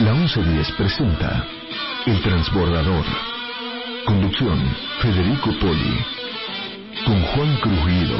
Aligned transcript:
La 0.00 0.14
1110 0.14 0.72
presenta 0.78 1.44
El 2.06 2.22
Transbordador. 2.22 3.04
Conducción, 4.06 4.58
Federico 5.02 5.50
Poli. 5.60 6.04
Con 7.04 7.20
Juan 7.20 7.56
Cruz 7.56 7.86
Guido, 7.86 8.18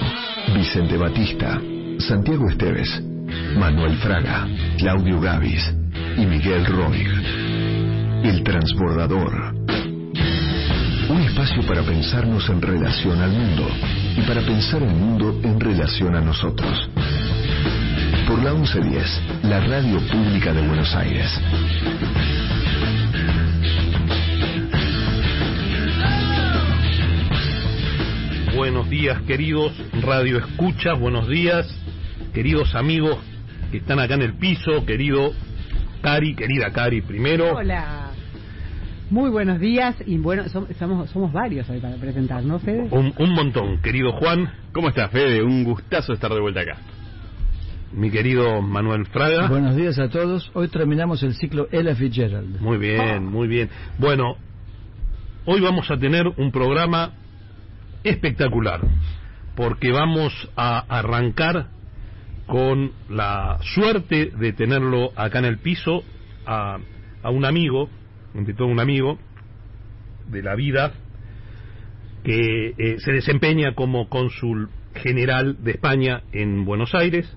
Vicente 0.54 0.98
Batista, 0.98 1.58
Santiago 1.98 2.50
Esteves, 2.50 3.02
Manuel 3.56 3.96
Fraga, 3.96 4.46
Claudio 4.76 5.20
Gavis 5.20 5.74
y 6.18 6.26
Miguel 6.26 6.66
Roig. 6.66 7.08
El 8.24 8.42
Transbordador. 8.44 9.54
Un 11.08 11.20
espacio 11.22 11.66
para 11.66 11.82
pensarnos 11.82 12.46
en 12.50 12.60
relación 12.60 13.22
al 13.22 13.30
mundo 13.30 13.66
y 14.18 14.20
para 14.28 14.42
pensar 14.42 14.82
el 14.82 14.94
mundo 14.94 15.40
en 15.42 15.58
relación 15.58 16.14
a 16.14 16.20
nosotros. 16.20 16.90
Por 18.30 18.44
la 18.44 18.52
1110, 18.54 19.22
la 19.42 19.58
radio 19.58 19.98
pública 20.06 20.52
de 20.52 20.64
Buenos 20.64 20.94
Aires. 20.94 21.28
Buenos 28.54 28.88
días, 28.90 29.20
queridos 29.22 29.72
Radio 30.02 30.38
Escuchas, 30.38 30.98
buenos 30.98 31.28
días, 31.28 31.66
queridos 32.34 32.74
amigos 32.74 33.18
que 33.70 33.78
están 33.78 33.98
acá 34.00 34.14
en 34.14 34.22
el 34.22 34.34
piso, 34.34 34.84
querido 34.84 35.32
Cari, 36.02 36.34
querida 36.34 36.70
Cari 36.72 37.02
primero. 37.02 37.52
Hola. 37.56 38.10
Muy 39.10 39.30
buenos 39.30 39.58
días 39.60 39.96
y 40.06 40.18
bueno, 40.18 40.44
som- 40.44 40.66
somos, 40.78 41.10
somos 41.10 41.32
varios 41.32 41.68
hoy 41.68 41.80
para 41.80 41.96
presentar, 41.96 42.44
¿no, 42.44 42.58
Fede? 42.60 42.88
Un, 42.90 43.12
un 43.18 43.32
montón, 43.32 43.80
querido 43.82 44.12
Juan, 44.12 44.50
¿Cómo 44.72 44.88
estás, 44.88 45.10
Fede? 45.10 45.42
Un 45.42 45.64
gustazo 45.64 46.12
estar 46.12 46.32
de 46.32 46.40
vuelta 46.40 46.60
acá. 46.60 46.76
Mi 47.92 48.10
querido 48.10 48.62
Manuel 48.62 49.06
Fraga. 49.06 49.48
Buenos 49.48 49.74
días 49.74 49.98
a 49.98 50.08
todos. 50.08 50.50
Hoy 50.54 50.68
terminamos 50.68 51.22
el 51.22 51.34
ciclo 51.34 51.68
Ella 51.72 51.94
Fitzgerald. 51.94 52.60
Muy 52.60 52.78
bien, 52.78 53.26
muy 53.26 53.48
bien. 53.48 53.68
Bueno, 53.98 54.36
hoy 55.44 55.60
vamos 55.60 55.90
a 55.90 55.98
tener 55.98 56.26
un 56.28 56.52
programa 56.52 57.14
espectacular, 58.04 58.80
porque 59.56 59.90
vamos 59.90 60.32
a 60.56 60.78
arrancar 60.78 61.68
con 62.46 62.92
la 63.08 63.58
suerte 63.74 64.30
de 64.38 64.52
tenerlo 64.52 65.10
acá 65.16 65.40
en 65.40 65.44
el 65.46 65.58
piso 65.58 66.02
a, 66.46 66.78
a 67.22 67.30
un 67.30 67.44
amigo, 67.44 67.88
entre 68.34 68.54
todo 68.54 68.68
un 68.68 68.80
amigo 68.80 69.18
de 70.28 70.42
la 70.42 70.54
vida, 70.54 70.92
que 72.22 72.74
eh, 72.76 72.96
se 72.98 73.12
desempeña 73.12 73.74
como 73.74 74.08
cónsul 74.08 74.68
general 74.94 75.62
de 75.62 75.72
España 75.72 76.22
en 76.32 76.64
Buenos 76.64 76.94
Aires, 76.94 77.36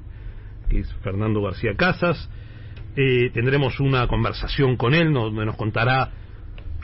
que 0.73 0.79
es 0.79 0.93
Fernando 1.03 1.41
García 1.41 1.75
Casas. 1.75 2.29
Eh, 2.95 3.29
tendremos 3.33 3.79
una 3.79 4.07
conversación 4.07 4.75
con 4.75 4.93
él 4.93 5.13
donde 5.13 5.45
nos 5.45 5.55
contará 5.55 6.09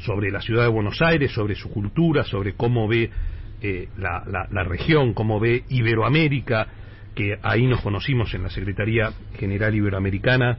sobre 0.06 0.32
la 0.32 0.42
ciudad 0.42 0.64
de 0.64 0.70
Buenos 0.70 1.02
Aires, 1.02 1.32
sobre 1.32 1.56
su 1.56 1.70
cultura, 1.70 2.24
sobre 2.24 2.54
cómo 2.54 2.88
ve 2.88 3.10
eh, 3.62 3.90
la, 3.98 4.24
la- 4.28 4.48
la 4.52 4.64
región, 4.64 5.14
cómo 5.14 5.40
ve 5.40 5.64
Iberoamérica, 5.70 6.68
que 7.16 7.38
ahí 7.42 7.66
nos 7.68 7.82
conocimos 7.82 8.34
en 8.34 8.44
la 8.44 8.50
Secretaría 8.50 9.12
General 9.38 9.74
Iberoamericana, 9.76 10.58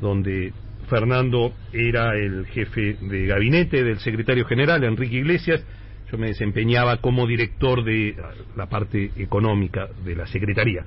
donde 0.00 0.52
Fernando 0.88 1.52
era 1.72 2.14
el 2.14 2.46
jefe 2.46 2.96
de 3.00 3.26
gabinete 3.26 3.82
del 3.82 3.98
secretario 3.98 4.44
general, 4.44 4.84
Enrique 4.84 5.16
Iglesias. 5.16 5.64
Yo 6.12 6.18
me 6.18 6.28
desempeñaba 6.28 6.98
como 6.98 7.26
director 7.26 7.82
de 7.82 8.14
la 8.54 8.66
parte 8.66 9.10
económica 9.16 9.88
de 10.04 10.14
la 10.14 10.26
Secretaría. 10.26 10.84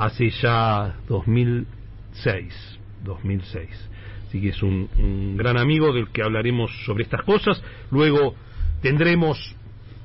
Hace 0.00 0.30
ya 0.30 0.96
2006, 1.08 2.78
2006. 3.04 3.90
Así 4.26 4.40
que 4.40 4.48
es 4.48 4.62
un, 4.62 4.88
un 4.96 5.36
gran 5.36 5.58
amigo 5.58 5.92
del 5.92 6.08
que 6.08 6.22
hablaremos 6.22 6.70
sobre 6.86 7.04
estas 7.04 7.22
cosas. 7.24 7.62
Luego 7.90 8.34
tendremos 8.80 9.38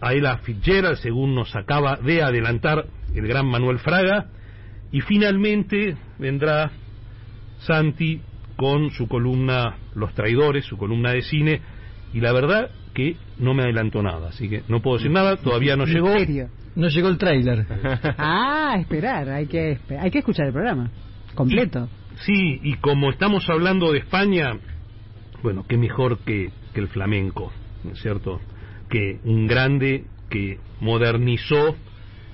a 0.01 0.13
Ella 0.13 0.37
Fitzgerald, 0.39 0.97
según 0.97 1.33
nos 1.33 1.55
acaba 1.55 1.95
de 1.95 2.21
adelantar 2.21 2.87
el 3.15 3.25
gran 3.25 3.45
Manuel 3.47 3.79
Fraga. 3.79 4.27
Y 4.91 4.99
finalmente 4.99 5.95
vendrá 6.19 6.71
Santi 7.59 8.19
con 8.57 8.91
su 8.91 9.07
columna 9.07 9.77
Los 9.95 10.13
Traidores, 10.13 10.65
su 10.65 10.77
columna 10.77 11.11
de 11.11 11.21
cine. 11.21 11.61
Y 12.13 12.19
la 12.19 12.33
verdad 12.33 12.69
que 12.93 13.15
no 13.39 13.53
me 13.53 13.63
adelantó 13.63 14.03
nada, 14.03 14.29
así 14.29 14.49
que 14.49 14.63
no 14.67 14.81
puedo 14.81 14.97
decir 14.97 15.11
nada, 15.11 15.37
todavía 15.37 15.75
no 15.75 15.85
llegó. 15.85 16.13
No 16.75 16.89
llegó 16.89 17.07
el 17.07 17.17
tráiler. 17.17 17.65
Ah, 18.17 18.75
esperar, 18.79 19.29
hay 19.29 19.47
que, 19.47 19.79
hay 19.99 20.11
que 20.11 20.19
escuchar 20.19 20.47
el 20.47 20.53
programa 20.53 20.91
completo. 21.33 21.87
Sí, 22.21 22.59
y 22.63 22.75
como 22.75 23.09
estamos 23.09 23.47
hablando 23.49 23.91
de 23.91 23.99
España, 23.99 24.57
bueno, 25.43 25.65
qué 25.67 25.77
mejor 25.77 26.19
que, 26.19 26.51
que 26.73 26.79
el 26.79 26.87
flamenco, 26.87 27.51
¿no 27.83 27.91
es 27.91 27.99
cierto? 28.01 28.39
Que 28.89 29.19
un 29.23 29.47
grande 29.47 30.05
que 30.29 30.59
modernizó 30.79 31.75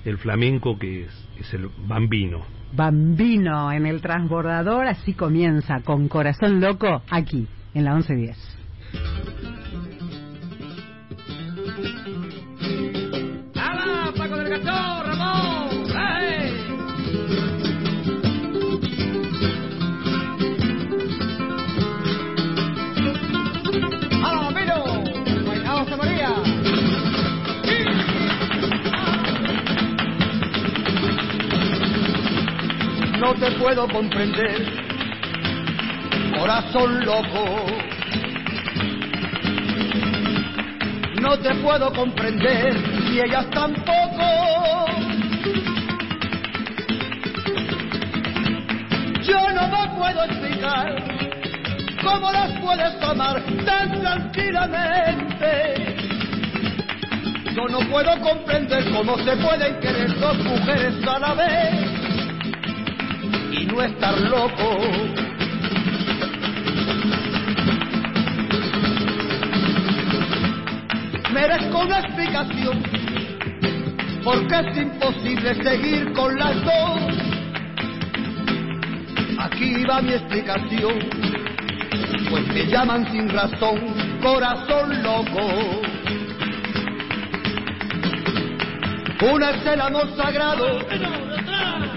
el 0.04 0.18
flamenco 0.18 0.78
que 0.78 1.04
es, 1.04 1.28
es 1.38 1.54
el 1.54 1.68
bambino. 1.86 2.44
Bambino 2.74 3.70
en 3.70 3.86
el 3.86 4.00
transbordador, 4.00 4.86
así 4.86 5.12
comienza, 5.12 5.80
con 5.84 6.08
corazón 6.08 6.60
loco, 6.60 7.02
aquí, 7.10 7.46
en 7.74 7.84
la 7.84 7.94
1110. 7.94 8.61
No 33.22 33.34
te 33.34 33.52
puedo 33.52 33.86
comprender, 33.86 34.66
corazón 36.36 37.04
loco. 37.04 37.66
No 41.20 41.38
te 41.38 41.54
puedo 41.54 41.92
comprender 41.92 42.76
y 43.12 43.20
ellas 43.20 43.48
tampoco. 43.50 44.86
Yo 49.22 49.52
no 49.52 49.68
me 49.68 49.88
puedo 49.96 50.24
explicar 50.24 50.96
cómo 52.02 52.32
las 52.32 52.50
puedes 52.58 53.02
amar 53.02 53.40
tan 53.64 54.00
tranquilamente. 54.00 55.94
Yo 57.54 57.68
no 57.68 57.88
puedo 57.88 58.20
comprender 58.20 58.90
cómo 58.90 59.16
se 59.18 59.36
pueden 59.36 59.78
querer 59.78 60.18
dos 60.18 60.38
mujeres 60.38 61.06
a 61.06 61.18
la 61.20 61.34
vez 61.34 61.91
y 63.52 63.66
no 63.66 63.82
estar 63.82 64.18
loco. 64.20 65.22
merezco 71.32 71.78
una 71.80 71.98
explicación, 71.98 72.82
porque 74.22 74.60
es 74.60 74.76
imposible 74.76 75.54
seguir 75.62 76.12
con 76.12 76.38
las 76.38 76.54
dos. 76.62 77.00
Aquí 79.38 79.84
va 79.84 80.02
mi 80.02 80.12
explicación, 80.12 80.94
pues 82.30 82.46
me 82.48 82.66
llaman 82.66 83.10
sin 83.10 83.28
razón, 83.28 83.80
corazón 84.22 85.02
loco. 85.02 85.82
Una 89.32 89.50
es 89.50 89.66
el 89.66 89.80
amor 89.80 90.16
sagrado, 90.16 90.78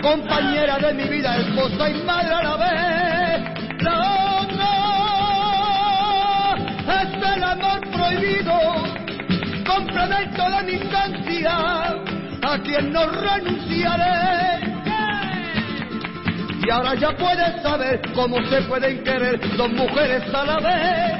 compañera 0.05 0.77
de 0.77 0.93
mi 0.93 1.05
vida, 1.05 1.35
esposa 1.37 1.89
y 1.89 1.95
madre 2.03 2.35
a 2.35 2.43
la 2.43 2.57
vez. 2.57 3.41
La 3.81 3.97
otra 4.41 4.69
es 7.01 7.09
el 7.35 7.43
amor 7.43 7.81
prohibido, 7.91 8.55
complemento 9.65 10.43
de 10.51 10.63
mi 10.63 10.73
instancia, 10.73 11.57
a 12.43 12.59
quien 12.63 12.93
no 12.93 13.07
renunciaré. 13.07 14.59
Y 16.63 16.69
ahora 16.69 16.93
ya 16.93 17.11
puedes 17.17 17.63
saber 17.63 17.99
cómo 18.13 18.37
se 18.47 18.61
pueden 18.61 19.03
querer 19.03 19.39
dos 19.57 19.71
mujeres 19.71 20.23
a 20.31 20.45
la 20.45 20.59
vez 20.59 21.15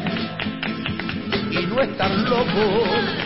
y 1.49 1.65
no 1.65 1.81
estar 1.81 2.11
loco. 2.11 3.24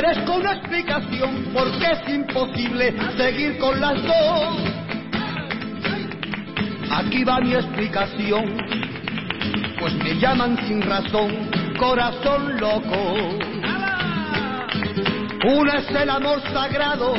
Merezco 0.00 0.36
una 0.36 0.52
explicación 0.52 1.50
porque 1.52 1.84
es 1.92 2.08
imposible 2.08 2.94
seguir 3.18 3.58
con 3.58 3.78
las 3.78 4.02
dos. 4.02 4.56
Aquí 6.90 7.22
va 7.22 7.38
mi 7.40 7.52
explicación, 7.52 8.56
pues 9.78 9.92
me 9.96 10.14
llaman 10.18 10.56
sin 10.66 10.80
razón 10.80 11.50
corazón 11.78 12.58
loco. 12.58 13.14
Una 15.44 15.78
es 15.80 15.90
el 15.90 16.08
amor 16.08 16.40
sagrado, 16.50 17.12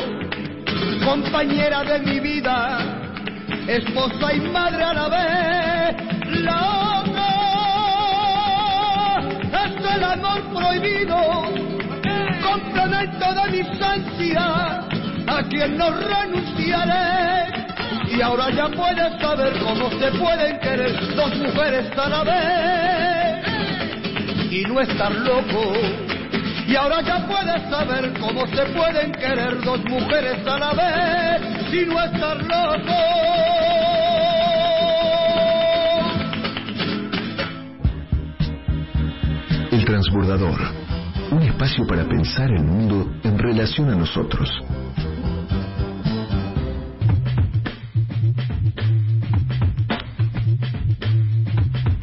compañera 1.06 1.84
de 1.84 2.00
mi 2.00 2.20
vida, 2.20 2.80
esposa 3.68 4.34
y 4.34 4.40
madre 4.40 4.84
a 4.84 4.94
la 4.94 5.08
vez. 5.08 5.98
La 6.42 7.02
otra 7.04 7.28
es 9.66 9.76
el 9.96 10.04
amor 10.04 10.42
prohibido, 10.52 11.62
complemento 13.02 13.34
de 13.34 13.52
mis 13.52 13.82
ansias, 13.82 14.86
a 15.28 15.44
quien 15.50 15.78
no 15.78 15.90
renunciaré. 15.92 17.52
Y 18.12 18.22
ahora 18.22 18.50
ya 18.52 18.68
puedes 18.70 19.20
saber 19.20 19.54
cómo 19.60 19.90
se 19.92 20.12
pueden 20.12 20.60
querer 20.60 21.16
dos 21.16 21.36
mujeres 21.38 21.98
a 21.98 22.10
la 22.10 22.24
vez 22.24 23.46
y 24.52 24.64
no 24.64 24.82
estar 24.82 25.12
loco. 25.12 25.74
Y 26.68 26.76
ahora 26.76 27.02
ya 27.02 27.26
puedes 27.26 27.62
saber 27.70 28.14
cómo 28.20 28.46
se 28.48 28.66
pueden 28.68 29.12
querer 29.14 29.62
dos 29.62 29.84
mujeres 29.86 30.46
a 30.46 30.60
la 30.60 30.74
vez 30.74 31.74
y 31.74 31.86
no 31.86 32.04
estar 32.04 32.38
loco. 32.44 32.94
El 39.72 39.86
transbordador. 39.86 40.81
Un 41.32 41.44
espacio 41.44 41.88
para 41.88 42.06
pensar 42.06 42.52
el 42.52 42.62
mundo 42.62 43.10
en 43.24 43.40
relación 43.40 43.90
a 43.90 43.96
nosotros. 43.96 44.50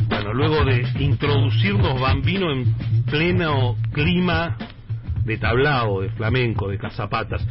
Bueno, 0.09 0.33
luego 0.33 0.65
de 0.65 0.83
introducirnos 1.05 2.01
Bambino 2.01 2.51
en 2.53 2.75
pleno 3.05 3.77
clima 3.93 4.57
de 5.27 5.37
tablao, 5.37 6.01
de 6.01 6.09
flamenco, 6.11 6.69
de 6.69 6.79
cazapatas, 6.79 7.47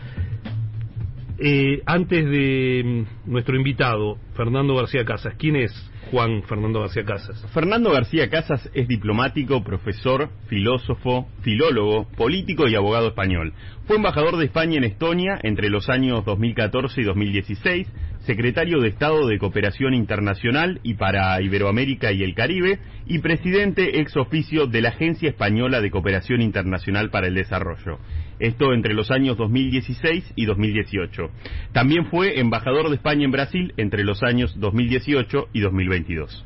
eh, 1.37 1.83
antes 1.85 2.25
de 2.25 3.05
mm, 3.25 3.31
nuestro 3.31 3.55
invitado, 3.55 4.17
Fernando 4.33 4.73
García 4.73 5.05
Casas, 5.05 5.35
¿quién 5.37 5.57
es 5.57 5.91
Juan 6.11 6.43
Fernando 6.43 6.81
García 6.81 7.03
Casas? 7.03 7.45
Fernando 7.53 7.91
García 7.91 8.29
Casas 8.29 8.69
es 8.73 8.87
diplomático, 8.87 9.63
profesor, 9.63 10.29
filósofo, 10.47 11.27
filólogo, 11.41 12.07
político 12.15 12.67
y 12.67 12.75
abogado 12.75 13.09
español. 13.09 13.53
Fue 13.85 13.97
embajador 13.97 14.37
de 14.37 14.45
España 14.45 14.77
en 14.77 14.83
Estonia 14.83 15.39
entre 15.43 15.69
los 15.69 15.89
años 15.89 16.25
2014 16.25 17.01
y 17.01 17.03
2016, 17.03 17.87
secretario 18.19 18.79
de 18.79 18.89
Estado 18.89 19.27
de 19.27 19.37
Cooperación 19.39 19.93
Internacional 19.93 20.79
y 20.83 20.95
para 20.95 21.41
Iberoamérica 21.41 22.11
y 22.11 22.23
el 22.23 22.35
Caribe, 22.35 22.79
y 23.05 23.19
presidente 23.19 24.01
ex 24.01 24.17
oficio 24.17 24.67
de 24.67 24.81
la 24.81 24.89
Agencia 24.89 25.29
Española 25.29 25.81
de 25.81 25.91
Cooperación 25.91 26.41
Internacional 26.41 27.09
para 27.09 27.27
el 27.27 27.35
Desarrollo. 27.35 27.99
Esto 28.39 28.73
entre 28.73 28.93
los 28.93 29.09
años 29.11 29.37
2016 29.37 30.33
y 30.35 30.45
2018. 30.45 31.29
También 31.71 32.05
fue 32.05 32.39
embajador 32.39 32.89
de 32.89 32.95
España 32.95 33.25
en 33.25 33.31
Brasil 33.31 33.73
entre 33.77 34.03
los 34.03 34.21
años 34.23 34.53
2018 34.59 35.49
y 35.53 35.59
2022. 35.61 36.45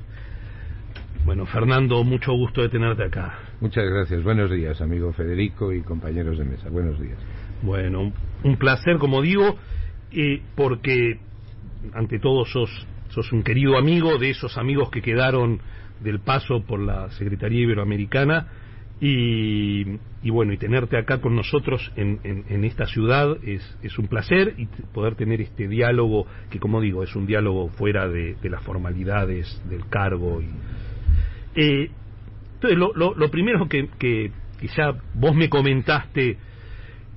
Bueno, 1.26 1.46
Fernando, 1.46 2.04
mucho 2.04 2.32
gusto 2.34 2.62
de 2.62 2.70
tenerte 2.70 3.04
acá. 3.04 3.38
Muchas 3.60 3.86
gracias. 3.86 4.24
Buenos 4.24 4.50
días, 4.50 4.82
amigo 4.82 5.14
Federico 5.14 5.72
y 5.72 5.82
compañeros 5.82 6.38
de 6.40 6.46
mesa. 6.46 6.70
Buenos 6.70 7.00
días. 7.00 7.18
Bueno, 7.62 8.12
un 8.44 8.58
placer, 8.58 8.98
como 8.98 9.22
digo, 9.22 9.58
eh, 10.12 10.42
porque 10.56 11.20
ante 11.94 12.20
todo 12.20 12.46
sos, 12.46 12.70
sos 13.10 13.32
un 13.32 13.44
querido 13.44 13.78
amigo 13.78 14.18
de 14.18 14.32
esos 14.32 14.58
amigos 14.58 14.90
que 14.90 15.02
quedaron 15.02 15.60
del 16.00 16.20
paso 16.20 16.64
por 16.66 16.80
la 16.80 17.12
Secretaría 17.12 17.62
Iberoamericana 17.62 18.48
y, 19.04 19.98
y 20.22 20.30
bueno, 20.30 20.54
y 20.54 20.58
tenerte 20.58 20.96
acá 20.96 21.22
con 21.22 21.36
nosotros 21.36 21.92
en, 21.96 22.20
en, 22.24 22.46
en 22.50 22.64
esta 22.64 22.86
ciudad 22.86 23.36
es, 23.44 23.78
es, 23.82 23.98
un 23.98 24.08
placer 24.08 24.54
y 24.58 24.68
poder 24.94 25.16
tener 25.16 25.42
este 25.42 25.68
diálogo 25.68 26.28
que, 26.52 26.60
como 26.60 26.80
digo, 26.80 27.02
es 27.02 27.16
un 27.16 27.26
diálogo 27.26 27.70
fuera 27.70 28.08
de, 28.08 28.38
las 28.44 28.62
formalidades 28.62 29.60
del 29.68 29.88
cargo. 29.90 30.40
Y, 30.40 30.50
eh, 31.56 31.90
entonces, 32.54 32.78
lo, 32.78 32.94
lo, 32.94 33.16
lo 33.16 33.32
primero 33.32 33.68
que, 33.68 33.90
que, 33.98 34.32
ya 34.78 34.94
vos 35.16 35.36
me 35.36 35.50
comentaste 35.50 36.38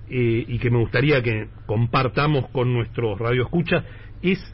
eh, 0.08 0.44
y 0.48 0.58
que 0.58 0.70
me 0.70 0.78
gustaría 0.78 1.22
que 1.22 1.48
compartamos 1.66 2.48
con 2.48 2.72
nuestros 2.72 3.18
radioescuchas 3.18 3.84
es 4.22 4.53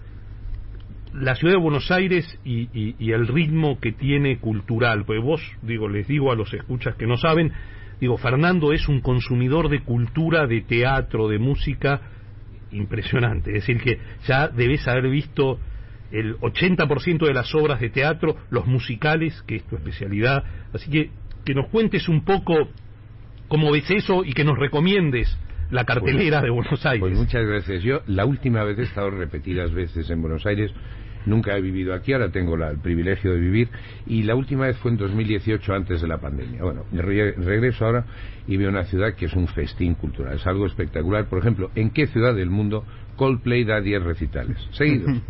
la 1.13 1.35
ciudad 1.35 1.55
de 1.55 1.61
Buenos 1.61 1.91
Aires 1.91 2.39
y, 2.45 2.69
y, 2.73 2.97
y, 2.99 3.13
el 3.13 3.27
ritmo 3.27 3.81
que 3.81 3.93
tiene 3.93 4.39
cultural, 4.39 5.05
porque 5.05 5.21
vos, 5.21 5.43
digo, 5.63 5.89
les 5.89 6.07
digo 6.07 6.31
a 6.33 6.37
los 6.37 6.53
escuchas 6.55 6.95
que 6.97 7.07
no 7.07 7.17
saben, 7.17 7.53
digo, 8.01 8.17
Fernando 8.17 8.73
es 8.73 8.89
un 8.89 9.01
consumidor 9.01 9.69
de 9.69 9.83
cultura, 9.83 10.47
de 10.47 10.61
teatro, 10.63 11.29
de 11.29 11.39
música 11.39 12.01
impresionante, 12.73 13.51
es 13.51 13.67
decir, 13.67 13.83
que 13.83 13.99
ya 14.27 14.49
debes 14.49 14.87
haber 14.87 15.09
visto 15.11 15.59
el 16.13 16.37
80% 16.39 17.27
de 17.27 17.35
las 17.35 17.55
obras 17.55 17.81
de 17.81 17.91
teatro, 17.91 18.37
los 18.51 18.67
musicales, 18.67 19.43
que 19.47 19.57
es 19.57 19.65
tu 19.65 19.77
especialidad, 19.77 20.45
así 20.73 20.91
que 20.91 21.11
que 21.45 21.55
nos 21.55 21.69
cuentes 21.69 22.09
un 22.09 22.25
poco 22.25 22.69
cómo 23.49 23.73
ves 23.73 23.91
eso 23.91 24.25
y 24.25 24.33
que 24.33 24.45
nos 24.45 24.59
recomiendes 24.59 25.37
la 25.71 25.85
cartelera 25.85 26.41
pues, 26.41 26.45
de 26.45 26.51
Buenos 26.51 26.87
Aires. 26.87 27.01
Pues 27.01 27.19
muchas 27.19 27.47
gracias. 27.47 27.83
Yo 27.83 28.03
la 28.07 28.25
última 28.25 28.65
vez 28.65 28.79
he 28.79 28.83
estado 28.83 29.11
repetidas 29.11 29.73
veces 29.73 30.09
en 30.11 30.21
Buenos 30.23 30.47
Aires. 30.47 30.73
Nunca 31.27 31.55
he 31.55 31.61
vivido 31.61 31.93
aquí, 31.93 32.15
ahora 32.15 32.31
tengo 32.31 32.57
la, 32.57 32.71
el 32.71 32.79
privilegio 32.79 33.33
de 33.33 33.41
vivir. 33.41 33.69
Y 34.07 34.23
la 34.23 34.35
última 34.35 34.67
vez 34.67 34.77
fue 34.79 34.91
en 34.91 34.97
2018, 34.97 35.75
antes 35.75 36.01
de 36.01 36.09
la 36.09 36.19
pandemia. 36.19 36.63
Bueno, 36.63 36.85
re, 36.93 37.33
regreso 37.33 37.85
ahora 37.85 38.07
y 38.47 38.57
veo 38.57 38.71
una 38.71 38.85
ciudad 38.85 39.15
que 39.15 39.27
es 39.27 39.35
un 39.35 39.47
festín 39.47 39.95
cultural. 39.95 40.37
Es 40.37 40.47
algo 40.47 40.67
espectacular. 40.67 41.27
Por 41.27 41.41
ejemplo, 41.41 41.71
¿en 41.75 41.91
qué 41.91 42.07
ciudad 42.07 42.35
del 42.35 42.49
mundo 42.49 42.85
Coldplay 43.21 43.65
da 43.65 43.83
10 43.83 44.03
recitales 44.03 44.57
seguidos. 44.73 45.21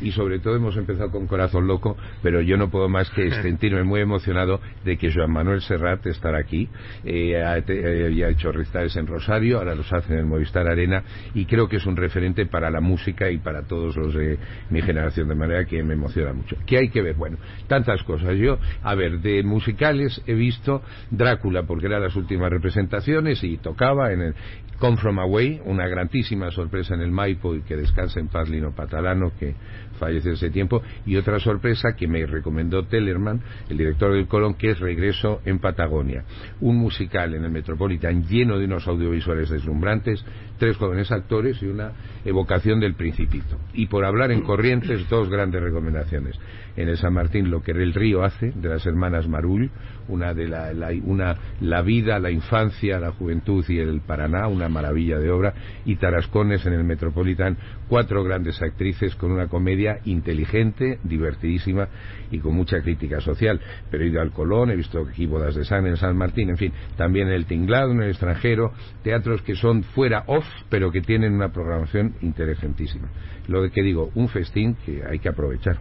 Y 0.00 0.12
sobre 0.12 0.38
todo 0.38 0.54
hemos 0.54 0.76
empezado 0.76 1.10
con 1.10 1.26
Corazón 1.26 1.66
Loco, 1.66 1.96
pero 2.22 2.40
yo 2.40 2.56
no 2.56 2.70
puedo 2.70 2.88
más 2.88 3.10
que 3.10 3.28
sentirme 3.42 3.82
muy 3.82 4.00
emocionado 4.00 4.60
de 4.84 4.96
que 4.96 5.12
Joan 5.12 5.32
Manuel 5.32 5.60
Serrat 5.60 6.06
estará 6.06 6.38
aquí. 6.38 6.68
Eh, 7.02 7.42
ha, 7.42 7.58
eh, 7.58 8.24
ha, 8.24 8.28
hecho 8.28 8.52
recitales 8.52 8.94
en 8.94 9.08
Rosario, 9.08 9.58
ahora 9.58 9.74
los 9.74 9.92
hace 9.92 10.12
en 10.12 10.20
el 10.20 10.26
Movistar 10.26 10.68
Arena 10.68 11.02
y 11.34 11.46
creo 11.46 11.68
que 11.68 11.78
es 11.78 11.86
un 11.86 11.96
referente 11.96 12.46
para 12.46 12.70
la 12.70 12.80
música 12.80 13.28
y 13.28 13.38
para 13.38 13.62
todos 13.62 13.96
los 13.96 14.14
de 14.14 14.38
mi 14.70 14.80
generación, 14.82 15.26
de 15.26 15.34
manera 15.34 15.64
que 15.64 15.82
me 15.82 15.94
emociona 15.94 16.32
mucho. 16.32 16.56
¿Qué 16.64 16.78
hay 16.78 16.88
que 16.90 17.02
ver? 17.02 17.16
Bueno, 17.16 17.38
tantas 17.66 18.04
cosas. 18.04 18.38
Yo, 18.38 18.58
a 18.84 18.94
ver, 18.94 19.18
de 19.18 19.42
musicales 19.42 20.22
he 20.28 20.34
visto 20.34 20.82
Drácula, 21.10 21.64
porque 21.64 21.86
eran 21.86 22.00
las 22.00 22.14
últimas 22.14 22.50
representaciones 22.50 23.42
y 23.42 23.56
tocaba 23.56 24.12
en 24.12 24.20
el 24.20 24.34
Come 24.78 24.96
From 24.96 25.18
Away, 25.18 25.62
una 25.64 25.86
grandísima 25.86 26.50
sorpresa 26.50 26.94
en 26.94 27.00
el 27.00 27.10
Y 27.28 27.36
que 27.66 27.76
descansa 27.76 28.20
en 28.20 28.28
paz 28.28 28.48
Lino 28.48 28.72
Patalano, 28.72 29.32
que 29.38 29.54
falleció 29.98 30.32
ese 30.32 30.50
tiempo, 30.50 30.82
y 31.06 31.16
otra 31.16 31.38
sorpresa 31.38 31.94
que 31.96 32.08
me 32.08 32.24
recomendó 32.26 32.84
Tellerman, 32.84 33.40
el 33.68 33.76
director 33.76 34.12
del 34.12 34.26
Colón, 34.26 34.54
que 34.54 34.70
es 34.70 34.80
Regreso 34.80 35.40
en 35.44 35.58
Patagonia, 35.58 36.24
un 36.60 36.76
musical 36.76 37.34
en 37.34 37.44
el 37.44 37.50
Metropolitan 37.50 38.26
lleno 38.26 38.58
de 38.58 38.66
unos 38.66 38.86
audiovisuales 38.86 39.50
deslumbrantes, 39.50 40.24
tres 40.64 40.78
jóvenes 40.78 41.12
actores 41.12 41.60
y 41.60 41.66
una 41.66 41.92
evocación 42.24 42.80
del 42.80 42.94
Principito. 42.94 43.58
Y 43.74 43.86
por 43.86 44.02
hablar 44.06 44.30
en 44.30 44.40
Corrientes, 44.40 45.06
dos 45.10 45.28
grandes 45.28 45.62
recomendaciones. 45.62 46.40
En 46.74 46.88
el 46.88 46.96
San 46.96 47.12
Martín, 47.12 47.50
lo 47.50 47.62
que 47.62 47.72
el 47.72 47.92
río 47.92 48.24
hace, 48.24 48.50
de 48.50 48.70
las 48.70 48.86
hermanas 48.86 49.28
Marull, 49.28 49.70
una 50.08 50.32
de 50.32 50.48
la, 50.48 50.72
la, 50.72 50.88
una, 51.04 51.36
la 51.60 51.82
vida, 51.82 52.18
la 52.18 52.30
infancia, 52.30 52.98
la 52.98 53.12
juventud 53.12 53.62
y 53.68 53.78
el 53.78 54.00
Paraná, 54.00 54.48
una 54.48 54.70
maravilla 54.70 55.18
de 55.18 55.30
obra, 55.30 55.52
y 55.84 55.96
Tarascones 55.96 56.64
en 56.64 56.72
el 56.72 56.84
Metropolitan, 56.84 57.58
cuatro 57.88 58.24
grandes 58.24 58.60
actrices 58.62 59.14
con 59.16 59.30
una 59.30 59.48
comedia 59.48 59.98
inteligente, 60.04 60.98
divertidísima 61.04 61.88
y 62.30 62.38
con 62.38 62.54
mucha 62.54 62.80
crítica 62.80 63.20
social. 63.20 63.60
Pero 63.90 64.02
he 64.02 64.08
ido 64.08 64.22
al 64.22 64.32
Colón, 64.32 64.70
he 64.70 64.76
visto 64.76 65.00
aquí 65.00 65.26
Bodas 65.26 65.54
de 65.54 65.64
San 65.64 65.86
en 65.86 65.98
San 65.98 66.16
Martín, 66.16 66.48
en 66.48 66.56
fin, 66.56 66.72
también 66.96 67.28
en 67.28 67.34
el 67.34 67.44
Tinglado, 67.44 67.92
en 67.92 68.02
el 68.02 68.10
extranjero, 68.10 68.72
teatros 69.02 69.42
que 69.42 69.54
son 69.54 69.82
fuera 69.82 70.24
off, 70.26 70.46
pero 70.68 70.90
que 70.90 71.00
tienen 71.00 71.32
una 71.34 71.52
programación 71.52 72.14
inteligentísima. 72.22 73.08
Lo 73.48 73.62
de 73.62 73.70
que 73.70 73.82
digo, 73.82 74.10
un 74.14 74.28
festín 74.28 74.76
que 74.86 75.02
hay 75.04 75.18
que 75.18 75.28
aprovechar. 75.28 75.78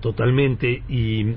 Totalmente. 0.00 0.82
Y, 0.88 1.34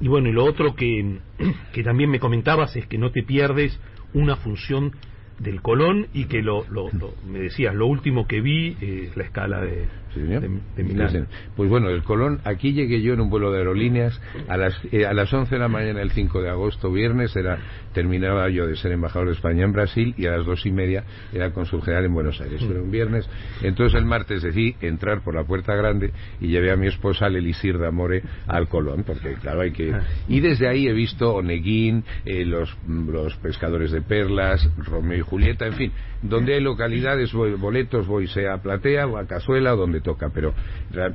y 0.00 0.08
bueno, 0.08 0.28
y 0.28 0.32
lo 0.32 0.44
otro 0.44 0.74
que, 0.74 1.18
que 1.72 1.82
también 1.82 2.10
me 2.10 2.20
comentabas 2.20 2.74
es 2.76 2.86
que 2.86 2.98
no 2.98 3.10
te 3.10 3.22
pierdes 3.22 3.78
una 4.14 4.36
función 4.36 4.92
del 5.38 5.62
Colón 5.62 6.08
y 6.12 6.24
que 6.24 6.42
lo, 6.42 6.64
lo, 6.68 6.90
lo, 6.90 7.14
me 7.26 7.38
decías, 7.38 7.74
lo 7.74 7.86
último 7.86 8.26
que 8.26 8.40
vi 8.40 8.76
es 8.80 9.16
la 9.16 9.24
escala 9.24 9.60
de, 9.60 9.86
señor. 10.20 10.42
de, 10.42 10.48
de 10.76 10.84
Milán. 10.84 11.10
Sí, 11.10 11.18
sí. 11.18 11.24
Pues 11.56 11.68
bueno, 11.68 11.88
el 11.88 12.02
Colón, 12.02 12.40
aquí 12.44 12.72
llegué 12.72 13.02
yo 13.02 13.14
en 13.14 13.20
un 13.20 13.30
vuelo 13.30 13.50
de 13.52 13.58
aerolíneas 13.58 14.20
a 14.48 14.56
las, 14.56 14.74
eh, 14.92 15.06
a 15.06 15.12
las 15.12 15.32
11 15.32 15.54
de 15.54 15.58
la 15.58 15.68
mañana 15.68 16.02
el 16.02 16.10
5 16.10 16.42
de 16.42 16.50
agosto, 16.50 16.90
viernes, 16.92 17.34
era 17.36 17.58
terminaba 17.92 18.48
yo 18.48 18.66
de 18.66 18.76
ser 18.76 18.92
embajador 18.92 19.28
de 19.28 19.34
España 19.34 19.64
en 19.64 19.72
Brasil 19.72 20.14
y 20.16 20.26
a 20.26 20.36
las 20.36 20.46
dos 20.46 20.64
y 20.66 20.70
media 20.70 21.04
era 21.32 21.52
cónsul 21.52 21.82
general 21.82 22.04
en 22.04 22.14
Buenos 22.14 22.40
Aires. 22.40 22.62
Era 22.62 22.80
un 22.80 22.90
viernes. 22.90 23.28
Entonces 23.62 23.98
el 23.98 24.06
martes 24.06 24.42
decidí 24.42 24.76
entrar 24.80 25.22
por 25.22 25.34
la 25.34 25.44
puerta 25.44 25.74
grande 25.74 26.12
y 26.40 26.48
llevé 26.48 26.70
a 26.70 26.76
mi 26.76 26.86
esposa, 26.86 27.26
al 27.26 27.36
Elisir 27.36 27.76
de 27.78 27.88
Amore, 27.88 28.22
al 28.46 28.68
Colón, 28.68 29.04
porque 29.04 29.34
claro, 29.34 29.62
hay 29.62 29.72
que... 29.72 29.92
Y 30.28 30.40
desde 30.40 30.68
ahí 30.68 30.86
he 30.86 30.92
visto 30.92 31.34
Oneguín, 31.34 32.04
eh, 32.24 32.44
los, 32.44 32.76
los 32.86 33.34
pescadores 33.36 33.90
de 33.90 34.02
perlas, 34.02 34.68
Romeo 34.76 35.18
y 35.18 35.22
Julieta, 35.22 35.66
en 35.66 35.74
fin, 35.74 35.92
donde 36.22 36.54
hay 36.54 36.60
localidades, 36.60 37.32
voy, 37.32 37.52
boletos, 37.54 38.06
voy 38.06 38.26
sea 38.28 38.54
a 38.54 38.62
Platea 38.62 39.06
o 39.06 39.18
a 39.18 39.26
Cazuela 39.26 39.72
donde 39.72 40.00
toca, 40.08 40.30
pero 40.30 40.54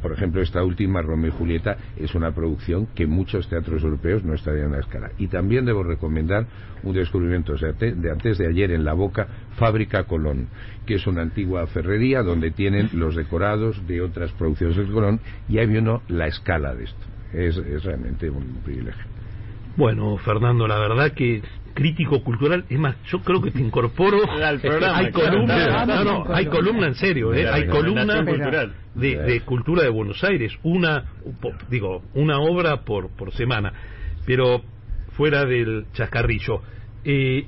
por 0.01 0.11
ejemplo 0.11 0.41
esta 0.41 0.63
última, 0.63 1.01
Romeo 1.01 1.29
y 1.29 1.37
Julieta, 1.37 1.77
es 1.97 2.13
una 2.13 2.31
producción 2.31 2.87
que 2.93 3.07
muchos 3.07 3.47
teatros 3.49 3.83
europeos 3.83 4.23
no 4.23 4.35
estarían 4.35 4.73
a 4.73 4.77
la 4.77 4.81
escala. 4.81 5.11
Y 5.17 5.27
también 5.27 5.65
debo 5.65 5.83
recomendar 5.83 6.45
un 6.83 6.93
descubrimiento 6.93 7.55
de 7.55 8.11
antes 8.11 8.37
de 8.37 8.47
ayer 8.47 8.71
en 8.71 8.83
La 8.83 8.93
Boca, 8.93 9.27
Fábrica 9.57 10.03
Colón, 10.03 10.47
que 10.85 10.95
es 10.95 11.07
una 11.07 11.23
antigua 11.23 11.65
ferrería 11.65 12.21
donde 12.21 12.51
tienen 12.51 12.89
los 12.93 13.15
decorados 13.15 13.85
de 13.87 14.01
otras 14.01 14.31
producciones 14.33 14.77
del 14.77 14.91
Colón 14.91 15.19
y 15.49 15.57
ahí 15.57 15.75
uno 15.75 16.03
la 16.07 16.27
escala 16.27 16.75
de 16.75 16.83
esto. 16.83 17.05
Es, 17.33 17.57
es 17.57 17.83
realmente 17.83 18.29
un 18.29 18.61
privilegio. 18.63 19.05
Bueno, 19.75 20.17
Fernando, 20.17 20.67
la 20.67 20.77
verdad 20.77 21.13
que 21.13 21.41
crítico 21.73 22.23
cultural, 22.23 22.65
es 22.69 22.79
más, 22.79 22.95
yo 23.05 23.19
creo 23.19 23.41
que 23.41 23.51
te 23.51 23.61
incorporo. 23.61 24.19
Al 24.43 24.59
programa, 24.59 24.97
hay 24.97 25.11
columna, 25.11 25.85
no, 25.85 26.03
no, 26.03 26.33
hay 26.33 26.45
columna 26.45 26.87
en 26.87 26.95
serio, 26.95 27.33
¿eh? 27.33 27.47
Hay 27.49 27.67
columna 27.67 28.23
cultural. 28.25 28.73
de, 28.95 29.17
de 29.17 29.41
cultura 29.41 29.83
de 29.83 29.89
Buenos 29.89 30.23
Aires, 30.23 30.53
una, 30.63 31.05
digo, 31.69 32.03
una 32.13 32.39
obra 32.39 32.81
por, 32.81 33.09
por 33.15 33.33
semana, 33.33 33.73
pero 34.25 34.61
fuera 35.13 35.45
del 35.45 35.85
chascarrillo. 35.93 36.61
Eh, 37.03 37.45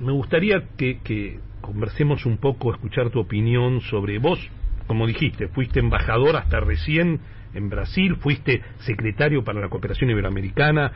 me 0.00 0.12
gustaría 0.12 0.68
que, 0.76 1.00
que 1.02 1.40
conversemos 1.60 2.26
un 2.26 2.38
poco, 2.38 2.72
escuchar 2.72 3.10
tu 3.10 3.20
opinión 3.20 3.80
sobre 3.82 4.18
vos, 4.18 4.38
como 4.86 5.06
dijiste, 5.06 5.48
fuiste 5.48 5.80
embajador 5.80 6.36
hasta 6.36 6.60
recién 6.60 7.20
en 7.54 7.68
Brasil, 7.68 8.16
fuiste 8.16 8.62
secretario 8.80 9.44
para 9.44 9.60
la 9.60 9.68
cooperación 9.68 10.10
iberoamericana 10.10 10.92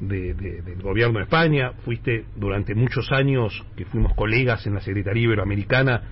de- 0.00 0.34
de- 0.34 0.62
del 0.62 0.82
gobierno 0.82 1.18
de 1.18 1.24
España, 1.24 1.72
fuiste 1.84 2.24
durante 2.36 2.74
muchos 2.74 3.12
años 3.12 3.64
que 3.76 3.84
fuimos 3.84 4.14
colegas 4.14 4.66
en 4.66 4.74
la 4.74 4.80
Secretaría 4.80 5.24
Iberoamericana, 5.24 6.02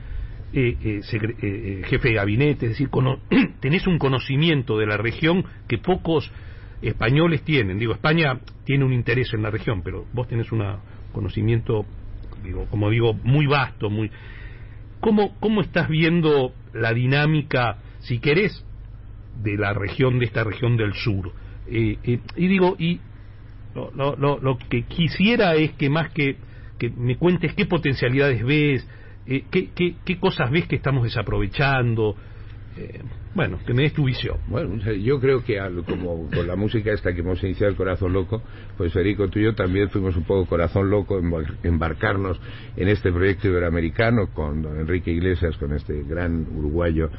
eh, 0.53 0.77
eh, 0.83 1.01
eh, 1.43 1.83
jefe 1.87 2.09
de 2.09 2.15
gabinete, 2.15 2.67
es 2.67 2.73
decir, 2.73 2.89
cono- 2.91 3.21
tenés 3.61 3.87
un 3.87 3.99
conocimiento 3.99 4.79
de 4.79 4.87
la 4.87 4.97
región 4.97 5.45
que 5.67 5.79
pocos 5.79 6.31
españoles 6.83 7.43
tienen. 7.43 7.79
Digo, 7.79 7.93
España 7.93 8.41
tiene 8.65 8.85
un 8.85 8.93
interés 8.93 9.33
en 9.35 9.43
la 9.43 9.51
región, 9.51 9.83
pero 9.83 10.07
vos 10.13 10.29
tenés 10.29 10.53
un 10.53 10.63
conocimiento, 11.13 11.85
digo, 12.43 12.67
como 12.71 12.91
digo, 12.91 13.15
muy 13.15 13.47
vasto, 13.47 13.91
muy... 13.91 14.11
¿Cómo, 15.01 15.37
¿Cómo 15.39 15.61
estás 15.61 15.89
viendo 15.89 16.53
la 16.73 16.93
dinámica, 16.93 17.79
si 18.01 18.19
querés, 18.19 18.65
de 19.43 19.57
la 19.57 19.73
región, 19.73 20.19
de 20.19 20.25
esta 20.25 20.45
región 20.45 20.77
del 20.77 20.93
sur? 20.95 21.33
Eh, 21.71 22.21
y 22.37 22.47
digo, 22.49 22.75
y 22.79 23.01
lo, 23.75 23.91
lo, 23.95 24.17
lo, 24.17 24.39
lo 24.41 24.59
que 24.59 24.83
quisiera 24.85 25.55
es 25.55 25.73
que 25.73 25.89
más 25.91 26.11
que, 26.13 26.37
que 26.79 26.91
me 26.91 27.17
cuentes 27.17 27.55
qué 27.55 27.67
potencialidades 27.67 28.45
ves, 28.45 28.87
eh, 29.27 29.45
qué, 29.51 29.71
qué, 29.75 29.95
qué 30.05 30.19
cosas 30.19 30.51
ves 30.51 30.67
que 30.67 30.77
estamos 30.77 31.05
desaprovechando. 31.05 32.17
Eh, 32.77 33.01
bueno, 33.35 33.59
que 33.67 33.75
me 33.75 33.83
des 33.83 33.93
tu 33.93 34.05
visión. 34.05 34.37
Bueno, 34.47 34.77
yo 34.93 35.21
creo 35.21 35.43
que 35.45 35.59
al- 35.59 35.85
como 35.85 36.29
con 36.31 36.47
la 36.47 36.55
música 36.57 36.93
esta 36.93 37.13
que 37.13 37.21
hemos 37.21 37.43
iniciado, 37.43 37.71
el 37.71 37.77
Corazón 37.77 38.13
Loco, 38.13 38.43
pues 38.77 38.93
Federico, 38.93 39.29
tú 39.29 39.39
y 39.41 39.45
yo 39.45 39.55
también 39.55 39.91
fuimos 39.91 40.17
un 40.17 40.25
poco 40.25 40.47
Corazón 40.47 40.89
Loco 40.91 41.19
en 41.19 41.33
embarcarnos 41.65 42.41
en 42.77 42.89
este 42.89 43.13
proyecto 43.13 43.49
iberoamericano 43.49 44.29
con 44.33 44.63
don 44.63 44.79
Enrique 44.81 45.11
Iglesias, 45.11 45.57
con 45.57 45.73
este 45.73 46.03
gran 46.05 46.47
uruguayo 46.57 47.11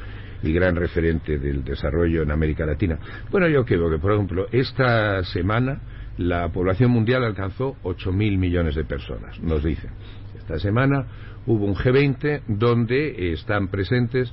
y 0.42 0.52
gran 0.52 0.76
referente 0.76 1.38
del 1.38 1.62
desarrollo 1.62 2.22
en 2.22 2.30
América 2.30 2.64
Latina. 2.64 2.98
Bueno, 3.30 3.46
yo 3.48 3.64
creo 3.64 3.90
que, 3.90 3.98
por 3.98 4.12
ejemplo, 4.12 4.46
esta 4.52 5.22
semana 5.24 5.80
la 6.20 6.50
población 6.50 6.90
mundial 6.90 7.24
alcanzó 7.24 7.76
8.000 7.82 8.36
millones 8.36 8.74
de 8.74 8.84
personas, 8.84 9.40
nos 9.40 9.64
dicen. 9.64 9.90
Esta 10.36 10.58
semana 10.58 11.06
hubo 11.46 11.64
un 11.64 11.74
G20 11.74 12.42
donde 12.46 13.08
eh, 13.08 13.32
están 13.32 13.68
presentes 13.68 14.30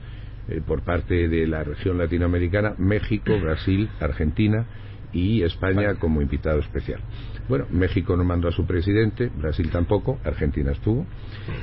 eh, 0.49 0.61
por 0.67 0.81
parte 0.81 1.29
de 1.29 1.47
la 1.47 1.63
región 1.63 1.97
latinoamericana, 1.97 2.73
México, 2.77 3.39
Brasil, 3.39 3.89
Argentina 4.01 4.65
y 5.13 5.43
España 5.43 5.95
como 5.95 6.21
invitado 6.21 6.59
especial. 6.59 6.99
Bueno, 7.47 7.65
México 7.71 8.17
no 8.17 8.23
mandó 8.23 8.47
a 8.49 8.51
su 8.51 8.65
presidente, 8.65 9.29
Brasil 9.37 9.69
tampoco, 9.69 10.19
Argentina 10.25 10.71
estuvo 10.71 11.05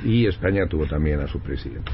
y 0.05 0.27
España 0.27 0.67
tuvo 0.67 0.87
también 0.87 1.21
a 1.21 1.27
su 1.27 1.41
presidente. 1.41 1.93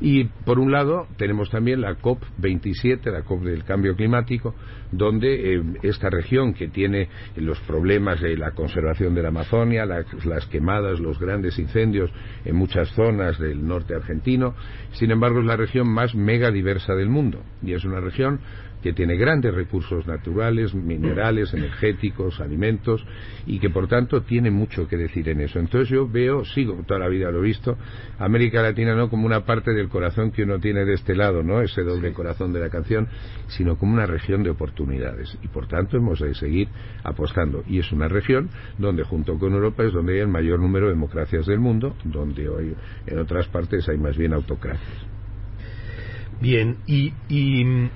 Y 0.00 0.24
por 0.24 0.58
un 0.60 0.70
lado 0.70 1.06
tenemos 1.16 1.50
también 1.50 1.80
la 1.80 1.96
COP27, 1.98 3.10
la 3.10 3.22
COP 3.22 3.42
del 3.42 3.64
cambio 3.64 3.96
climático, 3.96 4.54
donde 4.92 5.54
eh, 5.56 5.62
esta 5.82 6.08
región 6.10 6.54
que 6.54 6.68
tiene 6.68 7.08
los 7.36 7.58
problemas 7.60 8.20
de 8.20 8.36
la 8.36 8.52
conservación 8.52 9.14
de 9.14 9.22
la 9.22 9.28
Amazonia, 9.28 9.86
la- 9.86 10.04
las 10.24 10.46
quemadas, 10.46 11.00
los 11.00 11.18
grandes 11.18 11.58
incendios 11.58 12.10
en 12.44 12.54
muchas 12.56 12.90
zonas 12.92 13.38
del 13.38 13.66
norte 13.66 13.94
argentino, 13.94 14.54
sin 14.92 15.10
embargo 15.10 15.40
es 15.40 15.46
la 15.46 15.56
región 15.56 15.88
más 15.88 16.14
mega 16.14 16.50
diversa 16.50 16.94
del 16.94 17.08
mundo 17.08 17.42
y 17.62 17.72
es 17.72 17.84
una 17.84 18.00
región 18.00 18.40
que 18.82 18.92
tiene 18.92 19.16
grandes 19.16 19.54
recursos 19.54 20.06
naturales, 20.06 20.74
minerales, 20.74 21.54
energéticos, 21.54 22.40
alimentos, 22.40 23.04
y 23.46 23.58
que 23.58 23.70
por 23.70 23.88
tanto 23.88 24.22
tiene 24.22 24.50
mucho 24.50 24.88
que 24.88 24.96
decir 24.96 25.28
en 25.28 25.40
eso. 25.40 25.58
Entonces 25.58 25.88
yo 25.88 26.08
veo, 26.08 26.44
sigo 26.44 26.82
toda 26.86 27.00
la 27.00 27.08
vida 27.08 27.30
lo 27.30 27.38
he 27.38 27.42
visto, 27.42 27.76
América 28.18 28.62
Latina 28.62 28.94
no 28.94 29.08
como 29.08 29.26
una 29.26 29.44
parte 29.44 29.72
del 29.72 29.88
corazón 29.88 30.30
que 30.30 30.42
uno 30.42 30.58
tiene 30.58 30.84
de 30.84 30.94
este 30.94 31.14
lado, 31.14 31.42
¿no? 31.42 31.60
Ese 31.60 31.82
doble 31.82 32.12
corazón 32.12 32.52
de 32.52 32.60
la 32.60 32.70
canción, 32.70 33.08
sino 33.48 33.76
como 33.76 33.94
una 33.94 34.06
región 34.06 34.42
de 34.42 34.50
oportunidades. 34.50 35.36
Y 35.42 35.48
por 35.48 35.66
tanto 35.66 35.96
hemos 35.96 36.20
de 36.20 36.34
seguir 36.34 36.68
apostando. 37.04 37.62
Y 37.66 37.78
es 37.78 37.92
una 37.92 38.08
región 38.08 38.50
donde 38.78 39.04
junto 39.04 39.38
con 39.38 39.52
Europa 39.52 39.84
es 39.84 39.92
donde 39.92 40.14
hay 40.14 40.20
el 40.20 40.28
mayor 40.28 40.60
número 40.60 40.86
de 40.86 40.94
democracias 40.94 41.46
del 41.46 41.60
mundo, 41.60 41.96
donde 42.04 42.48
hoy 42.48 42.74
en 43.06 43.18
otras 43.18 43.46
partes 43.48 43.88
hay 43.88 43.98
más 43.98 44.16
bien 44.16 44.32
autocracias. 44.32 45.06
Bien, 46.40 46.78
y, 46.86 47.12
y 47.28 47.88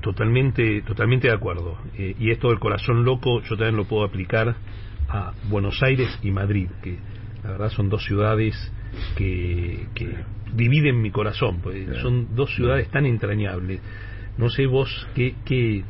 totalmente, 0.00 0.82
totalmente 0.82 1.28
de 1.28 1.34
acuerdo. 1.34 1.78
Eh, 1.96 2.14
y 2.18 2.30
esto 2.30 2.48
del 2.48 2.58
corazón 2.58 3.04
loco 3.04 3.40
yo 3.42 3.56
también 3.56 3.76
lo 3.76 3.84
puedo 3.84 4.04
aplicar 4.04 4.56
a 5.08 5.32
Buenos 5.48 5.82
Aires 5.82 6.18
y 6.22 6.30
Madrid, 6.30 6.68
que 6.82 6.98
la 7.42 7.50
verdad 7.52 7.70
son 7.70 7.88
dos 7.88 8.04
ciudades 8.04 8.54
que, 9.16 9.86
que 9.94 10.08
dividen 10.52 11.00
mi 11.00 11.10
corazón, 11.10 11.60
pues, 11.60 11.84
Claro. 11.86 12.00
son 12.00 12.34
dos 12.34 12.54
ciudades 12.54 12.88
tan 12.90 13.06
entrañables. 13.06 13.80
No 14.36 14.48
sé 14.48 14.66
vos 14.66 15.06
qué, 15.14 15.34
qué 15.44 15.84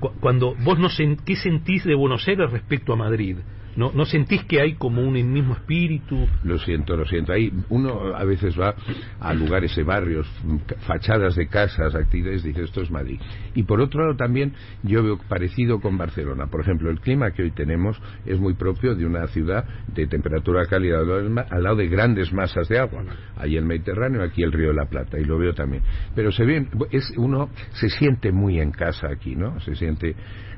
cu- 0.00 0.12
cuando 0.20 0.54
vos 0.56 0.78
no 0.78 0.88
sen- 0.88 1.18
qué 1.24 1.36
sentís 1.36 1.84
de 1.84 1.94
Buenos 1.94 2.26
Aires 2.28 2.50
respecto 2.50 2.92
a 2.92 2.96
Madrid. 2.96 3.38
¿No, 3.76 3.92
¿No 3.92 4.04
sentís 4.04 4.44
que 4.44 4.60
hay 4.60 4.74
como 4.74 5.02
un 5.02 5.14
mismo 5.32 5.54
espíritu? 5.54 6.26
Lo 6.42 6.58
siento, 6.58 6.96
lo 6.96 7.04
siento. 7.04 7.32
Ahí 7.32 7.52
uno 7.68 8.14
a 8.14 8.24
veces 8.24 8.58
va 8.58 8.74
a 9.20 9.34
lugares, 9.34 9.76
eh, 9.76 9.82
barrios, 9.82 10.26
mm, 10.44 10.56
fachadas 10.86 11.34
de 11.36 11.48
casas, 11.48 11.94
actividades, 11.94 12.42
dice 12.42 12.62
esto 12.62 12.82
es 12.82 12.90
Madrid. 12.90 13.20
Y 13.54 13.64
por 13.64 13.80
otro 13.80 14.02
lado 14.02 14.16
también 14.16 14.52
yo 14.82 15.02
veo 15.02 15.18
parecido 15.28 15.80
con 15.80 15.98
Barcelona. 15.98 16.46
Por 16.46 16.60
ejemplo, 16.60 16.90
el 16.90 17.00
clima 17.00 17.32
que 17.32 17.42
hoy 17.42 17.50
tenemos 17.50 18.00
es 18.24 18.38
muy 18.38 18.54
propio 18.54 18.94
de 18.94 19.06
una 19.06 19.26
ciudad 19.28 19.64
de 19.88 20.06
temperatura 20.06 20.66
cálida 20.66 20.98
al 20.98 21.62
lado 21.62 21.76
de 21.76 21.88
grandes 21.88 22.32
masas 22.32 22.68
de 22.68 22.78
agua. 22.78 23.04
Ahí 23.36 23.56
el 23.56 23.64
Mediterráneo, 23.64 24.22
aquí 24.22 24.42
el 24.42 24.52
Río 24.52 24.68
de 24.68 24.74
la 24.74 24.86
Plata, 24.86 25.18
y 25.18 25.24
lo 25.24 25.38
veo 25.38 25.54
también. 25.54 25.82
Pero 26.14 26.30
se 26.30 26.44
ve, 26.44 26.66
es, 26.90 27.12
uno 27.16 27.50
se 27.72 27.88
siente 27.88 28.32
muy 28.32 28.60
en 28.60 28.70
casa 28.70 29.08
aquí, 29.10 29.34
¿no? 29.34 29.60
Se 29.60 29.74
siente 29.74 30.14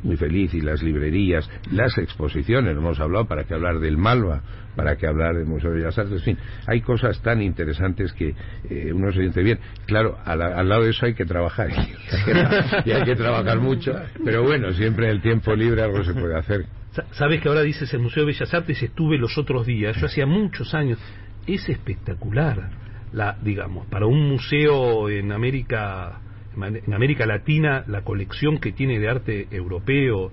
muy 0.06 0.16
feliz 0.16 0.54
y 0.54 0.60
las 0.60 0.82
librerías, 0.82 1.48
las 1.72 1.98
exposiciones, 1.98 2.76
hemos 2.76 2.98
hablado 3.00 3.26
para 3.26 3.44
que 3.44 3.54
hablar 3.54 3.78
del 3.80 3.96
Malva, 3.98 4.40
para 4.74 4.96
que 4.96 5.06
hablar 5.06 5.34
del 5.34 5.46
Museo 5.46 5.70
de 5.70 5.78
Bellas 5.78 5.98
Artes, 5.98 6.18
en 6.20 6.36
fin, 6.36 6.38
hay 6.66 6.80
cosas 6.80 7.20
tan 7.22 7.42
interesantes 7.42 8.12
que 8.12 8.34
eh, 8.70 8.92
uno 8.92 9.10
se 9.12 9.20
siente 9.20 9.42
bien. 9.42 9.58
Claro, 9.86 10.18
al, 10.24 10.40
al 10.42 10.68
lado 10.68 10.84
de 10.84 10.90
eso 10.90 11.06
hay 11.06 11.14
que 11.14 11.24
trabajar 11.24 11.68
y 12.84 12.90
hay 12.90 13.02
que 13.04 13.16
trabajar 13.16 13.58
mucho, 13.58 13.94
pero 14.24 14.42
bueno, 14.42 14.72
siempre 14.72 15.06
en 15.06 15.12
el 15.12 15.22
tiempo 15.22 15.54
libre 15.54 15.82
algo 15.82 16.04
se 16.04 16.14
puede 16.14 16.36
hacer. 16.36 16.66
Sa- 16.92 17.04
Sabes 17.12 17.40
que 17.42 17.48
ahora 17.48 17.62
dices 17.62 17.92
el 17.94 18.00
Museo 18.00 18.22
de 18.24 18.32
Bellas 18.32 18.52
Artes, 18.54 18.82
estuve 18.82 19.18
los 19.18 19.36
otros 19.38 19.66
días, 19.66 19.96
yo 19.96 20.06
hacía 20.06 20.26
muchos 20.26 20.72
años, 20.74 20.98
es 21.46 21.68
espectacular, 21.68 22.70
la, 23.12 23.36
digamos, 23.42 23.86
para 23.86 24.06
un 24.06 24.28
museo 24.28 25.08
en 25.08 25.32
América, 25.32 26.20
en 26.56 26.94
América 26.94 27.26
Latina, 27.26 27.84
la 27.86 28.02
colección 28.02 28.58
que 28.58 28.72
tiene 28.72 28.98
de 28.98 29.08
arte 29.08 29.46
europeo, 29.50 30.30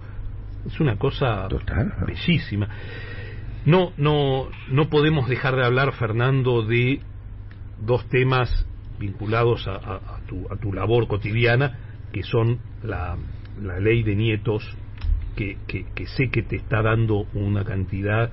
es 0.65 0.79
una 0.79 0.97
cosa 0.97 1.47
Total. 1.49 1.93
bellísima. 2.07 2.69
No, 3.65 3.91
no, 3.97 4.49
no 4.69 4.89
podemos 4.89 5.27
dejar 5.29 5.55
de 5.55 5.65
hablar, 5.65 5.93
Fernando, 5.93 6.63
de 6.63 6.99
dos 7.79 8.07
temas 8.09 8.65
vinculados 8.99 9.67
a, 9.67 9.73
a- 9.75 10.15
a 10.15 10.19
tu, 10.27 10.45
a 10.51 10.57
tu 10.57 10.71
labor 10.73 11.07
cotidiana, 11.07 11.77
que 12.11 12.23
son 12.23 12.59
la, 12.83 13.17
la 13.61 13.79
ley 13.79 14.03
de 14.03 14.15
nietos, 14.15 14.63
que, 15.35 15.57
que, 15.67 15.85
que 15.95 16.05
sé 16.07 16.29
que 16.29 16.43
te 16.43 16.57
está 16.57 16.81
dando 16.81 17.25
una 17.33 17.63
cantidad 17.63 18.31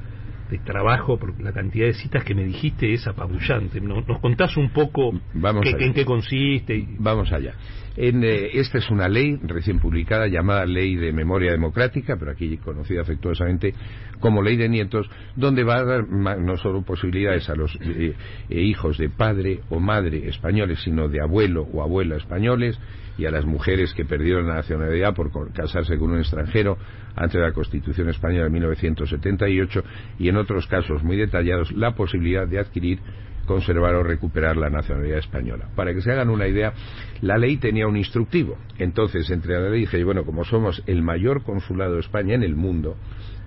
de 0.51 0.59
trabajo, 0.59 1.19
porque 1.19 1.43
la 1.43 1.53
cantidad 1.53 1.87
de 1.87 1.95
citas 1.95 2.25
que 2.25 2.35
me 2.35 2.45
dijiste 2.45 2.93
es 2.93 3.07
apabullante. 3.07 3.81
¿No- 3.81 4.01
¿Nos 4.03 4.19
contás 4.21 4.57
un 4.57 4.71
poco 4.71 5.13
Vamos 5.35 5.63
qué- 5.65 5.85
en 5.85 5.95
qué 5.95 6.05
consiste? 6.05 6.77
y- 6.77 6.97
Vamos 6.99 7.33
allá. 7.33 7.55
En, 7.97 8.23
eh, 8.25 8.51
esta 8.55 8.79
es 8.79 8.89
una 8.91 9.09
ley 9.09 9.37
recién 9.43 9.79
publicada 9.79 10.27
llamada 10.29 10.65
Ley 10.65 10.95
de 10.97 11.13
Memoria 11.13 11.51
Democrática, 11.53 12.17
pero 12.19 12.31
aquí 12.31 12.57
conocida 12.59 13.03
afectuosamente 13.03 13.75
como 14.21 14.43
Ley 14.43 14.57
de 14.57 14.69
Nietos, 14.69 15.11
donde 15.37 15.65
va 15.65 15.79
a 15.79 15.85
dar 15.85 16.09
no 16.09 16.57
solo 16.57 16.83
posibilidades 16.83 17.49
a 17.51 17.55
los 17.55 17.75
eh, 17.81 18.15
eh, 18.49 18.61
hijos 18.61 18.97
de 18.99 19.11
padre 19.11 19.61
o 19.71 19.81
madre 19.81 20.29
españoles, 20.29 20.81
sino 20.85 21.09
de 21.09 21.21
abuelo 21.21 21.63
o 21.73 21.83
abuela 21.83 22.17
españoles 22.17 22.79
y 23.19 23.27
a 23.27 23.31
las 23.31 23.45
mujeres 23.45 23.93
que 23.93 24.05
perdieron 24.05 24.47
la 24.47 24.55
nacionalidad 24.57 25.15
por 25.15 25.31
casarse 25.53 25.99
con 25.99 26.13
un 26.13 26.19
extranjero 26.21 26.79
antes 27.21 27.39
de 27.39 27.47
la 27.47 27.53
Constitución 27.53 28.09
Española 28.09 28.45
de 28.45 28.51
1978 28.51 29.85
y 30.19 30.29
en 30.31 30.37
otros 30.37 30.67
casos 30.67 31.03
muy 31.03 31.19
detallados 31.19 31.71
la 31.73 31.95
posibilidad 31.95 32.49
de 32.49 32.59
adquirir 32.59 32.99
conservar 33.47 33.95
o 33.95 34.03
recuperar 34.03 34.57
la 34.57 34.71
nacionalidad 34.71 35.19
española. 35.19 35.69
Para 35.75 35.93
que 35.93 36.01
se 36.01 36.13
hagan 36.13 36.31
una 36.31 36.47
idea, 36.47 36.73
la 37.21 37.37
ley 37.37 37.57
tenía 37.57 37.87
un 37.87 37.97
instructivo. 37.97 38.57
Entonces, 38.79 39.29
entre 39.31 39.61
la 39.61 39.69
ley 39.69 39.81
dije, 39.81 40.03
bueno, 40.05 40.25
como 40.25 40.45
somos 40.45 40.83
el 40.87 41.03
mayor 41.03 41.43
consulado 41.43 41.95
de 41.95 42.01
España 42.01 42.35
en 42.35 42.43
el 42.43 42.55
mundo, 42.55 42.97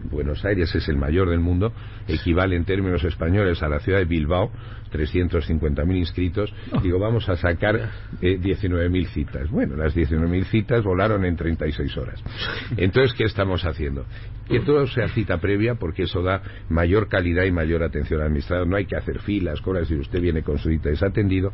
Buenos 0.03 0.43
Aires 0.43 0.73
es 0.75 0.87
el 0.89 0.97
mayor 0.97 1.29
del 1.29 1.39
mundo, 1.39 1.71
equivale 2.07 2.57
en 2.57 2.65
términos 2.65 3.03
españoles 3.03 3.63
a 3.63 3.69
la 3.69 3.79
ciudad 3.79 3.99
de 3.99 4.05
Bilbao, 4.05 4.51
350.000 4.93 5.97
inscritos, 5.97 6.53
digo, 6.81 6.99
vamos 6.99 7.27
a 7.27 7.35
sacar 7.35 7.89
eh, 8.21 8.39
19.000 8.39 9.07
citas. 9.07 9.49
Bueno, 9.49 9.75
las 9.75 9.95
19.000 9.95 10.45
citas 10.45 10.83
volaron 10.83 11.25
en 11.25 11.35
36 11.35 11.97
horas. 11.97 12.23
Entonces, 12.77 13.13
¿qué 13.17 13.23
estamos 13.23 13.65
haciendo? 13.65 14.05
Que 14.47 14.59
todo 14.59 14.85
sea 14.87 15.07
cita 15.09 15.37
previa 15.37 15.75
porque 15.75 16.03
eso 16.03 16.21
da 16.21 16.41
mayor 16.69 17.07
calidad 17.07 17.45
y 17.45 17.51
mayor 17.51 17.83
atención 17.83 18.19
al 18.19 18.27
administrador. 18.27 18.67
No 18.67 18.75
hay 18.75 18.85
que 18.85 18.95
hacer 18.95 19.19
filas, 19.19 19.61
colas, 19.61 19.87
si 19.87 19.95
usted 19.95 20.21
viene 20.21 20.43
con 20.43 20.57
su 20.57 20.69
cita 20.69 20.89
es 20.89 21.01
atendido. 21.01 21.51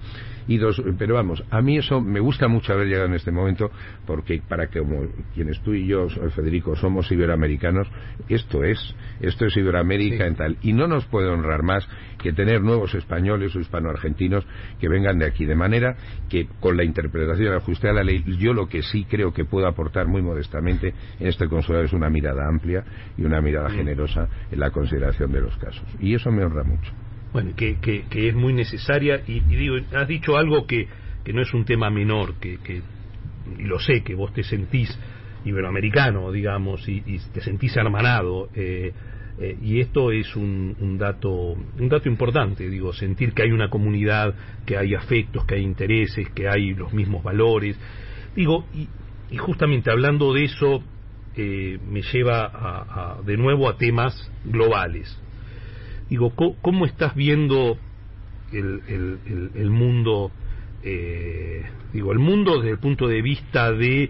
Y 0.47 0.57
dos, 0.57 0.81
pero 0.97 1.15
vamos, 1.15 1.43
a 1.51 1.61
mí 1.61 1.77
eso 1.77 2.01
me 2.01 2.19
gusta 2.19 2.47
mucho 2.47 2.73
haber 2.73 2.87
llegado 2.87 3.05
en 3.05 3.13
este 3.13 3.31
momento 3.31 3.71
porque 4.05 4.41
para 4.47 4.67
que 4.67 4.79
como 4.79 5.07
quienes 5.33 5.59
tú 5.61 5.73
y 5.73 5.85
yo, 5.85 6.07
Federico, 6.35 6.75
somos 6.75 7.11
iberoamericanos, 7.11 7.87
esto 8.27 8.63
es, 8.63 8.79
esto 9.21 9.45
es 9.45 9.55
Iberoamérica 9.55 10.25
en 10.25 10.35
tal. 10.35 10.57
Y 10.61 10.73
no 10.73 10.87
nos 10.87 11.05
puede 11.05 11.27
honrar 11.29 11.63
más 11.63 11.87
que 12.21 12.33
tener 12.33 12.61
nuevos 12.61 12.93
españoles 12.93 13.55
o 13.55 13.59
hispanoargentinos 13.59 14.45
que 14.79 14.87
vengan 14.87 15.17
de 15.17 15.25
aquí. 15.25 15.45
De 15.45 15.55
manera 15.55 15.95
que 16.29 16.47
con 16.59 16.77
la 16.77 16.83
interpretación 16.83 17.53
ajuste 17.55 17.89
a 17.89 17.93
la 17.93 18.03
ley, 18.03 18.23
yo 18.37 18.53
lo 18.53 18.67
que 18.67 18.83
sí 18.83 19.05
creo 19.09 19.33
que 19.33 19.45
puedo 19.45 19.67
aportar 19.67 20.07
muy 20.07 20.21
modestamente 20.21 20.93
en 21.19 21.27
este 21.27 21.47
consulado 21.47 21.85
es 21.85 21.93
una 21.93 22.09
mirada 22.09 22.47
amplia 22.47 22.83
y 23.17 23.23
una 23.23 23.41
mirada 23.41 23.69
generosa 23.69 24.27
en 24.51 24.59
la 24.59 24.69
consideración 24.71 25.31
de 25.31 25.41
los 25.41 25.57
casos. 25.57 25.85
Y 25.99 26.13
eso 26.13 26.31
me 26.31 26.43
honra 26.43 26.63
mucho. 26.63 26.91
bueno, 27.33 27.51
que, 27.55 27.77
que, 27.79 28.03
que 28.09 28.29
es 28.29 28.35
muy 28.35 28.53
necesaria 28.53 29.21
y, 29.25 29.37
y 29.37 29.55
digo, 29.55 29.75
has 29.93 30.07
dicho 30.07 30.37
algo 30.37 30.65
que, 30.65 30.87
que 31.23 31.33
no 31.33 31.41
es 31.41 31.53
un 31.53 31.65
tema 31.65 31.89
menor, 31.89 32.35
que, 32.35 32.57
que 32.57 32.81
y 33.57 33.63
lo 33.63 33.79
sé, 33.79 34.03
que 34.03 34.15
vos 34.15 34.33
te 34.33 34.43
sentís 34.43 34.97
iberoamericano, 35.45 36.31
digamos, 36.31 36.87
y, 36.87 37.01
y 37.05 37.19
te 37.33 37.41
sentís 37.41 37.75
hermanado, 37.77 38.49
eh, 38.53 38.91
eh, 39.41 39.57
y 39.61 39.79
esto 39.79 40.11
es 40.11 40.35
un, 40.35 40.75
un 40.81 40.97
dato 40.97 41.29
un 41.53 41.89
dato 41.89 42.09
importante, 42.09 42.69
digo, 42.69 42.91
sentir 42.91 43.33
que 43.33 43.43
hay 43.43 43.51
una 43.51 43.69
comunidad, 43.69 44.35
que 44.65 44.75
hay 44.77 44.95
afectos, 44.95 45.45
que 45.45 45.55
hay 45.55 45.61
intereses, 45.63 46.27
que 46.31 46.49
hay 46.49 46.73
los 46.73 46.91
mismos 46.93 47.23
valores, 47.23 47.77
digo, 48.35 48.65
y, 48.73 48.87
justamente 49.37 49.91
hablando 49.91 50.33
de 50.33 50.43
eso, 50.45 50.83
eh, 51.37 51.79
me 51.89 52.01
lleva 52.01 52.45
a- 52.53 53.21
de 53.23 53.37
nuevo 53.37 53.69
a 53.69 53.77
temas 53.77 54.29
globales. 54.43 55.17
Digo, 56.09 56.33
¿cómo, 56.61 56.85
estás 56.85 57.15
viendo 57.15 57.77
el, 58.51 58.81
el- 58.87 59.19
el- 59.27 59.51
el 59.55 59.69
mundo, 59.69 60.31
eh, 60.83 61.63
digo, 61.93 62.11
el 62.11 62.19
mundo 62.19 62.57
desde 62.57 62.71
el 62.71 62.79
punto 62.79 63.07
de 63.07 63.21
vista 63.21 63.71
de, 63.71 64.03
eh, 64.03 64.09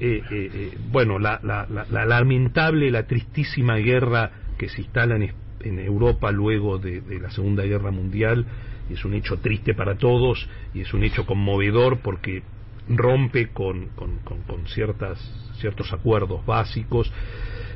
eh, 0.00 0.22
eh, 0.30 0.78
bueno, 0.92 1.18
la, 1.18 1.40
la- 1.42 1.66
la- 1.68 1.86
la 1.90 2.04
lamentable, 2.04 2.90
la 2.90 3.06
tristísima 3.06 3.76
guerra 3.78 4.30
que 4.60 4.68
se 4.68 4.82
instala 4.82 5.16
en, 5.16 5.78
Europa 5.78 6.30
luego 6.30 6.76
de, 6.78 7.00
la 7.18 7.30
Segunda 7.30 7.62
Guerra 7.64 7.90
Mundial, 7.90 8.44
y 8.90 8.92
es 8.92 9.04
un 9.06 9.14
hecho 9.14 9.38
triste 9.38 9.72
para 9.72 9.96
todos, 9.96 10.46
y 10.74 10.82
es 10.82 10.92
un 10.92 11.02
hecho 11.02 11.24
conmovedor 11.24 12.00
porque 12.00 12.42
rompe 12.86 13.48
con, 13.48 13.86
con- 13.96 14.18
con- 14.18 14.66
ciertas, 14.66 15.18
ciertos 15.60 15.90
acuerdos 15.94 16.44
básicos, 16.44 17.10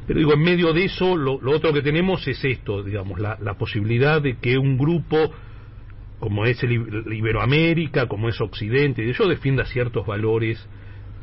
pero 0.07 0.19
digo, 0.19 0.35
en 0.35 0.43
medio 0.43 0.75
de 0.75 0.85
eso, 0.85 1.17
lo, 1.17 1.41
lo 1.41 1.53
otro 1.53 1.73
que 1.73 1.81
tenemos 1.81 2.29
es 2.29 2.45
esto, 2.45 2.83
digamos, 2.83 3.19
la, 3.19 3.39
la 3.41 3.55
posibilidad 3.55 4.21
de 4.21 4.37
que 4.37 4.59
un 4.59 4.77
grupo 4.77 5.33
como 6.21 6.45
es 6.45 6.63
el 6.63 6.71
Ib- 6.73 7.15
Iberoamérica, 7.17 8.09
como 8.09 8.29
es 8.29 8.39
Occidente, 8.43 9.11
yo 9.11 9.27
defienda 9.27 9.65
ciertos 9.65 10.07
valores 10.07 10.67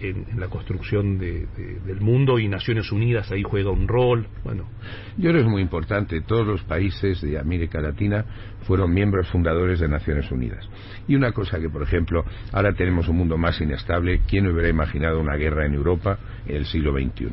en, 0.01 0.25
la 0.39 0.47
construcción 0.47 1.17
de- 1.17 1.47
del 1.85 2.01
mundo 2.01 2.39
y 2.39 2.47
Naciones 2.47 2.91
Unidas 2.91 3.31
ahí 3.31 3.43
juega 3.43 3.69
un 3.71 3.87
rol. 3.87 4.27
Bueno, 4.43 4.65
Yo 5.17 5.29
creo 5.29 5.33
que 5.33 5.39
es 5.41 5.47
muy 5.47 5.61
importante. 5.61 6.21
Todos 6.21 6.45
los 6.45 6.61
países 6.63 7.21
de 7.21 7.37
América 7.39 7.79
Latina 7.81 8.25
fueron 8.67 8.93
miembros 8.93 9.27
fundadores 9.29 9.79
de 9.79 9.87
Naciones 9.87 10.31
Unidas. 10.31 10.67
Y 11.07 11.15
una 11.15 11.31
cosa 11.31 11.59
que, 11.59 11.69
por 11.69 11.83
ejemplo, 11.83 12.23
ahora 12.51 12.73
tenemos 12.73 13.07
un 13.07 13.17
mundo 13.17 13.37
más 13.37 13.59
inestable. 13.61 14.21
¿Quién 14.27 14.47
hubiera 14.47 14.69
imaginado 14.69 15.19
una 15.19 15.35
guerra 15.35 15.65
en 15.65 15.73
Europa 15.73 16.17
en 16.47 16.55
el 16.57 16.65
siglo 16.65 16.93
XXI? 16.93 17.27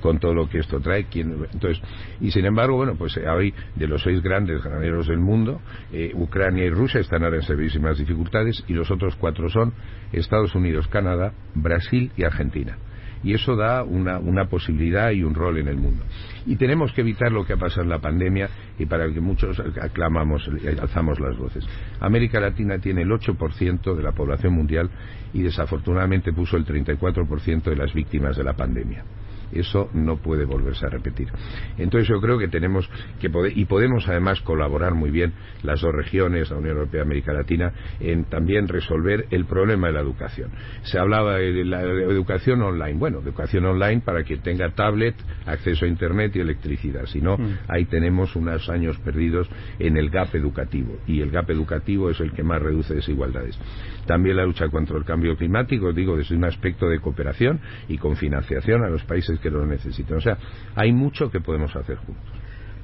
Con 0.00 0.18
todo 0.18 0.34
lo 0.34 0.48
que 0.48 0.58
esto 0.58 0.80
trae. 0.80 1.04
¿quién 1.04 1.46
Entonces, 1.52 1.82
y 2.20 2.30
sin 2.30 2.44
embargo, 2.44 2.76
bueno, 2.76 2.94
pues 2.96 3.16
eh, 3.16 3.28
hoy 3.28 3.54
de 3.74 3.86
los 3.86 4.02
seis 4.02 4.22
grandes 4.22 4.62
graneros 4.62 5.08
del 5.08 5.18
mundo, 5.18 5.60
eh, 5.92 6.12
Ucrania 6.14 6.64
y 6.64 6.70
Rusia 6.70 7.00
están 7.00 7.24
ahora 7.24 7.36
en 7.36 7.42
severísimas 7.42 7.98
dificultades 7.98 8.64
y 8.66 8.72
los 8.72 8.90
otros 8.90 9.16
cuatro 9.16 9.48
son 9.48 9.72
Estados 10.12 10.54
Unidos, 10.54 10.88
Canadá, 10.88 11.32
Brasil 11.54 12.12
y 12.16 12.24
Argentina 12.24 12.78
y 13.22 13.34
eso 13.34 13.56
da 13.56 13.82
una 13.82 14.44
posibilidad 14.46 15.10
y 15.10 15.22
un 15.22 15.34
rol 15.34 15.58
en 15.58 15.68
el 15.68 15.76
mundo. 15.76 16.04
Y 16.46 16.56
tenemos 16.56 16.92
que 16.92 17.00
evitar 17.00 17.32
lo 17.32 17.44
que 17.44 17.54
ha 17.54 17.56
pasado 17.56 17.82
en 17.82 17.88
la 17.88 17.98
pandemia 17.98 18.48
y 18.78 18.86
para 18.86 19.04
el 19.04 19.14
que 19.14 19.20
muchos 19.20 19.60
aclamamos 19.80 20.48
y 20.62 20.68
alzamos 20.68 21.18
las 21.20 21.36
voces. 21.36 21.64
América 22.00 22.40
Latina 22.40 22.78
tiene 22.78 23.02
el 23.02 23.10
8% 23.10 23.94
de 23.94 24.02
la 24.02 24.12
población 24.12 24.52
mundial 24.52 24.90
y 25.32 25.42
desafortunadamente 25.42 26.32
puso 26.32 26.56
el 26.56 26.64
34% 26.64 27.62
de 27.62 27.76
las 27.76 27.92
víctimas 27.92 28.36
de 28.36 28.44
la 28.44 28.54
pandemia. 28.54 29.04
Eso 29.52 29.88
no 29.92 30.16
puede 30.18 30.44
volverse 30.44 30.86
a 30.86 30.90
repetir. 30.90 31.28
Entonces 31.76 32.08
yo 32.08 32.20
creo 32.20 32.38
que 32.38 32.48
tenemos 32.48 32.88
que 33.20 33.30
poder, 33.30 33.56
y 33.56 33.64
podemos 33.64 34.08
además 34.08 34.40
colaborar 34.40 34.94
muy 34.94 35.10
bien 35.10 35.32
las 35.62 35.80
dos 35.80 35.94
regiones, 35.94 36.50
la 36.50 36.56
Unión 36.56 36.76
Europea 36.76 37.00
y 37.00 37.02
América 37.02 37.32
Latina, 37.32 37.72
en 38.00 38.24
también 38.24 38.68
resolver 38.68 39.26
el 39.30 39.46
problema 39.46 39.88
de 39.88 39.94
la 39.94 40.00
educación. 40.00 40.50
Se 40.82 40.98
hablaba 40.98 41.36
de 41.36 41.64
la 41.64 41.82
educación 41.82 42.62
online. 42.62 42.98
Bueno, 42.98 43.20
educación 43.20 43.64
online 43.64 44.02
para 44.04 44.24
que 44.24 44.36
tenga 44.38 44.70
tablet, 44.70 45.14
acceso 45.46 45.84
a 45.84 45.88
Internet 45.88 46.36
y 46.36 46.40
electricidad. 46.40 47.06
Si 47.06 47.20
no, 47.20 47.36
ahí 47.68 47.84
tenemos 47.86 48.36
unos 48.36 48.68
años 48.68 48.98
perdidos 48.98 49.48
en 49.78 49.96
el 49.96 50.10
gap 50.10 50.34
educativo. 50.34 50.98
Y 51.06 51.20
el 51.20 51.30
gap 51.30 51.50
educativo 51.50 52.10
es 52.10 52.20
el 52.20 52.32
que 52.32 52.42
más 52.42 52.60
reduce 52.60 52.94
desigualdades. 52.94 53.58
También 54.06 54.36
la 54.36 54.44
lucha 54.44 54.68
contra 54.68 54.96
el 54.96 55.04
cambio 55.04 55.36
climático, 55.36 55.92
digo, 55.92 56.16
desde 56.16 56.34
un 56.34 56.44
aspecto 56.44 56.88
de 56.88 57.00
cooperación 57.00 57.60
y 57.88 57.98
con 57.98 58.16
financiación 58.16 58.82
a 58.82 58.88
los 58.88 59.04
países 59.04 59.37
que 59.38 59.50
lo 59.50 59.64
necesitan. 59.66 60.18
O 60.18 60.20
sea, 60.20 60.38
hay 60.74 60.92
mucho 60.92 61.30
que 61.30 61.40
podemos 61.40 61.74
hacer 61.74 61.96
juntos. 61.96 62.24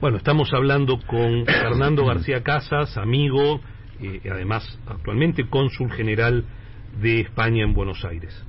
bueno, 0.00 0.16
estamos 0.18 0.52
hablando 0.52 0.98
con 1.06 1.46
Fernando 1.46 2.04
García 2.04 2.42
Casas, 2.42 2.96
amigo, 2.96 3.60
eh, 4.00 4.20
además 4.30 4.78
actualmente 4.86 5.48
cónsul 5.48 5.90
general 5.92 6.44
de 7.00 7.20
España 7.20 7.64
en 7.64 7.74
Buenos 7.74 8.04
Aires. 8.04 8.44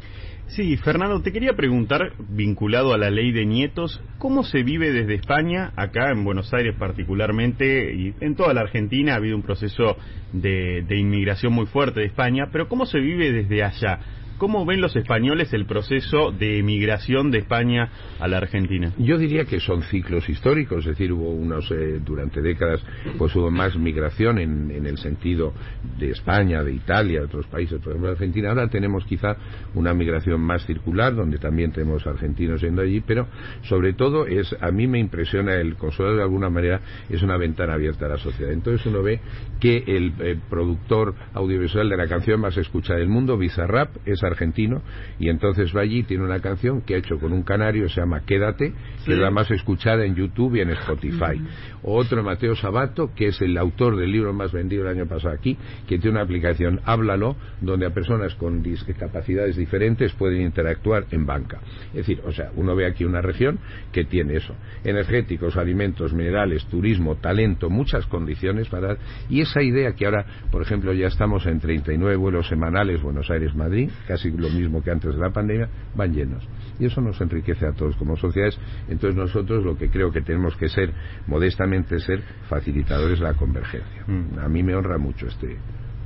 Sí, 0.47 0.77
Fernando, 0.77 1.21
te 1.21 1.31
quería 1.31 1.53
preguntar, 1.53 2.13
vinculado 2.29 2.93
a 2.93 2.97
la 2.97 3.09
ley 3.09 3.31
de 3.31 3.45
nietos, 3.45 3.99
¿cómo 4.19 4.43
se 4.43 4.61
vive 4.61 4.91
desde 4.91 5.15
España, 5.15 5.71
acá 5.75 6.11
en 6.11 6.23
Buenos 6.23 6.53
Aires 6.53 6.75
particularmente, 6.77 7.93
y 7.93 8.13
en 8.21 8.35
toda 8.35 8.53
la 8.53 8.61
Argentina 8.61 9.13
ha 9.13 9.15
habido 9.15 9.35
un 9.35 9.41
proceso 9.41 9.97
de, 10.33 10.83
de 10.87 10.97
inmigración 10.97 11.51
muy 11.51 11.65
fuerte 11.65 12.01
de 12.01 12.05
España, 12.05 12.49
pero 12.51 12.67
cómo 12.69 12.85
se 12.85 12.99
vive 12.99 13.31
desde 13.31 13.63
allá? 13.63 13.99
¿Cómo 14.37 14.65
ven 14.65 14.81
los 14.81 14.93
españoles 14.97 15.53
el 15.53 15.65
proceso 15.65 16.31
de 16.31 16.59
emigración 16.59 17.31
de 17.31 17.37
España 17.37 17.89
a 18.19 18.27
la 18.27 18.37
Argentina? 18.37 18.91
Yo 18.97 19.17
diría 19.17 19.45
que 19.45 19.61
son 19.61 19.81
ciclos 19.83 20.27
históricos, 20.27 20.79
es 20.79 20.87
decir, 20.87 21.13
hubo 21.13 21.29
unos 21.29 21.71
eh, 21.71 22.01
durante 22.03 22.41
décadas, 22.41 22.83
pues 23.17 23.33
hubo 23.37 23.49
más 23.49 23.77
migración 23.77 24.37
en, 24.39 24.71
en, 24.71 24.87
el 24.87 24.97
sentido 24.97 25.53
de 25.97 26.11
España, 26.11 26.63
de 26.63 26.73
Italia, 26.73 27.19
de 27.21 27.27
otros 27.27 27.47
países, 27.47 27.79
por 27.79 27.93
ejemplo, 27.93 28.11
Argentina. 28.11 28.49
Ahora 28.49 28.67
tenemos 28.67 29.05
quizá 29.05 29.37
una 29.73 29.93
migración 29.93 30.41
más 30.41 30.65
circular, 30.65 31.15
donde 31.15 31.37
también 31.37 31.71
tenemos 31.71 32.05
argentinos 32.05 32.61
yendo 32.61 32.81
allí, 32.81 32.99
pero 32.99 33.27
sobre 33.61 33.93
todo 33.93 34.27
es, 34.27 34.53
a 34.59 34.69
mí 34.69 34.85
me 34.85 34.99
impresiona 34.99 35.55
el 35.55 35.75
consulado 35.77 36.17
de 36.17 36.23
alguna 36.23 36.49
manera 36.49 36.81
es 37.09 37.23
una 37.23 37.37
ventana 37.37 37.75
abierta 37.75 38.05
a 38.05 38.09
la 38.09 38.17
sociedad. 38.17 38.51
Entonces 38.51 38.85
uno 38.85 39.01
ve 39.01 39.21
que 39.61 39.77
el, 39.87 40.13
el 40.19 40.41
productor 40.49 41.15
audiovisual 41.33 41.87
de 41.87 41.95
la 41.95 42.07
canción 42.07 42.41
más 42.41 42.57
escuchada 42.57 42.99
del 42.99 43.07
mundo, 43.07 43.37
Bizarrap, 43.37 43.95
es 44.05 44.24
argentino 44.25 44.81
y 45.19 45.29
entonces 45.29 45.75
va 45.75 45.81
allí 45.81 46.03
tiene 46.03 46.23
una 46.23 46.39
canción 46.39 46.81
que 46.81 46.95
ha 46.95 46.97
hecho 46.97 47.19
con 47.19 47.33
un 47.33 47.43
canario 47.43 47.89
se 47.89 48.01
llama 48.01 48.21
Quédate 48.25 48.73
que 49.05 49.13
es 49.13 49.17
la 49.17 49.31
más 49.31 49.49
escuchada 49.51 50.05
en 50.05 50.15
YouTube 50.15 50.55
y 50.55 50.61
en 50.61 50.71
Spotify. 50.71 51.41
Otro 51.83 52.23
Mateo 52.23 52.55
Sabato 52.55 53.11
que 53.15 53.27
es 53.27 53.41
el 53.41 53.57
autor 53.57 53.97
del 53.97 54.11
libro 54.11 54.33
más 54.33 54.51
vendido 54.51 54.83
el 54.83 54.89
año 54.89 55.07
pasado 55.07 55.33
aquí 55.33 55.57
que 55.87 55.99
tiene 55.99 56.11
una 56.11 56.23
aplicación 56.23 56.81
Háblalo 56.85 57.35
donde 57.61 57.85
a 57.85 57.91
personas 57.91 58.35
con 58.35 58.63
discapacidades 58.63 59.55
diferentes 59.55 60.13
pueden 60.13 60.41
interactuar 60.41 61.05
en 61.11 61.25
banca. 61.25 61.59
Es 61.89 62.07
decir, 62.07 62.21
o 62.25 62.31
sea, 62.31 62.51
uno 62.55 62.75
ve 62.75 62.85
aquí 62.85 63.05
una 63.05 63.21
región 63.21 63.59
que 63.91 64.05
tiene 64.05 64.37
eso. 64.37 64.55
Energéticos, 64.83 65.57
alimentos, 65.57 66.13
minerales, 66.13 66.65
turismo, 66.65 67.15
talento, 67.15 67.69
muchas 67.69 68.05
condiciones 68.07 68.67
para 68.69 68.97
y 69.29 69.41
esa 69.41 69.61
idea 69.61 69.93
que 69.93 70.05
ahora, 70.05 70.25
por 70.51 70.61
ejemplo, 70.61 70.93
ya 70.93 71.07
estamos 71.07 71.45
en 71.45 71.59
39 71.59 72.15
vuelos 72.15 72.47
semanales 72.47 73.01
Buenos 73.01 73.29
Aires-Madrid, 73.29 73.89
casi 74.15 74.31
lo 74.31 74.49
mismo 74.49 74.81
que 74.81 74.91
antes 74.91 75.13
de 75.13 75.19
la 75.19 75.29
pandemia, 75.29 75.67
van 75.93 76.13
llenos. 76.13 76.47
Y 76.79 76.85
eso 76.85 77.01
nos 77.01 77.19
enriquece 77.19 77.67
a 77.67 77.73
todos 77.73 77.95
como 77.97 78.15
sociedades. 78.15 78.57
Entonces 78.87 79.15
nosotros 79.15 79.63
lo 79.63 79.77
que 79.77 79.89
creo 79.89 80.11
que 80.11 80.21
tenemos 80.21 80.55
que 80.55 80.69
ser, 80.69 80.91
modestamente 81.27 81.99
ser, 81.99 82.21
facilitadores 82.47 83.19
de 83.19 83.25
la 83.25 83.33
convergencia. 83.33 84.03
Mm. 84.07 84.39
A 84.39 84.47
mí 84.47 84.63
me 84.63 84.73
honra 84.73 84.97
mucho 84.97 85.27
este 85.27 85.57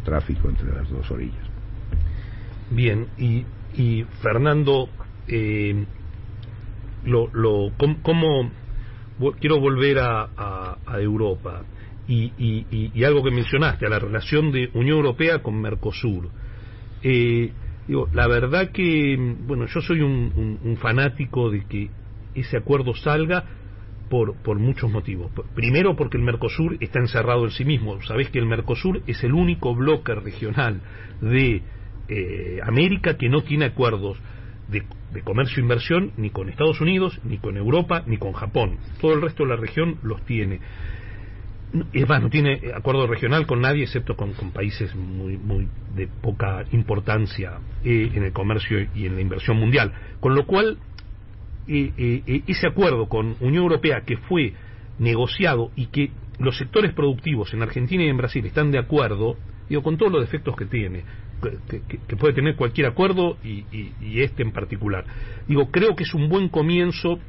tráfico 0.03 0.49
entre 0.49 0.73
las 0.73 0.89
dos 0.89 1.09
orillas. 1.11 1.47
Bien, 2.71 3.07
y, 3.17 3.45
y 3.75 4.03
Fernando, 4.23 4.89
eh, 5.27 5.85
lo, 7.05 7.29
lo, 7.31 7.71
¿cómo, 8.01 8.51
quiero 9.39 9.59
volver 9.59 9.99
a, 9.99 10.29
a, 10.35 10.77
a 10.85 10.99
Europa? 10.99 11.61
Y, 12.07 12.33
y, 12.39 12.91
y, 12.95 13.03
algo 13.03 13.23
que 13.23 13.29
mencionaste, 13.29 13.85
a 13.85 13.89
la 13.89 13.99
relación 13.99 14.51
de 14.51 14.71
Unión 14.73 14.97
Europea 14.97 15.43
con 15.43 15.61
Mercosur. 15.61 16.29
Eh, 17.03 17.51
Digo, 17.89 18.07
la 18.13 18.27
verdad 18.27 18.69
que, 18.69 19.17
bueno, 19.47 19.65
yo 19.65 19.81
soy 19.81 20.01
un, 20.01 20.59
un, 20.63 20.77
fanático 20.77 21.49
de 21.49 21.65
que 21.65 21.89
ese 22.35 22.57
acuerdo 22.57 22.93
salga 22.93 23.43
por, 24.11 24.35
por 24.43 24.59
muchos 24.59 24.91
motivos. 24.91 25.31
Primero 25.55 25.95
porque 25.95 26.17
el 26.17 26.23
Mercosur 26.23 26.77
está 26.81 26.99
encerrado 26.99 27.45
en 27.45 27.49
sí 27.49 27.65
mismo. 27.65 27.99
Sabés 28.03 28.29
que 28.29 28.37
el 28.37 28.45
Mercosur 28.45 29.01
es 29.07 29.23
el 29.23 29.33
único 29.33 29.73
bloque 29.73 30.13
regional 30.13 30.81
de 31.19 31.63
eh, 32.09 32.59
América 32.61 33.17
que 33.17 33.27
no 33.27 33.41
tiene 33.41 33.65
acuerdos 33.65 34.19
de, 34.67 34.83
de 35.11 35.21
comercio 35.23 35.57
e 35.57 35.61
inversión 35.63 36.11
ni 36.15 36.29
con 36.29 36.47
Estados 36.47 36.79
Unidos, 36.81 37.19
ni 37.23 37.39
con 37.39 37.57
Europa, 37.57 38.03
ni 38.05 38.17
con 38.17 38.33
Japón. 38.33 38.77
Todo 39.01 39.15
el 39.15 39.21
resto 39.23 39.45
de 39.45 39.49
la 39.49 39.55
región 39.55 39.97
los 40.03 40.23
tiene 40.25 40.59
es 41.93 42.07
más, 42.07 42.21
no 42.21 42.29
tiene 42.29 42.61
acuerdo 42.73 43.05
regional 43.05 43.45
con 43.45 43.61
nadie 43.61 43.83
excepto 43.83 44.15
con, 44.15 44.33
con 44.33 44.51
países 44.51 44.95
muy, 44.95 45.37
muy 45.37 45.67
de 45.95 46.07
poca 46.07 46.65
importancia 46.71 47.59
eh, 47.83 48.11
en 48.13 48.23
el 48.23 48.33
comercio 48.33 48.87
y 48.95 49.05
en 49.05 49.15
la 49.15 49.21
inversión 49.21 49.57
mundial. 49.57 49.93
Con 50.19 50.35
lo 50.35 50.45
cual, 50.45 50.79
eh, 51.67 52.43
ese 52.47 52.67
acuerdo 52.67 53.07
con 53.07 53.35
Unión 53.39 53.63
Europea 53.63 54.01
que 54.01 54.17
fue 54.17 54.53
negociado 54.97 55.71
y 55.75 55.87
que 55.87 56.11
los 56.39 56.57
sectores 56.57 56.93
productivos 56.93 57.53
en 57.53 57.61
Argentina 57.61 58.03
y 58.03 58.09
en 58.09 58.17
Brasil 58.17 58.45
están 58.45 58.71
de 58.71 58.79
acuerdo, 58.79 59.37
digo, 59.67 59.83
con 59.83 59.97
todos 59.97 60.11
los 60.11 60.21
defectos 60.21 60.55
que 60.55 60.65
tiene, 60.65 61.03
que, 61.69 61.81
que, 61.87 62.15
puede 62.15 62.33
tener 62.33 62.55
cualquier 62.55 62.87
acuerdo 62.87 63.37
y, 63.43 63.65
y 63.71 64.21
este 64.21 64.41
en 64.41 64.51
particular. 64.51 65.05
Digo, 65.47 65.69
creo 65.69 65.95
que 65.95 66.03
es 66.03 66.13
un 66.13 66.29
buen 66.29 66.49
comienzo 66.49 67.19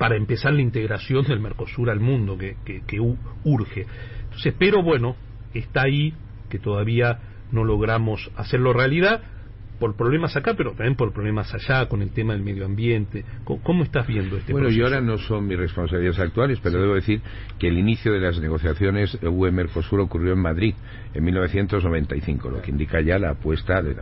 para 0.00 0.16
empezar 0.16 0.54
la 0.54 0.62
integración 0.62 1.26
del 1.26 1.40
Mercosur 1.40 1.90
al 1.90 2.00
mundo 2.00 2.38
que, 2.38 2.56
que, 2.64 3.00
urge. 3.44 3.84
Entonces, 4.24 4.54
pero 4.58 4.82
bueno, 4.82 5.14
está 5.52 5.82
ahí 5.82 6.14
que 6.48 6.58
todavía 6.58 7.18
no 7.52 7.64
logramos 7.64 8.30
hacerlo 8.34 8.72
realidad 8.72 9.20
por 9.80 9.96
problemas 9.96 10.36
acá, 10.36 10.54
pero 10.56 10.70
también 10.72 10.94
por 10.94 11.12
problemas 11.12 11.52
allá, 11.52 11.88
con 11.88 12.02
el 12.02 12.10
tema 12.12 12.34
del 12.34 12.42
medio 12.42 12.66
ambiente. 12.66 13.24
¿Cómo, 13.44 13.60
cómo 13.62 13.82
estás 13.82 14.06
viendo 14.06 14.36
este 14.36 14.52
Bueno, 14.52 14.66
proceso? 14.66 14.80
y 14.80 14.84
ahora 14.84 15.00
no 15.00 15.18
son 15.18 15.46
mis 15.46 15.58
responsabilidades 15.58 16.20
actuales, 16.20 16.60
pero 16.62 16.76
sí. 16.76 16.80
debo 16.82 16.94
decir 16.94 17.20
que 17.58 17.68
el 17.68 17.78
inicio 17.78 18.12
de 18.12 18.20
las 18.20 18.38
negociaciones 18.38 19.18
UE-Mercosur 19.22 20.00
ocurrió 20.00 20.34
en 20.34 20.40
Madrid 20.40 20.74
en 21.14 21.24
1995, 21.24 22.50
lo 22.50 22.62
que 22.62 22.70
indica 22.70 23.00
ya 23.00 23.18
la 23.18 23.30
apuesta 23.30 23.82
de... 23.82 23.96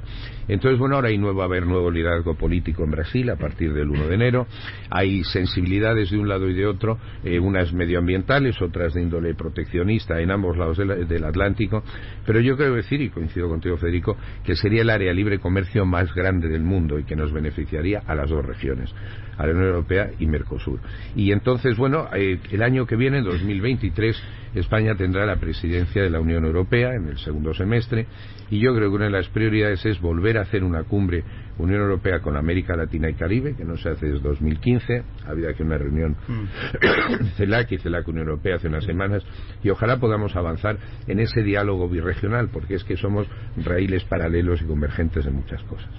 Entonces, 0.49 0.79
bueno, 0.79 0.97
ahora 0.97 1.09
hay 1.09 1.19
nuevo, 1.19 1.39
va 1.39 1.45
a 1.45 1.47
haber 1.47 1.65
nuevo 1.65 1.91
liderazgo 1.91 2.35
político 2.35 2.85
en 2.85 2.91
Brasil 2.91 3.31
a 3.31 3.37
partir 3.37 3.73
del 3.73 3.89
1 3.89 4.09
de 4.09 4.15
enero. 4.15 4.47
Hay 4.91 5.23
sensibilidades 5.25 6.11
de 6.11 6.19
un 6.19 6.29
lado 6.29 6.49
y 6.49 6.55
de 6.55 6.67
otro, 6.67 6.99
eh, 7.23 7.39
unas 7.39 7.73
medioambientales, 7.73 8.61
otras 8.61 8.95
de 8.95 9.03
índole 9.03 9.35
proteccionista 9.35 10.21
en 10.21 10.31
ambos 10.31 10.57
lados 10.57 10.77
del, 10.77 11.07
del 11.07 11.25
Atlántico. 11.25 11.83
Pero 12.27 12.41
yo 12.41 12.57
creo 12.57 12.75
decir, 12.75 13.01
y 13.01 13.11
coincido 13.11 13.49
contigo, 13.49 13.77
Federico, 13.77 14.17
que 14.45 14.57
sería 14.57 14.83
el 14.83 14.91
área 14.91 15.13
libre 15.13 15.39
comercio 15.39 15.68
más 15.85 16.15
grande 16.15 16.49
del 16.49 16.63
mundo 16.63 16.99
y 16.99 17.05
que 17.05 17.17
nos 17.17 17.33
beneficiaría 17.33 18.03
a 18.07 18.15
las 18.15 18.31
dos 18.31 18.45
regiones, 18.45 18.93
a 19.37 19.47
la 19.47 19.53
Unión 19.53 19.69
Europea 19.69 20.11
y 20.19 20.27
Mercosur. 20.27 20.81
Y 21.15 21.33
entonces, 21.33 21.77
bueno, 21.77 22.09
eh, 22.15 22.39
el 22.51 22.63
año 22.63 22.87
que 22.87 22.97
viene, 22.97 23.23
2023, 23.23 24.21
España 24.55 24.95
tendrá 24.95 25.27
la 25.27 25.37
presidencia 25.37 26.03
de 26.03 26.11
la 26.11 26.21
Unión 26.21 26.45
Europea 26.45 26.95
en 26.95 27.09
el 27.09 27.19
segundo 27.19 27.55
semestre 27.55 28.07
y 28.51 28.61
yo 28.61 28.75
creo 28.75 28.91
que 28.91 28.97
una 28.97 29.05
de 29.07 29.11
las 29.11 29.29
prioridades 29.29 29.85
es 29.85 30.01
volver 30.01 30.39
a 30.39 30.43
hacer 30.43 30.65
una 30.65 30.85
cumbre 30.85 31.25
Unión 31.59 31.81
Europea 31.81 32.21
con 32.21 32.37
América 32.37 32.77
Latina 32.77 33.11
y 33.11 33.15
Caribe, 33.15 33.55
que 33.55 33.65
no 33.65 33.77
se 33.77 33.91
hace 33.91 34.07
desde 34.07 34.21
2015. 34.21 35.03
Ha 35.27 35.31
habido 35.31 35.51
aquí 35.51 35.63
una 35.63 35.77
reunión 35.77 36.17
mm. 36.27 37.25
CELAC 37.37 37.73
y 37.73 37.79
CELAC 37.79 38.07
Unión 38.09 38.29
Europea 38.29 38.57
hace 38.57 38.69
unas 38.69 38.85
semanas 38.85 39.25
y 39.63 39.71
ojalá 39.71 39.99
podamos 39.99 40.37
avanzar 40.37 40.79
en 41.07 41.21
ese 41.21 41.43
diálogo 41.43 41.89
birregional, 41.89 42.49
porque 42.49 42.75
es 42.75 42.85
que 42.85 42.97
somos 42.97 43.27
raíles 43.57 44.05
paralelos 44.05 44.63
y 44.63 44.67
convergentes 44.67 45.27
en 45.27 45.35
muchas 45.35 45.63
cosas. 45.65 45.91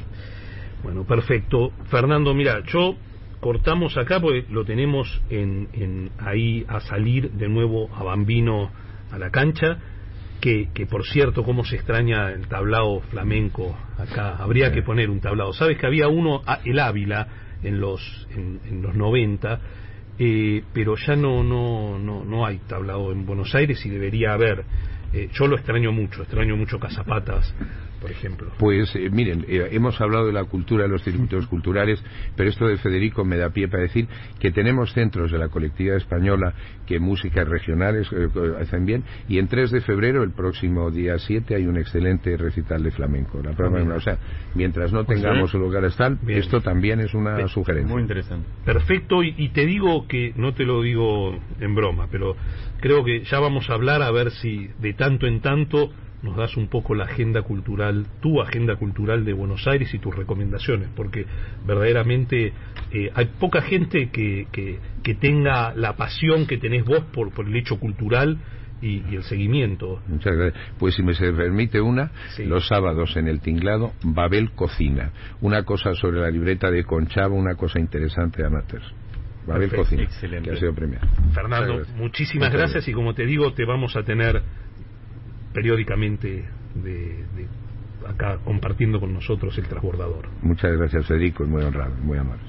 Bueno, 0.83 1.03
perfecto. 1.03 1.71
Fernando, 1.89 2.33
mira, 2.33 2.63
yo 2.65 2.95
cortamos 3.41 3.97
acá 3.97 4.19
porque 4.19 4.45
lo 4.49 4.63
tenemos 4.65 5.21
en, 5.29 5.67
en 5.73 6.11
ahí 6.19 6.65
a 6.67 6.79
salir 6.79 7.31
de 7.31 7.49
nuevo 7.49 7.89
a 7.93 8.03
Bambino 8.03 8.71
a 9.11 9.17
la 9.17 9.29
cancha 9.29 9.77
que, 10.39 10.69
que, 10.73 10.85
por 10.85 11.05
cierto, 11.05 11.43
cómo 11.43 11.63
se 11.63 11.75
extraña 11.75 12.29
el 12.31 12.47
tablao 12.47 13.01
flamenco 13.01 13.77
acá. 13.97 14.35
Habría 14.37 14.71
que 14.71 14.81
poner 14.81 15.09
un 15.09 15.19
tablao. 15.19 15.53
Sabes 15.53 15.77
que 15.77 15.85
había 15.85 16.07
uno, 16.07 16.41
el 16.65 16.79
Ávila, 16.79 17.27
en 17.63 17.79
los, 17.79 18.27
en, 18.31 18.59
en 18.65 18.81
los 18.81 18.95
90, 18.95 19.59
eh, 20.17 20.63
pero 20.73 20.95
ya 20.95 21.15
no, 21.15 21.43
no, 21.43 21.97
no, 21.97 22.23
no 22.23 22.45
hay 22.45 22.59
tablao 22.67 23.11
en 23.11 23.25
Buenos 23.25 23.53
Aires 23.55 23.85
y 23.85 23.89
debería 23.89 24.33
haber. 24.33 24.63
Eh, 25.13 25.29
yo 25.33 25.47
lo 25.47 25.55
extraño 25.55 25.91
mucho, 25.91 26.21
extraño 26.21 26.55
mucho 26.55 26.79
Cazapatas, 26.79 27.53
por 27.99 28.11
ejemplo. 28.11 28.51
Pues 28.57 28.95
eh, 28.95 29.09
miren, 29.09 29.45
eh, 29.47 29.69
hemos 29.71 29.99
hablado 30.01 30.27
de 30.27 30.33
la 30.33 30.43
cultura, 30.45 30.83
de 30.83 30.89
los 30.89 31.03
circuitos 31.03 31.47
culturales, 31.47 32.03
pero 32.35 32.49
esto 32.49 32.67
de 32.67 32.77
Federico 32.77 33.25
me 33.25 33.37
da 33.37 33.49
pie 33.49 33.67
para 33.67 33.83
decir 33.83 34.07
que 34.39 34.51
tenemos 34.51 34.93
centros 34.93 35.31
de 35.31 35.37
la 35.37 35.49
colectividad 35.49 35.97
española 35.97 36.53
que 36.85 36.99
músicas 36.99 37.47
regionales 37.47 38.07
eh, 38.11 38.29
hacen 38.59 38.85
bien, 38.85 39.03
y 39.27 39.39
en 39.39 39.47
3 39.47 39.71
de 39.71 39.81
febrero, 39.81 40.23
el 40.23 40.31
próximo 40.31 40.91
día 40.91 41.17
7, 41.17 41.55
hay 41.55 41.65
un 41.65 41.77
excelente 41.77 42.35
recital 42.37 42.83
de 42.83 42.91
flamenco. 42.91 43.41
La 43.43 43.51
prueba, 43.51 43.79
o 43.95 44.01
sea, 44.01 44.17
mientras 44.55 44.91
no 44.91 45.05
tengamos 45.05 45.51
pues, 45.51 45.61
lugares 45.61 45.95
tal, 45.95 46.17
esto 46.27 46.61
también 46.61 46.99
es 46.99 47.13
una 47.13 47.47
sugerencia. 47.47 47.93
Muy 47.93 48.01
interesante. 48.01 48.47
Perfecto, 48.65 49.23
y, 49.23 49.35
y 49.37 49.49
te 49.49 49.65
digo 49.65 50.07
que, 50.07 50.33
no 50.35 50.53
te 50.53 50.63
lo 50.63 50.81
digo 50.81 51.37
en 51.59 51.75
broma, 51.75 52.07
pero 52.11 52.35
creo 52.79 53.03
que 53.03 53.23
ya 53.23 53.39
vamos 53.39 53.69
a 53.69 53.73
hablar 53.73 54.01
a 54.01 54.11
ver 54.11 54.31
si 54.31 54.69
de 54.79 54.93
tanto 54.93 55.27
en 55.27 55.41
tanto 55.41 55.91
nos 56.21 56.35
das 56.35 56.57
un 56.57 56.67
poco 56.67 56.95
la 56.95 57.05
agenda 57.05 57.41
cultural, 57.41 58.05
tu 58.21 58.41
agenda 58.41 58.75
cultural 58.75 59.23
de 59.23 59.33
Buenos 59.33 59.67
Aires 59.67 59.93
y 59.93 59.99
tus 59.99 60.15
recomendaciones, 60.15 60.89
porque 60.95 61.25
verdaderamente 61.65 62.53
eh, 62.91 63.11
hay 63.13 63.25
poca 63.39 63.61
gente 63.61 64.09
que, 64.09 64.47
que, 64.51 64.79
que, 65.03 65.15
tenga 65.15 65.73
la 65.75 65.95
pasión 65.95 66.45
que 66.45 66.57
tenés 66.57 66.85
vos 66.85 67.03
por, 67.13 67.31
por 67.31 67.47
el 67.47 67.55
hecho 67.55 67.79
cultural 67.79 68.37
y, 68.81 69.03
y, 69.09 69.15
el 69.15 69.23
seguimiento. 69.23 70.01
Muchas 70.07 70.35
gracias. 70.35 70.63
Pues 70.77 70.95
si 70.95 71.03
me 71.03 71.13
se 71.13 71.31
permite 71.31 71.81
una, 71.81 72.11
sí. 72.35 72.45
los 72.45 72.67
sábados 72.67 73.15
en 73.17 73.27
el 73.27 73.41
tinglado, 73.41 73.93
Babel 74.03 74.51
Cocina. 74.51 75.11
Una 75.41 75.63
cosa 75.63 75.93
sobre 75.93 76.19
la 76.19 76.29
libreta 76.29 76.71
de 76.71 76.83
Conchava, 76.83 77.33
una 77.33 77.55
cosa 77.55 77.79
interesante 77.79 78.41
de 78.41 78.47
amateurs. 78.47 78.93
Babel 79.45 79.69
Perfecto. 79.69 79.83
Cocina, 79.83 80.03
Excelente. 80.03 80.49
que 80.49 80.55
ha 80.55 80.59
sido 80.59 80.73
premiado. 80.73 81.07
Fernando, 81.33 81.81
muchísimas 81.95 82.51
gracias 82.51 82.87
y 82.87 82.93
como 82.93 83.13
te 83.13 83.25
digo, 83.25 83.53
te 83.53 83.65
vamos 83.65 83.95
a 83.95 84.03
tener 84.03 84.41
periódicamente 85.53 86.45
de, 86.75 87.25
acá 88.07 88.39
compartiendo 88.43 88.99
con 88.99 89.13
nosotros 89.13 89.57
el 89.57 89.67
transbordador. 89.67 90.29
Muchas 90.41 90.77
gracias, 90.77 91.07
Federico, 91.07 91.45
muy 91.45 91.63
honrado, 91.63 91.95
muy 92.01 92.17
amable. 92.17 92.43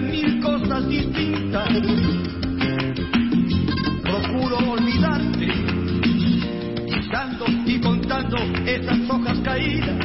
Mil 0.00 0.40
cosas 0.40 0.88
distintas. 0.88 1.68
Procuro 4.02 4.56
olvidarte, 4.70 5.48
pisando 6.86 7.46
y 7.66 7.80
contando 7.80 8.36
esas 8.66 8.98
hojas 9.10 9.38
caídas. 9.40 9.96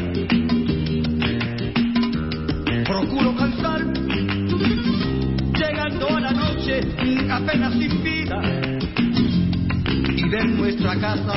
Procuro 2.85 3.35
cansarme, 3.35 3.99
llegando 5.53 6.09
a 6.09 6.19
la 6.19 6.31
noche 6.31 6.81
apenas 7.31 7.73
sin 7.73 8.03
vida. 8.03 8.41
Y 10.17 10.29
ver 10.29 10.49
nuestra 10.49 10.95
casa 10.99 11.33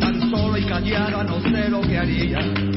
tan 0.00 0.30
sola 0.30 0.58
y 0.58 0.64
callada, 0.64 1.24
no 1.24 1.40
sé 1.40 1.68
lo 1.68 1.80
que 1.80 1.98
haría 1.98 2.69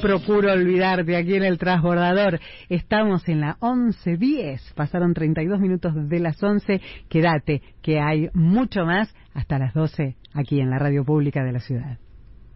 procuro 0.00 0.52
olvidarte 0.52 1.16
aquí 1.16 1.34
en 1.34 1.44
el 1.44 1.58
transbordador. 1.58 2.40
Estamos 2.68 3.28
en 3.28 3.40
la 3.40 3.56
11.10, 3.60 4.74
pasaron 4.74 5.14
32 5.14 5.60
minutos 5.60 5.92
de 5.94 6.18
las 6.20 6.42
11. 6.42 6.80
Quédate, 7.08 7.62
que 7.82 8.00
hay 8.00 8.28
mucho 8.32 8.84
más 8.84 9.14
hasta 9.34 9.58
las 9.58 9.74
12 9.74 10.16
aquí 10.34 10.60
en 10.60 10.70
la 10.70 10.78
radio 10.78 11.04
pública 11.04 11.44
de 11.44 11.52
la 11.52 11.60
ciudad. 11.60 11.98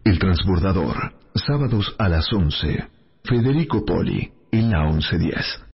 El 0.03 0.19
transbordador, 0.19 1.13
sábados 1.33 1.95
a 1.97 2.09
las 2.09 2.31
11. 2.31 2.87
Federico 3.23 3.83
Poli, 3.83 4.31
en 4.51 4.69
la 4.69 4.83
1110. 4.85 5.65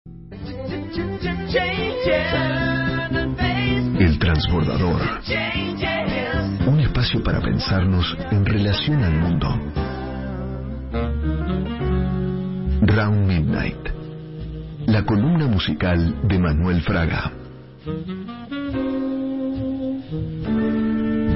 El 3.98 4.18
transbordador, 4.18 5.00
un 6.66 6.80
espacio 6.80 7.22
para 7.22 7.40
pensarnos 7.40 8.16
en 8.30 8.46
relación 8.46 9.02
al 9.02 9.14
mundo. 9.18 9.79
Round 12.90 13.24
Midnight, 13.24 13.88
la 14.86 15.04
columna 15.04 15.46
musical 15.46 16.26
de 16.26 16.38
Manuel 16.40 16.82
Fraga. 16.82 17.30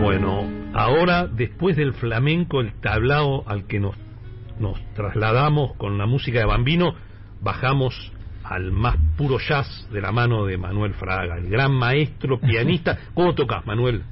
Bueno, 0.00 0.50
ahora 0.74 1.28
después 1.28 1.76
del 1.76 1.92
flamenco, 1.94 2.60
el 2.60 2.72
tablao 2.80 3.44
al 3.46 3.68
que 3.68 3.78
nos, 3.78 3.94
nos 4.58 4.80
trasladamos 4.94 5.76
con 5.76 5.96
la 5.96 6.06
música 6.06 6.40
de 6.40 6.44
Bambino, 6.44 6.96
bajamos 7.40 8.12
al 8.42 8.72
más 8.72 8.96
puro 9.16 9.38
jazz 9.38 9.88
de 9.92 10.00
la 10.00 10.10
mano 10.10 10.46
de 10.46 10.58
Manuel 10.58 10.94
Fraga, 10.94 11.36
el 11.36 11.48
gran 11.48 11.72
maestro 11.72 12.40
pianista. 12.40 12.98
¿Cómo 13.14 13.32
tocas, 13.36 13.64
Manuel? 13.64 14.02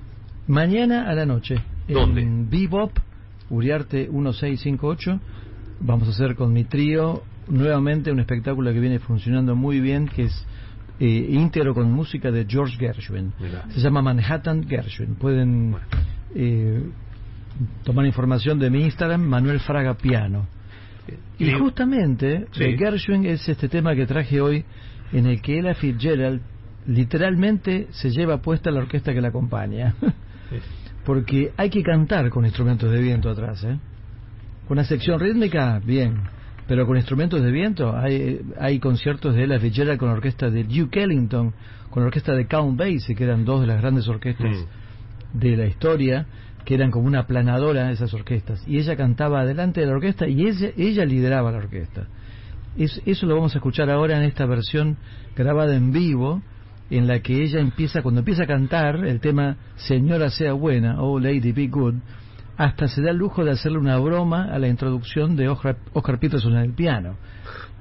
Mañana 0.46 1.10
a 1.10 1.14
la 1.14 1.26
noche. 1.26 1.56
¿Dónde? 1.88 2.22
En 2.22 2.48
Bebop, 2.48 2.92
Uriarte 3.50 4.08
1658. 4.08 5.20
Vamos 5.80 6.06
a 6.06 6.12
hacer 6.12 6.36
con 6.36 6.52
mi 6.52 6.62
trío 6.62 7.24
nuevamente 7.48 8.10
un 8.12 8.20
espectáculo 8.20 8.72
que 8.72 8.80
viene 8.80 8.98
funcionando 8.98 9.54
muy 9.56 9.80
bien, 9.80 10.08
que 10.08 10.24
es 10.24 10.46
eh, 11.00 11.06
íntegro 11.30 11.74
con 11.74 11.90
música 11.90 12.30
de 12.30 12.46
George 12.48 12.76
Gershwin. 12.78 13.32
Mirá. 13.40 13.64
Se 13.70 13.80
llama 13.80 14.02
Manhattan 14.02 14.68
Gershwin. 14.68 15.14
Pueden 15.16 15.74
eh, 16.34 16.82
tomar 17.84 18.06
información 18.06 18.58
de 18.58 18.70
mi 18.70 18.82
Instagram, 18.84 19.22
Manuel 19.22 19.60
Fraga 19.60 19.94
Piano. 19.94 20.46
Y 21.38 21.50
justamente 21.52 22.46
Sí. 22.52 22.62
de 22.64 22.78
Gershwin 22.78 23.26
es 23.26 23.48
este 23.48 23.68
tema 23.68 23.94
que 23.94 24.06
traje 24.06 24.40
hoy, 24.40 24.64
en 25.12 25.26
el 25.26 25.42
que 25.42 25.58
Ella 25.58 25.74
Fitzgerald 25.74 26.40
literalmente 26.86 27.88
se 27.90 28.10
lleva 28.10 28.40
puesta 28.40 28.70
la 28.70 28.80
orquesta 28.80 29.12
que 29.12 29.20
la 29.20 29.28
acompaña. 29.28 29.94
Porque 31.04 31.52
hay 31.56 31.70
que 31.70 31.82
cantar 31.82 32.30
con 32.30 32.44
instrumentos 32.44 32.90
de 32.92 33.00
viento 33.00 33.28
atrás, 33.28 33.64
¿eh? 33.64 33.78
Con 34.68 34.78
una 34.78 34.84
sección 34.84 35.18
rítmica, 35.18 35.80
bien. 35.84 36.20
Pero 36.72 36.86
con 36.86 36.96
instrumentos 36.96 37.42
de 37.42 37.50
viento, 37.50 37.94
hay, 37.94 38.40
hay 38.58 38.78
conciertos 38.78 39.34
de 39.34 39.44
Ella 39.44 39.60
Fitzgerald 39.60 39.98
con 39.98 40.08
la 40.08 40.14
orquesta 40.14 40.48
de 40.48 40.64
Duke 40.64 41.02
Ellington, 41.02 41.52
con 41.90 42.02
la 42.02 42.06
orquesta 42.06 42.32
de 42.32 42.46
Count 42.46 42.78
Basie, 42.78 43.14
que 43.14 43.24
eran 43.24 43.44
dos 43.44 43.60
de 43.60 43.66
las 43.66 43.82
grandes 43.82 44.08
orquestas 44.08 44.56
Mm. 44.56 45.38
de 45.38 45.56
la 45.58 45.66
historia, 45.66 46.24
que 46.64 46.74
eran 46.74 46.90
como 46.90 47.06
una 47.08 47.26
planadora 47.26 47.88
de 47.88 47.92
esas 47.92 48.14
orquestas. 48.14 48.66
Y 48.66 48.78
ella 48.78 48.96
cantaba 48.96 49.40
adelante 49.42 49.82
de 49.82 49.86
la 49.86 49.92
orquesta 49.92 50.26
y 50.26 50.46
ella, 50.46 50.70
ella 50.78 51.04
lideraba 51.04 51.52
la 51.52 51.58
orquesta. 51.58 52.06
Es- 52.78 53.02
eso 53.04 53.26
lo 53.26 53.34
vamos 53.34 53.54
a 53.54 53.58
escuchar 53.58 53.90
ahora 53.90 54.16
en 54.16 54.22
esta 54.22 54.46
versión 54.46 54.96
grabada 55.36 55.76
en 55.76 55.92
vivo 55.92 56.40
en 56.88 57.06
la 57.06 57.18
que 57.20 57.42
ella 57.42 57.60
empieza, 57.60 58.00
cuando 58.00 58.20
empieza 58.20 58.44
a 58.44 58.46
cantar 58.46 59.04
el 59.04 59.20
tema 59.20 59.58
Señora 59.76 60.30
sea 60.30 60.54
buena, 60.54 61.02
oh 61.02 61.20
Lady 61.20 61.52
be 61.52 61.66
good, 61.66 61.96
hasta 62.56 62.88
se 62.88 63.02
da 63.02 63.10
el 63.10 63.16
lujo 63.16 63.44
de 63.44 63.52
hacerle 63.52 63.78
una 63.78 63.98
broma 63.98 64.44
a 64.52 64.58
la 64.58 64.68
introducción 64.68 65.36
de 65.36 65.48
Oscar, 65.48 65.76
Oscar 65.92 66.18
Peterson 66.18 66.52
en 66.54 66.60
el 66.64 66.72
piano, 66.74 67.16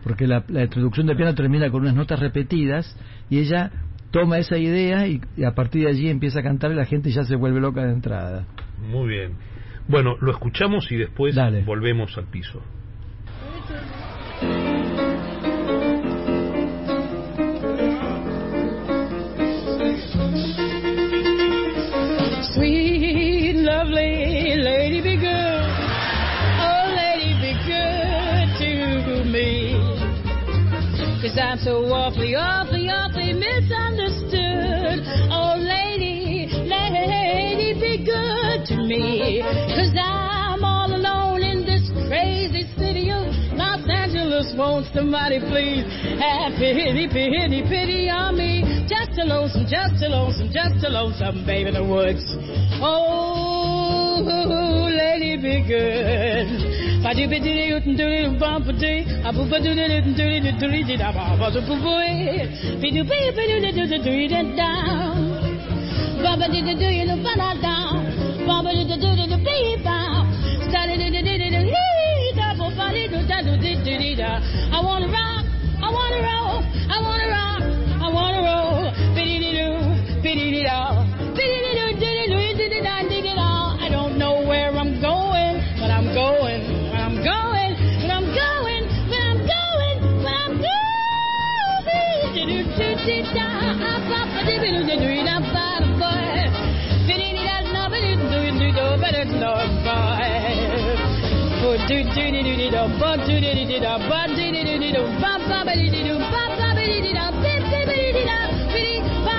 porque 0.03 0.27
la, 0.27 0.43
la 0.47 0.63
introducción 0.63 1.07
del 1.07 1.17
piano 1.17 1.35
termina 1.35 1.69
con 1.69 1.81
unas 1.81 1.95
notas 1.95 2.19
repetidas 2.19 2.95
y 3.29 3.39
ella 3.39 3.71
toma 4.11 4.37
esa 4.39 4.57
idea 4.57 5.07
y, 5.07 5.21
y 5.37 5.43
a 5.43 5.53
partir 5.53 5.83
de 5.83 5.89
allí 5.89 6.09
empieza 6.09 6.39
a 6.39 6.43
cantar 6.43 6.71
y 6.71 6.75
la 6.75 6.85
gente 6.85 7.11
ya 7.11 7.23
se 7.23 7.35
vuelve 7.35 7.59
loca 7.59 7.83
de 7.83 7.93
entrada. 7.93 8.45
Muy 8.89 9.09
bien. 9.09 9.33
Bueno, 9.87 10.15
lo 10.21 10.31
escuchamos 10.31 10.91
y 10.91 10.97
después 10.97 11.35
Dale. 11.35 11.63
volvemos 11.63 12.17
al 12.17 12.25
piso. 12.25 12.61
I'm 31.51 31.59
so 31.59 31.83
awfully, 31.91 32.33
awfully, 32.33 32.87
awfully 32.87 33.35
misunderstood. 33.35 35.03
Oh, 35.35 35.59
lady, 35.59 36.47
lady, 36.47 37.75
be 37.75 38.07
good 38.07 38.63
to 38.71 38.79
me. 38.79 39.43
Cause 39.75 39.91
I'm 39.99 40.63
all 40.63 40.87
alone 40.87 41.43
in 41.43 41.67
this 41.67 41.91
crazy 42.07 42.63
city 42.79 43.11
of 43.11 43.27
Los 43.59 43.83
Angeles. 43.83 44.55
Won't 44.55 44.87
somebody 44.95 45.43
please 45.43 45.83
have 46.23 46.55
pity, 46.55 47.11
pity, 47.11 47.67
pity 47.67 48.07
on 48.07 48.37
me? 48.39 48.87
Just 48.87 49.19
a 49.19 49.27
lonesome, 49.27 49.67
just 49.67 49.99
a 49.99 50.07
lonesome, 50.07 50.55
just 50.55 50.79
a 50.87 50.89
lonesome 50.89 51.43
babe 51.45 51.67
in 51.67 51.73
the 51.73 51.83
woods. 51.83 52.23
Oh, 52.79 54.23
lady, 54.87 55.35
be 55.35 55.67
good. 55.67 56.90
Baba 66.21 66.47
did 66.47 66.65
the 66.67 66.75
do 66.75 66.85
you 66.85 67.05
look 67.05 67.23
down? 67.61 68.45
Baba 68.45 68.71
did 68.71 68.87
the 68.87 68.97
do 69.01 69.10
do 101.91 101.97
do 102.03 102.23
do 102.31 102.39
do 102.47 102.53
do 102.55 102.67
do, 102.71 102.81
ba 102.99 103.17
do 103.17 103.25
do 103.27 103.51
do 103.51 103.63
do 103.67 103.77
do, 103.83 103.91
ba 104.07 104.21
do 104.27 104.35
do 104.37 104.61
do 104.63 104.75
do 104.79 104.87
do, 104.95 105.01
ba 105.19 105.31
ba 105.49 105.59
ba 105.67 105.73
do 105.75 105.87
do 105.91 105.99
do, 106.07 106.13
ba 106.31 106.43
ba 106.47 106.55
ba 106.61 106.79
do 106.79 106.85
do 106.87 107.11
do, 107.11 107.25
bi 107.41 107.53
bi 107.67 107.79
ba 107.79 107.91
do 107.91 107.95
do 107.99 108.21
do, 108.27 108.37
bi 108.71 108.85
ba, 109.25 109.37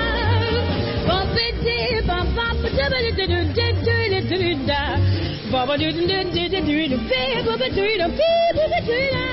ba 1.07 1.17
bi 1.33 1.45
di, 1.63 1.77
ba 2.07 2.17
ba 2.35 2.47
ba 2.61 2.69
do 2.69 2.85
ba 2.91 2.97
do 3.01 3.09
do 3.17 3.25
do 3.25 3.39
do 3.57 3.67
do 3.73 4.21
do 4.29 4.35
do 4.37 4.51
da, 4.69 4.81
ba 5.51 5.59
ba 5.65 5.73
do 5.81 5.87
do 5.91 6.01
do 6.05 6.17
do 6.29 6.45
do 6.45 6.61
do 6.61 6.77
do, 6.89 6.97
bi 7.09 7.21
ba 7.45 7.53
ba 7.57 7.67
do 7.69 7.81
do, 7.81 7.81
bi 7.81 7.97
ba 7.97 8.07
ba 8.07 8.17
do 8.85 8.97
da, 9.13 9.25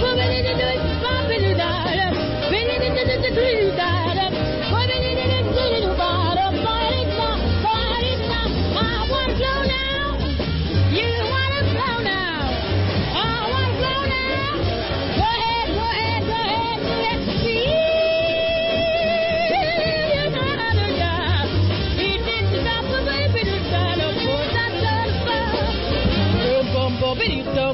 ba 0.00 0.10
ba 0.18 0.24
do 0.26 0.38
do 0.46 0.52
do, 0.58 0.68
ba 1.02 1.12
ba 1.28 1.36
do 1.38 1.50
da, 1.60 1.70
bi 2.50 2.58
do 2.66 2.74
do 2.82 2.88
do 2.98 3.14
do 3.14 3.30
do 3.30 3.42
do 3.54 3.76
da, 3.78 3.97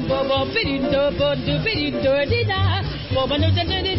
bo 0.09 0.23
bo 0.29 0.45
bidi 0.53 0.77
do 0.93 1.03
bo 1.19 1.29
do 1.45 1.53
bidi 1.65 1.89
do 2.03 2.13
di 2.31 2.43
da 2.45 2.59
bo 3.13 3.27
bo 3.27 3.37
no 3.37 3.49
da 3.57 3.63
da 3.63 3.94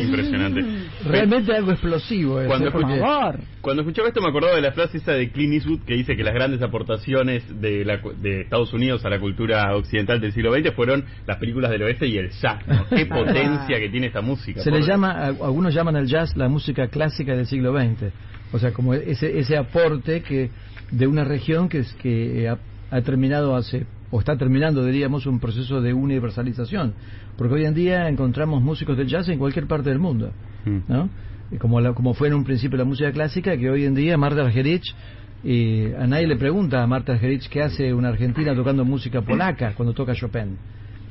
Impresionante. 0.04 0.64
Realmente 1.04 1.52
algo 1.54 1.72
explosivo 1.72 2.40
eso, 2.40 2.48
Cuando, 2.48 2.70
porque- 2.72 2.94
escuché- 3.00 3.44
cuando 3.60 3.82
escuchaba 3.82 4.08
esto 4.08 4.20
me 4.20 4.28
acordaba 4.28 4.54
de 4.54 4.62
la 4.62 4.72
frase 4.72 4.98
esa 4.98 5.12
de 5.12 5.30
Clint 5.30 5.54
Eastwood 5.54 5.80
que 5.80 5.94
dice 5.94 6.16
que 6.16 6.22
las 6.24 6.34
grandes 6.34 6.62
aportaciones 6.62 7.44
de, 7.60 7.84
la 7.84 8.00
cu- 8.00 8.12
de 8.20 8.42
Estados 8.42 8.72
Unidos 8.72 9.04
a 9.04 9.10
la 9.10 9.18
cultura 9.18 9.74
occidental 9.76 10.20
del 10.20 10.32
siglo 10.32 10.52
XX 10.54 10.72
fueron 10.74 11.04
las 11.26 11.38
películas 11.38 11.70
del 11.70 11.82
oeste 11.82 12.06
y 12.06 12.18
el 12.18 12.30
jazz. 12.30 12.66
¿no? 12.66 12.86
Qué 12.96 13.06
potencia 13.06 13.78
que 13.78 13.88
tiene 13.88 14.06
esta 14.08 14.20
música. 14.20 14.60
Se 14.62 14.70
le 14.70 14.82
llama, 14.82 15.12
a- 15.12 15.26
algunos 15.28 15.74
llaman 15.74 15.96
al 15.96 16.06
jazz 16.06 16.36
la 16.36 16.48
música 16.48 16.88
clásica 16.88 17.34
del 17.34 17.46
siglo 17.46 17.72
XX. 17.78 18.12
O 18.52 18.58
sea, 18.58 18.72
como 18.72 18.94
ese, 18.94 19.38
ese 19.38 19.56
aporte 19.56 20.22
que 20.22 20.50
de 20.92 21.06
una 21.08 21.24
región 21.24 21.68
que, 21.68 21.78
es, 21.78 21.92
que 21.94 22.44
eh, 22.44 22.48
ha, 22.48 22.58
ha 22.90 23.00
terminado 23.02 23.56
hace, 23.56 23.86
o 24.16 24.18
está 24.18 24.34
terminando, 24.36 24.82
diríamos, 24.82 25.26
un 25.26 25.38
proceso 25.40 25.82
de 25.82 25.92
universalización. 25.92 26.94
Porque 27.36 27.54
hoy 27.54 27.64
en 27.66 27.74
día 27.74 28.08
encontramos 28.08 28.62
músicos 28.62 28.96
de 28.96 29.06
jazz 29.06 29.28
en 29.28 29.38
cualquier 29.38 29.66
parte 29.66 29.90
del 29.90 29.98
mundo. 29.98 30.32
Mm. 30.64 30.78
¿no? 30.88 31.10
Como, 31.58 31.80
la- 31.80 31.92
como 31.92 32.14
fue 32.14 32.28
en 32.28 32.34
un 32.34 32.44
principio 32.44 32.78
la 32.78 32.84
música 32.84 33.12
clásica, 33.12 33.56
que 33.56 33.68
hoy 33.70 33.84
en 33.84 33.94
día 33.94 34.16
Marta 34.16 34.40
Argerich, 34.42 34.84
eh, 35.44 35.94
a 35.98 36.06
nadie 36.06 36.26
le 36.26 36.36
pregunta 36.36 36.82
a 36.82 36.86
Marta 36.86 37.12
Argerich 37.12 37.46
qué 37.50 37.62
hace 37.62 37.92
una 37.92 38.08
argentina 38.08 38.54
tocando 38.54 38.84
música 38.84 39.20
polaca 39.20 39.74
cuando 39.76 39.92
toca 39.92 40.14
Chopin. 40.14 40.56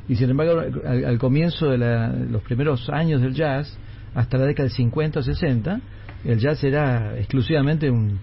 Y 0.10 0.16
sin 0.16 0.30
embargo, 0.32 0.60
al, 0.86 1.06
al 1.06 1.18
comienzo 1.20 1.70
de 1.70 1.78
la- 1.78 2.10
los 2.12 2.42
primeros 2.42 2.90
años 2.90 3.22
del 3.22 3.34
jazz, 3.36 3.78
hasta 4.16 4.38
la 4.40 4.46
década 4.46 4.68
del 4.68 4.76
50 4.76 5.20
o 5.20 5.24
60, 5.24 5.80
el 6.26 6.40
jazz 6.40 6.64
era 6.64 7.18
exclusivamente 7.20 7.90
un, 7.92 8.18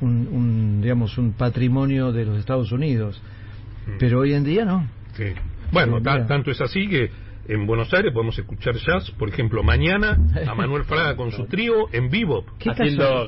un, 0.00 0.28
un, 0.30 0.80
digamos, 0.82 1.18
un 1.18 1.32
patrimonio 1.32 2.12
de 2.12 2.24
los 2.26 2.38
Estados 2.38 2.70
Unidos. 2.72 3.20
Pero 3.98 4.20
hoy 4.20 4.34
en 4.34 4.44
día 4.44 4.64
no. 4.64 4.86
Sí. 5.14 5.32
Bueno, 5.72 6.00
ta- 6.02 6.26
tanto 6.26 6.50
es 6.50 6.60
así 6.60 6.88
que 6.88 7.10
en 7.48 7.66
Buenos 7.66 7.92
Aires 7.92 8.12
podemos 8.12 8.38
escuchar 8.38 8.74
jazz, 8.76 9.10
por 9.12 9.28
ejemplo, 9.28 9.62
mañana 9.62 10.16
a 10.46 10.54
Manuel 10.54 10.84
Fraga 10.84 11.16
con 11.16 11.32
su 11.32 11.46
trío 11.46 11.88
en 11.92 12.08
vivo, 12.10 12.44
Qué 12.58 12.70
Haciendo 12.70 13.26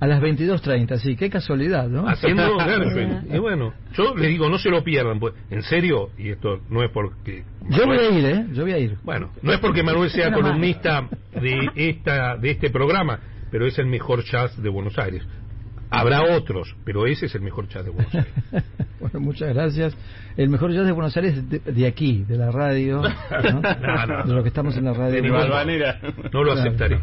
A 0.00 0.06
las 0.06 0.20
22.30, 0.22 0.96
sí, 0.98 1.16
qué 1.16 1.28
casualidad, 1.28 1.88
¿no? 1.88 2.06
haciendo 2.08 2.56
Gershwin. 2.60 3.34
Y 3.34 3.38
bueno, 3.38 3.72
yo 3.94 4.14
les 4.14 4.28
digo, 4.28 4.48
no 4.48 4.58
se 4.58 4.70
lo 4.70 4.84
pierdan, 4.84 5.18
pues, 5.18 5.34
en 5.50 5.62
serio, 5.62 6.10
y 6.18 6.30
esto 6.30 6.60
no 6.68 6.84
es 6.84 6.90
porque... 6.90 7.44
Yo 7.70 7.86
voy 7.86 7.98
a 7.98 8.10
ir, 8.10 8.24
¿eh? 8.26 8.46
Yo 8.52 8.62
voy 8.62 8.72
a 8.72 8.78
ir. 8.78 8.96
Bueno, 9.02 9.30
no 9.42 9.52
es 9.52 9.58
porque 9.60 9.82
Manuel 9.82 10.10
sea 10.10 10.32
columnista 10.32 11.08
de 11.32 11.70
esta 11.74 12.36
de 12.36 12.50
este 12.50 12.70
programa, 12.70 13.18
pero 13.50 13.66
es 13.66 13.78
el 13.78 13.86
mejor 13.86 14.22
jazz 14.24 14.60
de 14.60 14.68
Buenos 14.68 14.98
Aires. 14.98 15.22
Habrá 15.92 16.22
otros, 16.36 16.74
pero 16.84 17.06
ese 17.06 17.26
es 17.26 17.34
el 17.34 17.42
mejor 17.42 17.68
jazz 17.68 17.84
de 17.84 17.90
Buenos 17.90 18.14
Aires. 18.14 18.32
bueno, 19.00 19.20
muchas 19.20 19.54
gracias. 19.54 19.96
El 20.36 20.48
mejor 20.48 20.72
jazz 20.72 20.86
de 20.86 20.92
Buenos 20.92 21.16
Aires 21.16 21.48
de, 21.48 21.58
de 21.58 21.86
aquí, 21.86 22.24
de 22.26 22.36
la 22.38 22.50
radio, 22.50 23.02
¿no? 23.02 23.08
No, 23.62 24.06
no. 24.06 24.24
de 24.24 24.32
lo 24.34 24.42
que 24.42 24.48
estamos 24.48 24.76
en 24.76 24.84
la 24.86 24.94
radio. 24.94 25.22
De. 25.22 25.28
No 25.28 25.38
lo 25.38 26.54
Claro. 26.54 26.60
aceptaré. 26.60 27.00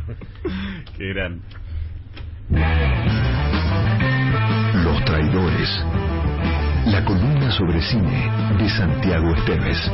Qué 0.98 1.14
gran. 1.14 1.40
Los 4.84 5.06
traidores. 5.06 5.86
La 6.88 7.06
columna 7.06 7.52
sobre 7.52 7.82
cine 7.82 8.32
de 8.58 8.70
Santiago 8.70 9.36
Esteves. 9.36 9.92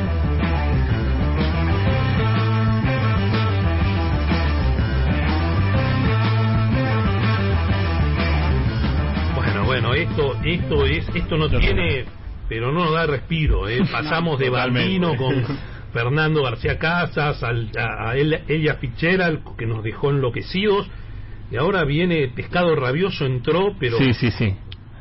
Bueno, 9.80 9.92
esto 9.92 10.34
esto 10.42 10.86
es 10.86 11.06
esto 11.14 11.36
no 11.36 11.50
tiene, 11.50 12.06
pero 12.48 12.72
no 12.72 12.84
nos 12.86 12.94
da 12.94 13.04
respiro. 13.06 13.68
¿eh? 13.68 13.82
Pasamos 13.92 14.38
de. 14.38 14.48
Baldino 14.48 15.14
con 15.16 15.34
Fernando 15.92 16.42
García 16.42 16.78
Casas, 16.78 17.42
al- 17.42 17.70
a, 17.78 18.08
a 18.10 18.16
él- 18.16 18.40
ella 18.48 18.76
Fitzgerald, 18.76 19.40
que 19.58 19.66
nos 19.66 19.84
dejó 19.84 20.10
enloquecidos, 20.10 20.88
y 21.50 21.56
ahora 21.56 21.84
viene 21.84 22.28
Pescado 22.28 22.74
Rabioso, 22.74 23.26
entró, 23.26 23.74
pero 23.78 23.98
Sí, 23.98 24.14
sí, 24.14 24.30
sí. 24.30 24.54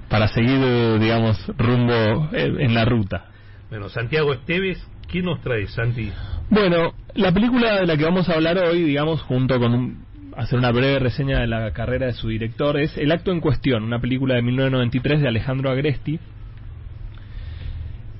Para 0.10 0.28
seguir, 0.28 0.60
digamos, 1.00 1.38
rumbo 1.58 2.28
en 2.34 2.74
la 2.74 2.84
ruta. 2.84 3.28
bueno, 3.70 3.88
Santiago 3.88 4.34
Esteves, 4.34 4.86
¿qué 5.10 5.22
nos 5.22 5.40
trae, 5.42 5.68
Santi? 5.68 6.12
Bueno, 6.50 6.94
la 7.14 7.32
película 7.32 7.80
de 7.80 7.86
la 7.88 7.96
que 7.98 8.04
vamos 8.04 8.28
a 8.28 8.34
hablar 8.34 8.58
hoy, 8.58 8.84
digamos, 8.84 9.22
junto 9.22 9.58
con 9.58 9.74
un- 9.74 10.06
hacer 10.36 10.60
una 10.60 10.72
breve 10.72 11.00
reseña 11.00 11.40
de 11.40 11.48
la 11.48 11.72
carrera 11.72 12.08
de 12.08 12.14
su 12.14 12.28
director, 12.28 12.80
es 12.80 12.98
El 12.98 13.12
acto 13.12 13.32
en 13.32 13.40
cuestión, 13.40 13.84
una 13.84 14.00
película 14.00 14.36
de 14.36 14.42
1993 14.42 15.22
de 15.22 15.28
Alejandro 15.28 15.70
Agresti. 15.70 16.20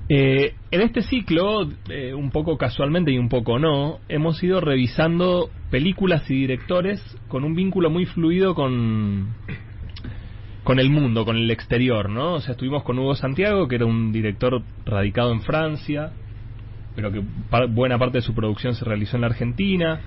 Eh, 0.08 0.54
en 0.70 0.80
este 0.80 1.02
ciclo, 1.02 1.68
eh, 1.88 2.14
un 2.14 2.30
poco 2.30 2.56
casualmente 2.56 3.10
y 3.10 3.18
un 3.18 3.28
poco 3.28 3.58
no, 3.58 3.98
hemos 4.08 4.42
ido 4.42 4.60
revisando 4.60 5.50
películas 5.70 6.30
y 6.30 6.34
directores 6.34 7.02
con 7.28 7.42
un 7.42 7.54
vínculo 7.54 7.90
muy 7.90 8.06
fluido 8.06 8.54
con, 8.54 9.34
con 10.62 10.78
el 10.78 10.90
mundo, 10.90 11.24
con 11.24 11.36
el 11.36 11.50
exterior, 11.50 12.08
¿no? 12.08 12.34
O 12.34 12.40
sea, 12.40 12.52
estuvimos 12.52 12.84
con 12.84 12.98
Hugo 12.98 13.16
Santiago, 13.16 13.66
que 13.66 13.76
era 13.76 13.86
un 13.86 14.12
director 14.12 14.62
radicado 14.84 15.32
en 15.32 15.40
Francia, 15.42 16.12
pero 16.94 17.10
que 17.10 17.22
buena 17.68 17.98
parte 17.98 18.18
de 18.18 18.22
su 18.22 18.32
producción 18.32 18.74
se 18.74 18.84
realizó 18.84 19.16
en 19.16 19.22
la 19.22 19.26
Argentina. 19.26 20.00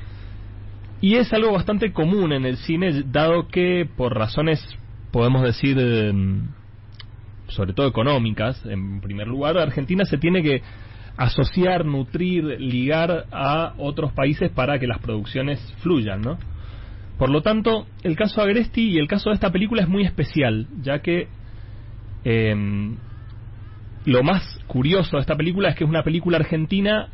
Y 1.01 1.15
es 1.15 1.31
algo 1.31 1.53
bastante 1.53 1.93
común 1.93 2.33
en 2.33 2.45
el 2.45 2.57
cine, 2.57 3.03
dado 3.05 3.47
que 3.47 3.87
por 3.95 4.15
razones, 4.15 4.63
podemos 5.11 5.43
decir, 5.43 5.79
em, 5.79 6.49
sobre 7.47 7.73
todo 7.73 7.87
económicas, 7.87 8.63
en 8.65 8.99
primer 9.01 9.27
lugar, 9.27 9.57
Argentina 9.57 10.03
se 10.05 10.17
tiene 10.17 10.43
que 10.43 10.61
asociar, 11.15 11.85
nutrir, 11.85 12.43
ligar 12.59 13.25
a 13.31 13.73
otros 13.77 14.13
países 14.13 14.51
para 14.51 14.79
que 14.79 14.87
las 14.87 14.99
producciones 14.99 15.59
fluyan, 15.81 16.21
¿no? 16.21 16.37
Por 17.17 17.29
lo 17.29 17.41
tanto, 17.41 17.87
el 18.03 18.15
caso 18.15 18.41
Agresti 18.41 18.91
y 18.91 18.97
el 18.97 19.07
caso 19.07 19.29
de 19.29 19.35
esta 19.35 19.51
película 19.51 19.81
es 19.81 19.89
muy 19.89 20.03
especial, 20.03 20.67
ya 20.81 20.99
que 20.99 21.27
em, 22.23 22.95
lo 24.05 24.23
más 24.23 24.43
curioso 24.67 25.17
de 25.17 25.21
esta 25.21 25.35
película 25.35 25.69
es 25.69 25.75
que 25.75 25.83
es 25.83 25.89
una 25.89 26.03
película 26.03 26.37
argentina 26.37 27.09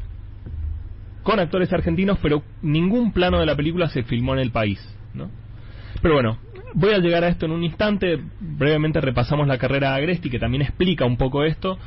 con 1.25 1.39
actores 1.39 1.73
argentinos, 1.73 2.19
pero 2.21 2.43
ningún 2.61 3.11
plano 3.11 3.39
de 3.39 3.47
la 3.47 3.55
película 3.55 3.89
se 3.89 4.03
filmó 4.03 4.35
en 4.35 4.41
el 4.41 4.51
país, 4.51 4.79
¿no? 5.15 5.31
Pero 5.99 6.13
bueno, 6.13 6.37
voy 6.75 6.93
a 6.93 6.99
llegar 6.99 7.23
a 7.23 7.29
esto 7.29 7.47
en 7.47 7.51
un 7.51 7.63
instante. 7.63 8.19
Brevemente 8.39 9.01
repasamos 9.01 9.47
la 9.47 9.57
carrera 9.57 9.89
de 9.89 9.95
Agresti, 9.95 10.29
que 10.29 10.37
también 10.37 10.61
explica 10.61 11.03
un 11.03 11.17
poco 11.17 11.43
esto. 11.43 11.79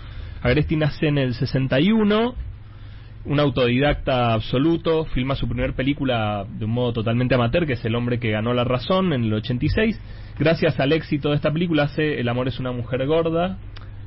Agresti 0.42 0.74
nace 0.74 1.06
en 1.06 1.18
el 1.18 1.34
61, 1.34 2.34
un 3.26 3.38
autodidacta 3.38 4.32
absoluto, 4.32 5.04
filma 5.04 5.36
su 5.36 5.46
primer 5.46 5.74
película 5.74 6.44
de 6.58 6.64
un 6.64 6.72
modo 6.72 6.94
totalmente 6.94 7.36
amateur, 7.36 7.64
que 7.64 7.74
es 7.74 7.84
El 7.84 7.94
hombre 7.94 8.18
que 8.18 8.32
ganó 8.32 8.52
la 8.54 8.64
razón, 8.64 9.12
en 9.12 9.22
el 9.22 9.34
86. 9.34 10.00
Gracias 10.36 10.80
al 10.80 10.92
éxito 10.92 11.28
de 11.28 11.36
esta 11.36 11.52
película 11.52 11.84
hace 11.84 12.18
El 12.18 12.28
amor 12.28 12.48
es 12.48 12.58
una 12.58 12.72
mujer 12.72 13.06
gorda, 13.06 13.56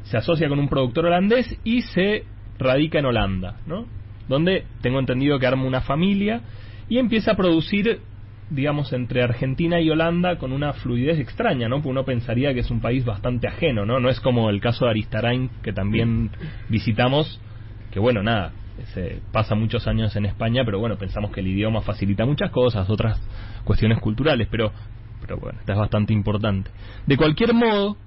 se 0.03 0.17
asocia 0.17 0.49
con 0.49 0.59
un 0.59 0.67
productor 0.67 1.05
holandés 1.05 1.57
y 1.63 1.83
se 1.83 2.25
radica 2.59 2.99
en 2.99 3.05
Holanda, 3.05 3.61
¿no? 3.65 4.00
Donde 4.31 4.63
tengo 4.81 4.97
entendido 4.99 5.37
que 5.39 5.45
arma 5.45 5.65
una 5.65 5.81
familia 5.81 6.41
y 6.87 6.97
empieza 6.97 7.33
a 7.33 7.35
producir, 7.35 7.99
digamos, 8.49 8.93
entre 8.93 9.21
Argentina 9.23 9.81
y 9.81 9.89
Holanda 9.89 10.37
con 10.37 10.53
una 10.53 10.71
fluidez 10.71 11.19
extraña, 11.19 11.67
¿no? 11.67 11.75
Porque 11.77 11.89
uno 11.89 12.05
pensaría 12.05 12.53
que 12.53 12.61
es 12.61 12.71
un 12.71 12.79
país 12.79 13.03
bastante 13.03 13.47
ajeno, 13.49 13.85
¿no? 13.85 13.99
No 13.99 14.09
es 14.09 14.21
como 14.21 14.49
el 14.49 14.61
caso 14.61 14.85
de 14.85 14.91
Aristarain 14.91 15.49
que 15.61 15.73
también 15.73 16.31
visitamos, 16.69 17.41
que 17.91 17.99
bueno, 17.99 18.23
nada, 18.23 18.53
se 18.93 19.19
pasa 19.33 19.53
muchos 19.53 19.85
años 19.85 20.15
en 20.15 20.25
España, 20.25 20.63
pero 20.65 20.79
bueno, 20.79 20.97
pensamos 20.97 21.31
que 21.31 21.41
el 21.41 21.47
idioma 21.47 21.81
facilita 21.81 22.25
muchas 22.25 22.51
cosas, 22.51 22.89
otras 22.89 23.19
cuestiones 23.65 23.99
culturales, 23.99 24.47
pero, 24.49 24.71
pero 25.19 25.37
bueno, 25.37 25.59
esta 25.59 25.73
es 25.73 25.79
bastante 25.79 26.13
importante. 26.13 26.71
De 27.05 27.17
cualquier 27.17 27.53
modo, 27.53 27.97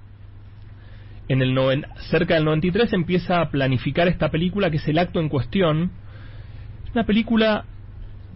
en 1.27 1.41
el 1.41 1.53
noven- 1.55 1.85
cerca 2.09 2.35
del 2.35 2.45
93 2.45 2.93
empieza 2.93 3.41
a 3.41 3.49
planificar 3.49 4.07
esta 4.07 4.29
película 4.29 4.69
que 4.69 4.77
es 4.77 4.87
el 4.87 4.97
acto 4.99 5.19
en 5.19 5.29
cuestión. 5.29 5.91
Es 6.95 6.97
una 6.97 7.07
película 7.07 7.65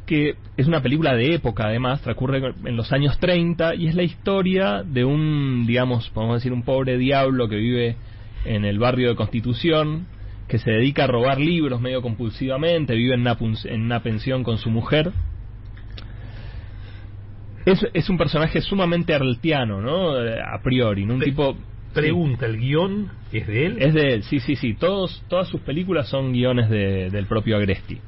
que 0.05 0.35
es 0.57 0.67
una 0.67 0.81
película 0.81 1.15
de 1.15 1.33
época 1.33 1.67
además, 1.67 2.01
transcurre 2.01 2.41
en 2.65 2.75
los 2.75 2.91
años 2.91 3.17
30 3.17 3.73
y 3.75 3.87
es 3.87 3.95
la 3.95 4.03
historia 4.03 4.83
de 4.83 5.05
un, 5.05 5.63
digamos, 5.65 6.09
podemos 6.09 6.35
decir 6.35 6.51
un 6.51 6.63
pobre 6.63 6.97
diablo 6.97 7.47
que 7.47 7.55
vive 7.55 7.95
en 8.43 8.65
el 8.65 8.77
barrio 8.77 9.07
de 9.07 9.15
Constitución, 9.15 10.07
que 10.49 10.57
se 10.57 10.71
dedica 10.71 11.05
a 11.05 11.07
robar 11.07 11.39
libros 11.39 11.79
medio 11.79 12.01
compulsivamente, 12.01 12.95
vive 12.95 13.13
en 13.15 13.21
una, 13.21 13.37
en 13.63 13.81
una 13.81 14.03
pensión 14.03 14.43
con 14.43 14.57
su 14.57 14.69
mujer. 14.69 15.13
Es, 17.65 17.79
es 17.93 18.09
un 18.09 18.17
personaje 18.17 18.59
sumamente 18.59 19.13
arletiano, 19.13 19.79
¿no? 19.79 20.15
A 20.17 20.61
priori, 20.61 21.05
¿no? 21.05 21.13
Un 21.13 21.19
Pre- 21.21 21.29
tipo... 21.29 21.55
Pregunta, 21.93 22.45
¿el 22.45 22.57
guion 22.57 23.09
es 23.31 23.47
de 23.47 23.65
él? 23.67 23.77
Es 23.79 23.93
de 23.93 24.13
él, 24.15 24.23
sí, 24.23 24.41
sí, 24.41 24.57
sí. 24.57 24.73
Todos, 24.73 25.23
todas 25.29 25.47
sus 25.47 25.61
películas 25.61 26.09
son 26.09 26.33
guiones 26.33 26.69
de- 26.69 27.09
del 27.09 27.25
propio 27.25 27.55
Agresti. 27.55 27.99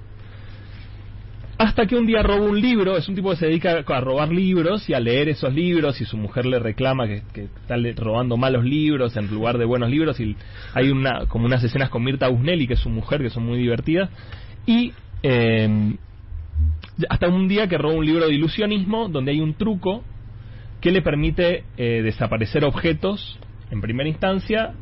Hasta 1.62 1.86
que 1.86 1.96
un 1.96 2.08
día 2.08 2.24
roba 2.24 2.42
un 2.42 2.60
libro, 2.60 2.98
es 2.98 3.08
un 3.08 3.14
tipo 3.14 3.30
que 3.30 3.36
se 3.36 3.46
dedica 3.46 3.84
a 3.86 4.02
robar 4.02 4.30
libros 4.30 4.90
y 4.90 4.96
a 4.96 5.00
leer 5.00 5.30
esos 5.30 5.54
libros 5.54 6.02
y 6.02 6.06
su 6.06 6.18
mujer 6.18 6.48
le 6.48 6.58
reclama 6.58 7.06
que, 7.06 7.22
está 7.44 7.76
robando 7.98 8.36
malos 8.36 8.66
libros 8.66 9.16
en 9.16 9.28
lugar 9.28 9.60
de 9.60 9.66
buenos 9.66 9.92
libros 9.92 10.20
y 10.20 10.36
hay 10.74 10.90
una 10.90 11.28
como 11.28 11.46
unas 11.46 11.64
escenas 11.64 11.92
con 11.92 12.04
Mirta 12.04 12.30
Busnelli, 12.30 12.66
que 12.66 12.74
es 12.74 12.80
su 12.80 12.90
mujer, 12.90 13.22
que 13.22 13.30
son 13.30 13.46
muy 13.46 13.60
divertidas. 13.60 14.10
Y 14.66 14.94
eh, 15.22 15.94
hasta 17.10 17.28
un 17.28 17.48
día 17.48 17.68
que 17.68 17.78
roba 17.78 17.94
un 17.94 18.08
libro 18.08 18.26
de 18.26 18.34
ilusionismo 18.34 19.08
donde 19.08 19.34
hay 19.34 19.40
un 19.40 19.54
truco 19.54 20.04
que 20.82 20.90
le 20.90 21.04
permite 21.04 21.66
eh, 21.78 22.02
desaparecer 22.02 22.66
objetos 22.66 23.38
en 23.70 23.82
primera 23.82 24.10
instancia 24.10 24.74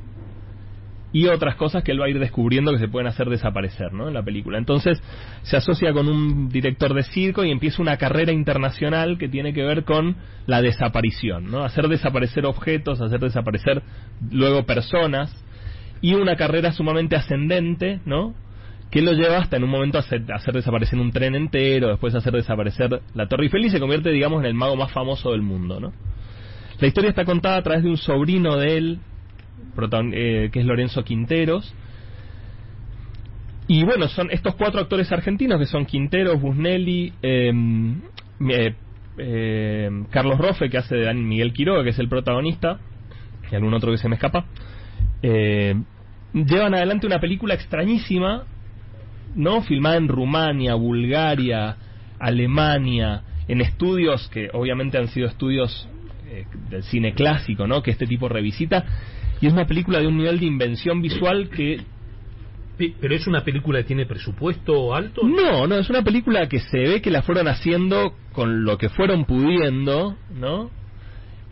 y 1.11 1.27
otras 1.27 1.55
cosas 1.55 1.83
que 1.83 1.91
él 1.91 1.99
va 1.99 2.05
a 2.05 2.09
ir 2.09 2.19
descubriendo 2.19 2.71
que 2.71 2.79
se 2.79 2.87
pueden 2.87 3.07
hacer 3.07 3.29
desaparecer 3.29 3.93
¿no? 3.93 4.07
en 4.07 4.13
la 4.13 4.23
película. 4.23 4.57
Entonces 4.57 5.01
se 5.41 5.57
asocia 5.57 5.91
con 5.91 6.07
un 6.07 6.49
director 6.49 6.93
de 6.93 7.03
circo 7.03 7.43
y 7.43 7.51
empieza 7.51 7.81
una 7.81 7.97
carrera 7.97 8.31
internacional 8.31 9.17
que 9.17 9.27
tiene 9.27 9.53
que 9.53 9.63
ver 9.63 9.83
con 9.85 10.17
la 10.45 10.61
desaparición, 10.61 11.49
¿no? 11.49 11.63
hacer 11.63 11.87
desaparecer 11.87 12.45
objetos, 12.45 13.01
hacer 13.01 13.19
desaparecer 13.19 13.81
luego 14.29 14.65
personas 14.65 15.33
y 16.01 16.13
una 16.13 16.35
carrera 16.35 16.71
sumamente 16.71 17.15
ascendente, 17.15 17.99
¿no? 18.05 18.35
que 18.91 19.01
lo 19.01 19.13
lleva 19.13 19.37
hasta 19.37 19.57
en 19.57 19.63
un 19.63 19.69
momento 19.69 19.97
a 19.97 20.01
hacer, 20.01 20.31
hacer 20.31 20.53
desaparecer 20.53 20.99
un 20.99 21.11
tren 21.11 21.35
entero, 21.35 21.89
después 21.89 22.15
a 22.15 22.19
hacer 22.19 22.33
desaparecer 22.33 23.01
la 23.13 23.27
Torre 23.27 23.43
Eiffel 23.43 23.65
y 23.65 23.69
se 23.69 23.79
convierte, 23.79 24.09
digamos, 24.09 24.39
en 24.39 24.47
el 24.47 24.55
mago 24.55 24.75
más 24.75 24.91
famoso 24.91 25.31
del 25.31 25.41
mundo, 25.41 25.79
¿no? 25.79 25.93
La 26.79 26.87
historia 26.87 27.09
está 27.09 27.25
contada 27.25 27.57
a 27.57 27.61
través 27.61 27.83
de 27.83 27.89
un 27.89 27.97
sobrino 27.97 28.57
de 28.57 28.77
él, 28.77 28.99
eh, 30.13 30.49
que 30.51 30.59
es 30.59 30.65
Lorenzo 30.65 31.03
Quinteros. 31.03 31.73
Y 33.67 33.83
bueno, 33.83 34.07
son 34.07 34.31
estos 34.31 34.55
cuatro 34.55 34.81
actores 34.81 35.11
argentinos 35.11 35.59
que 35.59 35.65
son 35.65 35.85
Quinteros, 35.85 36.41
Busnelli, 36.41 37.13
eh, 37.21 37.53
eh, 38.49 38.73
eh, 39.19 39.89
Carlos 40.09 40.39
Rofe, 40.39 40.69
que 40.69 40.77
hace 40.77 40.95
de 40.95 41.13
Miguel 41.13 41.53
Quiroga, 41.53 41.83
que 41.83 41.89
es 41.89 41.99
el 41.99 42.09
protagonista, 42.09 42.79
y 43.51 43.55
algún 43.55 43.73
otro 43.73 43.91
que 43.91 43.97
se 43.97 44.09
me 44.09 44.15
escapa, 44.15 44.45
eh, 45.21 45.75
llevan 46.33 46.73
adelante 46.73 47.05
una 47.05 47.19
película 47.19 47.53
extrañísima, 47.53 48.45
¿no? 49.35 49.61
Filmada 49.61 49.97
en 49.97 50.07
Rumania, 50.07 50.73
Bulgaria, 50.75 51.75
Alemania, 52.19 53.21
en 53.47 53.61
estudios 53.61 54.29
que 54.29 54.49
obviamente 54.53 54.97
han 54.97 55.09
sido 55.09 55.27
estudios 55.27 55.87
eh, 56.27 56.45
del 56.69 56.83
cine 56.83 57.13
clásico, 57.13 57.67
¿no? 57.67 57.83
Que 57.83 57.91
este 57.91 58.07
tipo 58.07 58.29
revisita. 58.29 58.85
Y 59.41 59.47
es 59.47 59.53
una 59.53 59.65
película 59.65 59.99
de 59.99 60.07
un 60.07 60.17
nivel 60.17 60.39
de 60.39 60.45
invención 60.45 61.01
visual 61.01 61.49
que 61.49 61.81
Pe- 62.77 62.93
¿Pero 63.01 63.13
es 63.13 63.27
una 63.27 63.43
película 63.43 63.79
que 63.79 63.83
tiene 63.85 64.05
presupuesto 64.05 64.95
alto? 64.95 65.21
no, 65.23 65.67
no, 65.67 65.75
es 65.75 65.89
una 65.89 66.01
película 66.01 66.47
que 66.47 66.59
se 66.59 66.77
ve 66.79 67.01
que 67.01 67.11
la 67.11 67.21
fueron 67.23 67.47
haciendo 67.49 68.13
con 68.31 68.63
lo 68.63 68.77
que 68.77 68.87
fueron 68.87 69.25
pudiendo, 69.25 70.15
¿no? 70.33 70.69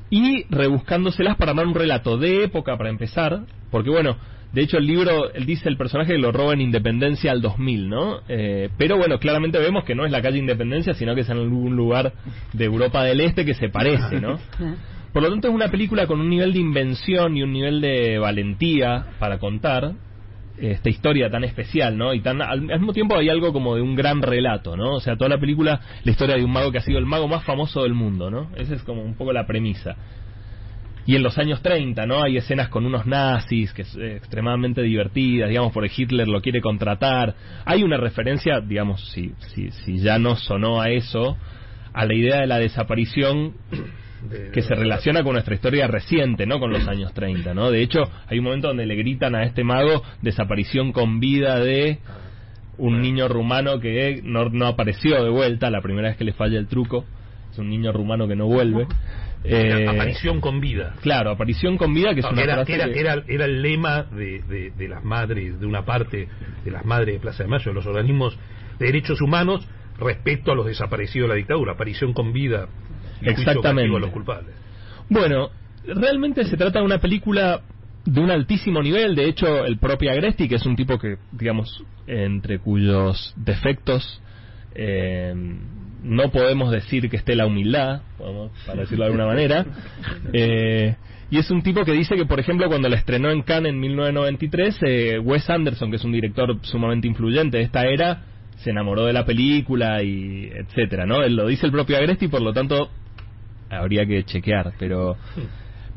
Y 0.10 0.46
rebuscándoselas 0.50 1.36
para 1.36 1.52
armar 1.52 1.68
un 1.68 1.76
relato 1.76 2.18
de 2.18 2.46
época, 2.46 2.78
para 2.78 2.90
empezar, 2.90 3.42
porque 3.72 3.90
bueno, 3.90 4.16
de 4.54 4.62
hecho 4.62 4.78
el 4.78 4.88
libro, 4.88 5.30
él 5.34 5.46
dice 5.46 5.68
el 5.68 5.76
personaje 5.76 6.14
que 6.14 6.18
lo 6.18 6.32
roba 6.32 6.54
en 6.54 6.62
Independencia 6.62 7.34
al 7.34 7.42
2000, 7.42 7.90
¿no? 7.90 8.22
Eh, 8.30 8.70
pero 8.78 8.96
bueno, 8.96 9.20
claramente 9.20 9.60
vemos 9.60 9.84
que 9.84 9.96
no 9.96 10.06
es 10.06 10.12
la 10.14 10.22
calle 10.22 10.38
Independencia, 10.38 10.94
sino 10.94 11.14
que 11.14 11.22
es 11.22 11.30
en 11.30 11.40
algún 11.40 11.76
lugar 11.76 12.14
de 12.54 12.64
Europa 12.64 13.04
del 13.04 13.20
Este 13.20 13.44
que 13.44 13.54
se 13.54 13.68
parece, 13.68 14.22
¿no? 14.22 14.40
Por 15.14 15.24
lo 15.24 15.30
tanto 15.30 15.48
es 15.48 15.54
una 15.54 15.70
película 15.70 16.06
con 16.06 16.20
un 16.20 16.30
nivel 16.30 16.54
de 16.54 16.60
invención 16.60 17.36
y 17.38 17.44
un 17.44 17.52
nivel 17.54 17.82
de 17.82 18.20
valentía 18.20 19.06
para 19.20 19.40
contar 19.40 19.94
esta 20.60 20.90
historia 20.90 21.30
tan 21.30 21.44
especial, 21.44 21.98
¿no? 21.98 22.14
Y 22.14 22.22
tan 22.22 22.42
al 22.42 22.62
mismo 22.62 22.92
tiempo 22.94 23.16
hay 23.16 23.30
algo 23.30 23.54
como 23.54 23.76
de 23.76 23.82
un 23.82 23.96
gran 23.96 24.22
relato, 24.22 24.76
¿no? 24.76 24.96
O 24.96 25.00
sea, 25.00 25.16
toda 25.16 25.30
la 25.30 25.38
película, 25.40 25.80
la 26.04 26.12
historia 26.12 26.36
de 26.36 26.44
un 26.44 26.52
mago 26.52 26.72
que 26.72 26.80
ha 26.80 26.82
sido 26.82 26.98
el 27.00 27.06
mago 27.06 27.28
más 27.28 27.44
famoso 27.44 27.84
del 27.84 27.94
mundo, 27.94 28.30
¿no? 28.32 28.50
Esa 28.56 28.76
es 28.76 28.84
como 28.84 29.04
un 29.04 29.16
poco 29.16 29.34
la 29.34 29.46
premisa. 29.46 29.96
Y 31.06 31.16
en 31.16 31.24
los 31.24 31.38
años 31.38 31.62
30, 31.62 32.06
¿no? 32.06 32.22
Hay 32.22 32.36
escenas 32.38 32.68
con 32.70 32.86
unos 32.86 33.06
nazis 33.06 33.72
que 33.72 33.84
es 33.84 33.96
eh, 33.96 34.18
extremadamente 34.18 34.82
divertidas, 34.82 35.48
digamos, 35.50 35.72
porque 35.72 35.92
Hitler 35.96 36.28
lo 36.28 36.42
quiere 36.42 36.60
contratar. 36.60 37.34
Hay 37.64 37.84
una 37.84 37.96
referencia, 37.98 38.60
digamos, 38.60 39.10
si, 39.12 39.32
si, 39.54 39.72
si 39.72 40.00
ya 40.00 40.20
no 40.20 40.36
sonó 40.36 40.82
a 40.82 40.90
eso, 40.90 41.38
a 41.94 42.06
la 42.06 42.14
idea 42.14 42.42
de 42.42 42.48
la 42.48 42.58
desaparición 42.60 43.54
De- 43.72 44.07
que 44.54 44.62
se 44.62 44.76
relaciona 44.76 45.24
con 45.24 45.34
nuestra 45.34 45.56
historia 45.56 45.88
reciente, 45.88 46.46
¿no? 46.46 46.60
Con 46.60 46.72
los 46.72 46.88
años 46.88 47.14
30, 47.14 47.54
¿no? 47.54 47.70
De 47.72 47.82
hecho, 47.82 48.00
hay 48.28 48.40
un 48.40 48.46
momento 48.46 48.68
donde 48.70 48.86
le 48.86 48.96
gritan 48.96 49.36
a 49.36 49.44
este 49.44 49.64
mago 49.64 50.04
desaparición 50.22 50.92
con 50.92 51.20
vida 51.20 51.60
de 51.60 52.00
un 52.78 53.02
niño 53.02 53.28
rumano 53.28 53.80
que 53.80 54.22
no, 54.24 54.50
no 54.50 54.68
apareció 54.68 55.24
de 55.24 55.30
vuelta 55.30 55.70
la 55.70 55.82
primera 55.82 56.10
vez 56.10 56.18
que 56.18 56.24
le 56.24 56.34
falla 56.34 56.60
el 56.60 56.68
truco. 56.68 57.06
Es 57.52 57.58
un 57.60 57.70
niño 57.70 57.92
rumano 57.92 58.28
que 58.28 58.36
no 58.36 58.46
vuelve. 58.48 58.88
Eh, 59.44 59.88
Aparición 59.88 60.42
con 60.42 60.60
vida. 60.60 60.96
Claro, 61.02 61.32
aparición 61.32 61.78
con 61.78 61.94
vida, 61.94 62.14
que 62.14 62.20
es 62.20 62.26
una 62.26 62.42
era, 62.42 62.56
frase 62.56 62.74
era, 62.76 62.86
que- 62.86 63.00
era, 63.00 63.24
era 63.28 63.46
el 63.46 63.62
lema 63.62 64.04
de, 64.04 64.42
de, 64.42 64.72
de 64.72 64.88
las 64.90 65.04
madres, 65.04 65.60
de 65.60 65.66
una 65.66 65.86
parte 65.86 66.28
de 66.66 66.72
las 66.72 66.86
madres 66.86 67.16
de 67.16 67.20
Plaza 67.20 67.44
de 67.44 67.50
Mayo, 67.50 67.66
de 67.72 67.74
los 67.76 67.86
organismos 67.86 68.38
de 68.80 68.86
derechos 68.88 69.22
humanos, 69.22 69.68
respecto 70.00 70.52
a 70.52 70.56
los 70.56 70.66
desaparecidos 70.66 71.30
de 71.30 71.36
la 71.36 71.38
dictadura. 71.38 71.74
Aparición 71.74 72.14
con 72.14 72.34
vida. 72.34 72.68
Exactamente. 73.22 73.62
castigo 73.64 73.98
a 73.98 74.00
los 74.00 74.10
culpables. 74.12 74.56
Bueno, 75.10 75.50
realmente 75.86 76.44
se 76.46 76.58
trata 76.58 76.80
de 76.80 76.86
una 76.86 77.00
película 77.00 77.62
de 78.06 78.22
un 78.22 78.32
altísimo 78.32 78.82
nivel. 78.82 79.16
De 79.16 79.26
hecho, 79.26 79.66
el 79.66 79.78
propio 79.78 80.12
Agresti, 80.12 80.48
que 80.48 80.56
es 80.56 80.66
un 80.66 80.76
tipo 80.76 80.98
que, 80.98 81.18
digamos, 81.32 81.84
entre 82.08 82.60
cuyos 82.60 83.34
defectos 83.36 84.22
eh, 84.76 85.34
no 86.04 86.30
podemos 86.32 86.72
decir 86.72 87.10
que 87.10 87.18
esté 87.18 87.36
la 87.36 87.48
humildad, 87.48 88.02
podemos- 88.18 88.52
para 88.66 88.82
decirlo 88.82 89.06
de 89.06 89.12
alguna 89.12 89.26
manera. 89.26 89.66
Eh, 90.34 90.96
y 91.30 91.38
es 91.40 91.50
un 91.52 91.62
tipo 91.62 91.84
que 91.84 91.92
dice 91.92 92.16
que, 92.16 92.26
por 92.26 92.40
ejemplo, 92.40 92.68
cuando 92.70 92.88
la 92.88 92.96
estrenó 92.96 93.32
en 93.32 93.42
Cannes 93.42 93.72
en 93.74 93.80
1993, 93.80 94.78
eh, 94.84 95.20
Wes 95.20 95.50
Anderson, 95.50 95.90
que 95.90 95.98
es 95.98 96.04
un 96.06 96.12
director 96.14 96.58
sumamente 96.62 97.08
influyente 97.08 97.58
de 97.58 97.64
esta 97.64 97.86
era, 97.86 98.24
se 98.58 98.70
enamoró 98.70 99.06
de 99.06 99.14
la 99.14 99.26
película 99.26 100.02
y 100.04 100.50
etcétera, 100.54 101.06
¿no? 101.06 101.24
Él 101.24 101.36
lo 101.36 101.48
dice 101.48 101.66
el 101.66 101.72
propio 101.74 101.98
Agresti, 101.98 102.28
por 102.30 102.42
lo 102.42 102.54
tanto 102.54 102.90
habría 103.70 104.06
que 104.06 104.24
chequear, 104.24 104.74
pero 104.80 105.18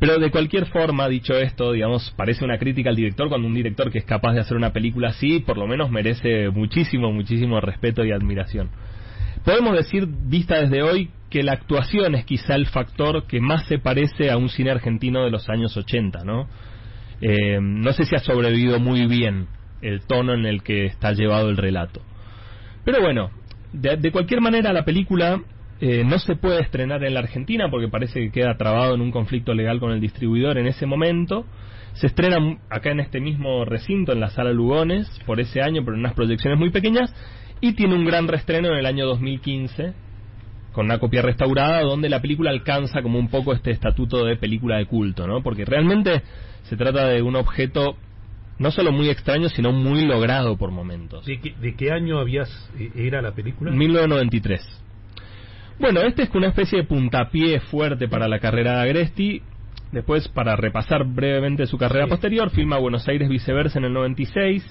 pero 0.01 0.19
de 0.19 0.31
cualquier 0.31 0.65
forma, 0.65 1.09
dicho 1.09 1.35
esto, 1.35 1.73
digamos, 1.73 2.11
parece 2.17 2.43
una 2.43 2.57
crítica 2.57 2.89
al 2.89 2.97
director 2.97 3.29
cuando 3.29 3.47
un 3.47 3.55
director 3.55 3.93
que 3.93 3.99
es 3.99 4.07
capaz 4.07 4.33
de 4.33 4.41
hacer 4.41 4.57
una 4.57 4.73
película 4.73 5.11
así, 5.11 5.41
por 5.41 5.59
lo 5.59 5.67
menos 5.67 5.91
merece 5.91 6.49
muchísimo, 6.49 7.13
muchísimo 7.13 7.61
respeto 7.61 8.03
y 8.03 8.11
admiración. 8.11 8.71
Podemos 9.45 9.77
decir, 9.77 10.09
vista 10.09 10.59
desde 10.59 10.83
hoy, 10.83 11.11
que 11.29 11.43
la 11.43 11.53
actuación 11.53 12.15
es 12.15 12.25
quizá 12.25 12.55
el 12.55 12.67
factor 12.67 13.27
que 13.27 13.41
más 13.41 13.67
se 13.67 13.79
parece 13.79 14.31
a 14.31 14.39
un 14.39 14.49
cine 14.49 14.71
argentino 14.71 15.23
de 15.23 15.31
los 15.31 15.51
años 15.51 15.77
80, 15.77 16.25
¿no? 16.25 16.49
Eh, 17.21 17.59
no 17.61 17.93
sé 17.93 18.07
si 18.07 18.17
ha 18.17 18.21
sobrevivido 18.21 18.81
muy 18.81 19.07
bien 19.07 19.49
el 19.83 20.01
tono 20.07 20.33
en 20.33 20.47
el 20.47 20.63
que 20.63 20.87
está 20.87 21.13
llevado 21.13 21.51
el 21.51 21.59
relato. 21.59 22.01
Pero 22.87 23.03
bueno, 23.03 23.31
de, 23.75 23.99
de 23.99 24.11
cualquier 24.11 24.41
manera 24.41 24.73
la 24.73 24.87
película 24.87 25.43
eh, 25.81 26.05
no 26.05 26.19
se 26.19 26.37
puede 26.37 26.61
estrenar 26.61 27.03
en 27.05 27.15
la 27.15 27.21
Argentina 27.21 27.71
porque 27.71 27.89
parece 27.89 28.21
que 28.21 28.31
queda 28.31 28.57
trabado 28.57 28.95
en 28.95 29.01
un 29.01 29.11
conflicto 29.11 29.55
legal 29.55 29.81
con 29.81 29.93
el 29.93 30.01
distribuidor 30.01 30.59
en 30.59 30.67
ese 30.67 30.85
momento. 30.85 31.47
Se 31.95 32.07
estrena 32.07 32.59
acá 32.69 32.91
en 32.91 33.01
este 33.01 33.19
mismo 33.19 33.65
recinto, 33.65 34.13
en 34.13 34.21
la 34.21 34.29
sala 34.29 34.53
Lugones, 34.53 35.09
por 35.25 35.41
ese 35.41 35.63
año, 35.63 35.83
pero 35.83 35.95
en 35.95 36.01
unas 36.01 36.13
proyecciones 36.13 36.59
muy 36.59 36.71
pequeñas. 36.71 37.15
Y 37.63 37.73
tiene 37.73 37.95
un 37.95 38.05
gran 38.05 38.29
reestreno 38.29 38.69
en 38.69 38.77
el 38.77 38.87
año 38.87 39.07
2015, 39.07 39.95
con 40.73 40.85
una 40.85 40.99
copia 40.99 41.23
restaurada, 41.23 41.81
donde 41.81 42.11
la 42.11 42.21
película 42.21 42.51
alcanza 42.51 43.03
como 43.03 43.19
un 43.19 43.29
poco 43.29 43.55
este 43.55 43.71
estatuto 43.71 44.25
de 44.25 44.37
película 44.37 44.77
de 44.77 44.87
culto, 44.87 45.27
¿no? 45.27 45.43
Porque 45.43 45.65
realmente 45.65 46.23
se 46.65 46.77
trata 46.77 47.09
de 47.09 47.23
un 47.23 47.37
objeto 47.37 47.97
no 48.59 48.71
solo 48.71 48.93
muy 48.93 49.09
extraño, 49.09 49.49
sino 49.49 49.73
muy 49.73 50.05
logrado 50.05 50.59
por 50.59 50.71
momentos. 50.71 51.25
¿De 51.25 51.41
qué, 51.41 51.55
de 51.59 51.75
qué 51.75 51.91
año 51.91 52.19
habías 52.19 52.51
eh, 52.79 52.91
era 52.95 53.23
la 53.23 53.33
película? 53.33 53.71
1993. 53.73 54.90
Bueno, 55.81 56.03
este 56.03 56.25
es 56.25 56.31
una 56.35 56.49
especie 56.49 56.79
de 56.83 56.85
puntapié 56.85 57.59
fuerte 57.61 58.07
para 58.07 58.29
la 58.29 58.39
carrera 58.39 58.77
de 58.77 58.83
Agresti. 58.83 59.43
Después, 59.93 60.29
para 60.29 60.55
repasar 60.55 61.05
brevemente 61.05 61.67
su 61.67 61.79
carrera 61.79 62.05
Sí. 62.05 62.11
posterior, 62.11 62.51
filma 62.51 62.79
Buenos 62.79 63.09
Aires 63.09 63.29
viceversa 63.29 63.79
en 63.79 63.87
el 63.87 63.93
96. 63.95 64.63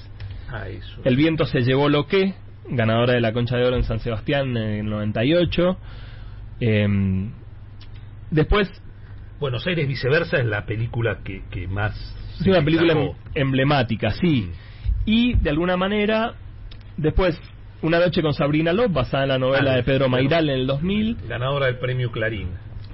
Ah, 0.49 0.68
eso. 0.70 1.01
El 1.03 1.16
viento 1.16 1.45
se 1.45 1.62
llevó 1.62 1.89
lo 1.89 2.05
que, 2.07 2.36
ganadora 2.70 3.14
de 3.14 3.22
la 3.22 3.34
Concha 3.34 3.57
de 3.57 3.66
Oro 3.66 3.76
en 3.76 3.84
San 3.84 3.99
Sebastián 3.99 4.55
en 4.55 4.80
el 4.82 4.86
98. 4.86 5.78
Em, 6.60 7.32
después, 8.32 8.70
Buenos 9.39 9.66
Aires 9.68 9.88
viceversa 9.88 10.38
es 10.38 10.45
la 10.45 10.66
película 10.66 11.20
que, 11.24 11.41
que 11.49 11.68
más... 11.68 11.95
es 12.39 12.47
una 12.47 12.64
película 12.64 12.93
em- 12.93 13.12
emblemática, 13.34 14.12
sí. 14.12 14.51
Y 15.05 15.34
de 15.36 15.49
alguna 15.49 15.76
manera, 15.76 16.34
después, 16.97 17.39
Una 17.82 17.99
noche 17.99 18.21
con 18.21 18.34
Sabrina 18.34 18.73
López, 18.73 18.91
basada 18.93 19.23
en 19.23 19.30
la 19.30 19.38
novela 19.39 19.71
Ah, 19.73 19.75
de 19.77 19.84
Pedro. 19.84 20.09
Mairal 20.09 20.49
en 20.49 20.55
el 20.59 20.67
2000. 20.67 21.17
Ganadora 21.27 21.67
del 21.67 21.77
premio 21.77 22.11
Clarín. 22.11 22.49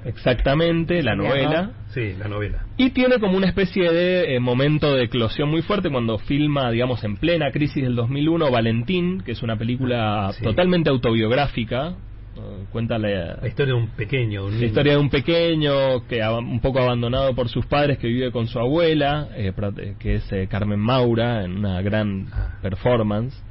Exactamente, 0.06 1.02
la 1.02 1.16
novela. 1.16 1.72
Sí, 1.90 2.14
la 2.20 2.28
novela. 2.28 2.66
Y 2.78 2.92
tiene 2.92 3.20
como 3.20 3.36
una 3.38 3.48
especie 3.48 3.92
de 3.92 4.36
eh, 4.36 4.40
momento 4.40 4.94
de 4.94 5.06
eclosión 5.06 5.50
muy 5.50 5.64
fuerte 5.64 5.90
cuando 5.90 6.20
filma, 6.20 6.70
digamos, 6.70 7.04
en 7.04 7.16
plena 7.18 7.50
crisis 7.52 7.84
del 7.84 7.96
2001, 7.96 8.52
Valentín, 8.52 9.22
que 9.22 9.32
es 9.32 9.42
una 9.42 9.58
película 9.58 10.30
Sí. 10.34 10.44
totalmente 10.44 10.90
autobiográfica. 10.92 11.96
eh, 12.38 12.66
cuenta 12.70 12.98
la, 12.98 13.38
La 13.42 13.48
historia 13.48 13.74
de 13.74 13.80
un 13.80 13.88
pequeño. 13.92 14.44
un 14.44 14.50
la 14.52 14.56
niño. 14.58 14.68
historia 14.68 14.92
de 14.94 15.00
un 15.00 15.10
pequeño 15.10 16.06
que 16.08 16.22
un 16.22 16.60
poco 16.60 16.80
abandonado 16.82 17.34
por 17.34 17.48
sus 17.48 17.66
padres 17.66 17.98
que 17.98 18.08
vive 18.08 18.30
con 18.32 18.48
su 18.48 18.60
abuela, 18.60 19.30
eh, 19.38 19.54
eh, 19.78 19.96
que 19.98 20.16
es 20.16 20.32
eh, 20.34 20.46
Carmen 20.52 20.80
Maura, 20.80 21.46
en 21.46 21.58
una 21.60 21.82
gran 21.82 22.28
Ah. 22.34 22.58
performance. 22.62 23.42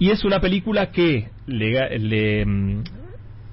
Y 0.00 0.10
es 0.10 0.24
una 0.24 0.40
película 0.40 0.90
que 0.90 1.28
le, 1.46 1.98
le, 1.98 2.46
mm, 2.46 2.82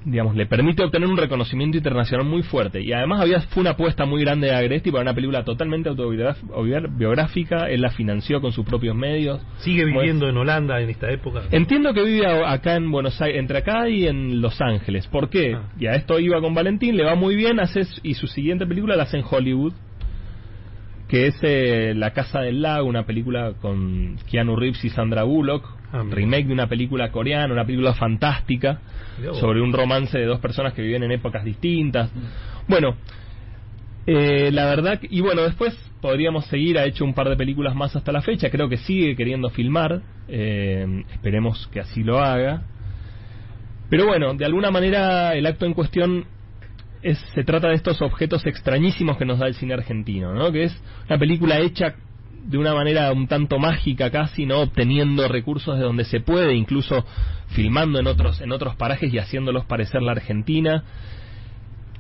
digamos, 0.06 0.34
le 0.34 0.46
permite 0.46 0.82
obtener 0.82 1.10
un 1.10 1.18
reconocimiento 1.18 1.76
internacional 1.76 2.26
muy 2.26 2.42
fuerte. 2.42 2.82
Y 2.82 2.94
además 2.94 3.20
había, 3.20 3.42
fue 3.42 3.62
una 3.62 3.72
apuesta 3.72 4.06
muy 4.06 4.22
grande 4.22 4.48
de 4.48 4.56
Agresti 4.56 4.90
para 4.90 5.02
una 5.02 5.14
película 5.14 5.44
totalmente 5.44 5.90
autobiográfica. 5.90 7.70
Él 7.70 7.82
la 7.82 7.90
financió 7.90 8.40
con 8.40 8.54
sus 8.54 8.66
propios 8.66 8.96
medios. 8.96 9.42
Sigue 9.58 9.84
viviendo 9.84 10.30
en 10.30 10.38
Holanda 10.38 10.80
en 10.80 10.90
esta 10.90 11.12
época. 11.12 11.44
Entiendo 11.52 11.94
que 11.94 12.04
vive 12.04 12.26
acá 12.26 12.76
en 12.76 12.92
Buenos 12.92 13.22
Aires, 13.22 13.40
entre 13.40 13.58
acá 13.58 13.90
y 13.90 14.08
en 14.08 14.40
Los 14.42 14.62
Ángeles. 14.62 15.06
¿Por 15.08 15.30
qué? 15.30 15.56
Ah. 15.56 15.64
Y 15.78 15.88
a 15.88 15.96
esto 15.96 16.18
iba 16.18 16.40
con 16.40 16.54
Valentín, 16.54 16.96
le 16.96 17.04
va 17.04 17.16
muy 17.16 17.36
bien, 17.36 17.60
hace, 17.60 17.82
y 18.04 18.14
su 18.14 18.28
siguiente 18.28 18.66
película 18.66 18.96
la 18.96 19.04
hace 19.04 19.18
en 19.18 19.26
Hollywood, 19.30 19.74
que 21.08 21.28
es 21.28 21.36
eh, 21.42 21.94
La 21.96 22.12
Casa 22.12 22.42
del 22.42 22.62
Lago, 22.62 22.88
una 22.88 23.06
película 23.06 23.54
con 23.62 24.18
Keanu 24.30 24.56
Reeves 24.56 24.84
y 24.84 24.90
Sandra 24.90 25.24
Bullock, 25.24 25.78
Ah, 25.94 26.04
remake 26.10 26.48
de 26.48 26.54
una 26.54 26.68
película 26.68 27.12
coreana, 27.12 27.54
una 27.54 27.64
película 27.66 27.94
fantástica, 27.94 28.82
sobre 29.40 29.62
un 29.62 29.72
romance 29.72 30.18
de 30.18 30.26
dos 30.26 30.42
personas 30.42 30.74
que 30.74 30.82
viven 30.82 31.02
en 31.04 31.12
épocas 31.12 31.46
distintas. 31.46 32.12
Bueno, 32.68 32.96
Eh, 34.10 34.52
la 34.54 34.66
verdad, 34.68 35.02
y 35.02 35.20
bueno, 35.20 35.42
después 35.44 35.74
podríamos 36.02 36.46
seguir, 36.46 36.78
ha 36.78 36.86
hecho 36.86 37.04
un 37.04 37.14
par 37.14 37.28
de 37.28 37.36
películas 37.36 37.76
más 37.76 37.94
hasta 37.94 38.14
la 38.14 38.22
fecha, 38.22 38.50
creo 38.50 38.70
que 38.70 38.78
sigue 38.78 39.18
queriendo 39.18 39.50
filmar, 39.50 40.02
eh, 40.30 41.04
esperemos 41.12 41.68
que 41.74 41.82
así 41.82 42.04
lo 42.04 42.20
haga. 42.20 42.62
Pero 43.90 44.06
bueno, 44.08 44.34
de 44.34 44.46
alguna 44.46 44.72
manera 44.72 45.36
el 45.36 45.46
acto 45.46 45.66
en 45.66 45.74
cuestión 45.74 46.26
es, 47.02 47.20
se 47.34 47.44
trata 47.44 47.70
de 47.70 47.76
estos 47.76 48.02
objetos 48.02 48.46
extrañísimos 48.46 49.18
que 49.18 49.26
nos 49.26 49.40
da 49.40 49.48
el 49.48 49.54
cine 49.56 49.74
argentino, 49.74 50.34
¿no? 50.34 50.52
Que 50.52 50.64
es 50.64 50.84
una 51.08 51.18
película 51.18 51.60
hecha 51.60 51.96
de 52.48 52.58
una 52.58 52.74
manera 52.74 53.12
un 53.12 53.28
tanto 53.28 53.60
mágica 53.60 54.10
casi, 54.10 54.46
¿no? 54.46 54.62
Obteniendo 54.62 55.28
recursos 55.28 55.78
de 55.78 55.84
donde 55.84 56.06
se 56.06 56.22
puede, 56.22 56.56
incluso 56.56 57.06
filmando 57.50 58.00
en 58.00 58.08
otros, 58.08 58.42
en 58.42 58.52
otros 58.52 58.76
parajes 58.76 59.14
y 59.14 59.20
haciéndolos 59.20 59.66
parecer 59.66 60.02
la 60.02 60.14
Argentina. 60.14 60.84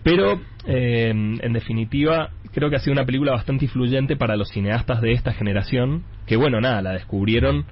Pero, 0.04 0.40
eh, 0.66 1.10
en 1.10 1.54
definitiva, 1.54 2.30
creo 2.54 2.70
que 2.70 2.78
ha 2.78 2.80
sido 2.80 2.94
una 2.94 3.06
película 3.06 3.34
bastante 3.34 3.66
influyente 3.66 4.16
para 4.16 4.38
los 4.38 4.50
cineastas 4.50 5.02
de 5.02 5.12
esta 5.12 5.34
generación, 5.34 6.04
que 6.26 6.38
bueno, 6.38 6.62
nada, 6.62 6.82
la 6.82 6.94
descubrieron 6.94 7.66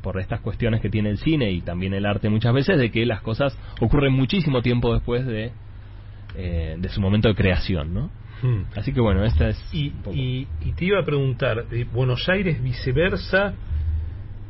por 0.00 0.20
estas 0.20 0.40
cuestiones 0.40 0.80
que 0.80 0.88
tiene 0.88 1.10
el 1.10 1.18
cine 1.18 1.50
y 1.50 1.60
también 1.60 1.92
el 1.94 2.06
arte 2.06 2.28
muchas 2.30 2.54
veces, 2.54 2.78
de 2.78 2.90
que 2.92 3.04
las 3.06 3.22
cosas 3.22 3.58
ocurren 3.80 4.12
muchísimo 4.12 4.62
tiempo 4.62 4.94
después 4.94 5.26
de, 5.26 5.52
eh, 6.42 6.76
de 6.78 6.88
su 6.88 7.00
momento 7.00 7.28
de 7.28 7.34
creación, 7.34 7.92
¿no? 7.94 8.10
Hmm. 8.42 8.62
Así 8.76 8.92
que 8.92 9.00
bueno, 9.00 9.22
esta 9.24 9.48
es... 9.48 9.62
Y, 9.74 9.88
un 9.88 10.02
poco. 10.02 10.16
y, 10.16 10.46
y 10.64 10.72
te 10.72 10.86
iba 10.86 10.98
a 10.98 11.04
preguntar, 11.04 11.66
eh, 11.70 11.84
Buenos 11.92 12.26
Aires 12.28 12.62
viceversa 12.62 13.54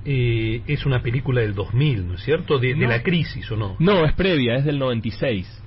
eh, 0.04 0.62
es 0.66 0.86
una 0.86 1.02
película 1.02 1.40
del 1.42 1.54
2000, 1.54 2.06
¿no 2.08 2.14
es 2.14 2.22
cierto? 2.22 2.58
De, 2.58 2.74
la 2.76 3.02
crisis, 3.02 3.50
¿o 3.50 3.56
no? 3.56 3.76
No, 3.78 4.04
es 4.04 4.14
previa, 4.14 4.54
es 4.56 4.64
del 4.64 4.78
96. 4.78 5.62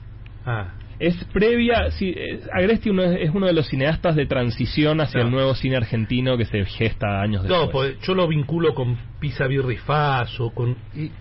Ah, 0.45 0.73
Es 0.99 1.21
previa, 1.25 1.91
sí, 1.91 2.13
es- 2.15 2.47
Agresti 2.53 2.89
uno 2.89 3.03
es, 3.03 3.19
es 3.29 3.35
uno 3.35 3.47
de 3.47 3.53
los 3.53 3.67
cineastas 3.67 4.15
de 4.15 4.25
transición 4.25 5.01
hacia 5.01 5.19
No. 5.21 5.25
el 5.27 5.31
nuevo 5.33 5.55
cine 5.55 5.75
argentino 5.75 6.37
que 6.37 6.45
se 6.45 6.63
gesta 6.65 7.21
años 7.21 7.43
después. 7.43 7.61
no, 7.65 7.71
pues 7.71 7.99
yo 8.01 8.13
lo 8.15 8.27
vinculo 8.27 8.73
con 8.73 8.97
Pisa 9.19 9.47
Birri 9.47 9.77
Faso, 9.77 10.51
con 10.51 10.77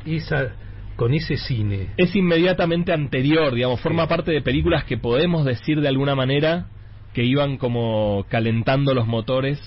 esa, 0.07 0.53
con 0.97 1.15
ese 1.15 1.37
cine. 1.37 1.89
es 1.97 2.15
inmediatamente 2.15 2.93
anterior, 2.93 3.55
digamos, 3.55 3.81
forma 3.81 4.07
parte 4.09 4.31
de 4.33 4.43
películas 4.43 4.85
que 4.85 4.99
podemos 4.99 5.45
decir 5.45 5.81
de 5.81 5.89
alguna 5.89 6.15
manera 6.15 6.67
que 7.15 7.25
iban 7.25 7.57
como 7.59 8.25
calentando 8.29 8.95
los 8.95 9.07
motores 9.07 9.61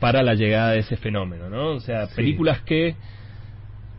para 0.00 0.22
la 0.22 0.34
llegada 0.34 0.72
de 0.72 0.78
ese 0.80 0.96
fenómeno, 0.96 1.50
¿no? 1.50 1.72
O 1.72 1.80
sea, 1.80 2.06
Sí. 2.06 2.16
películas 2.16 2.62
que 2.62 2.94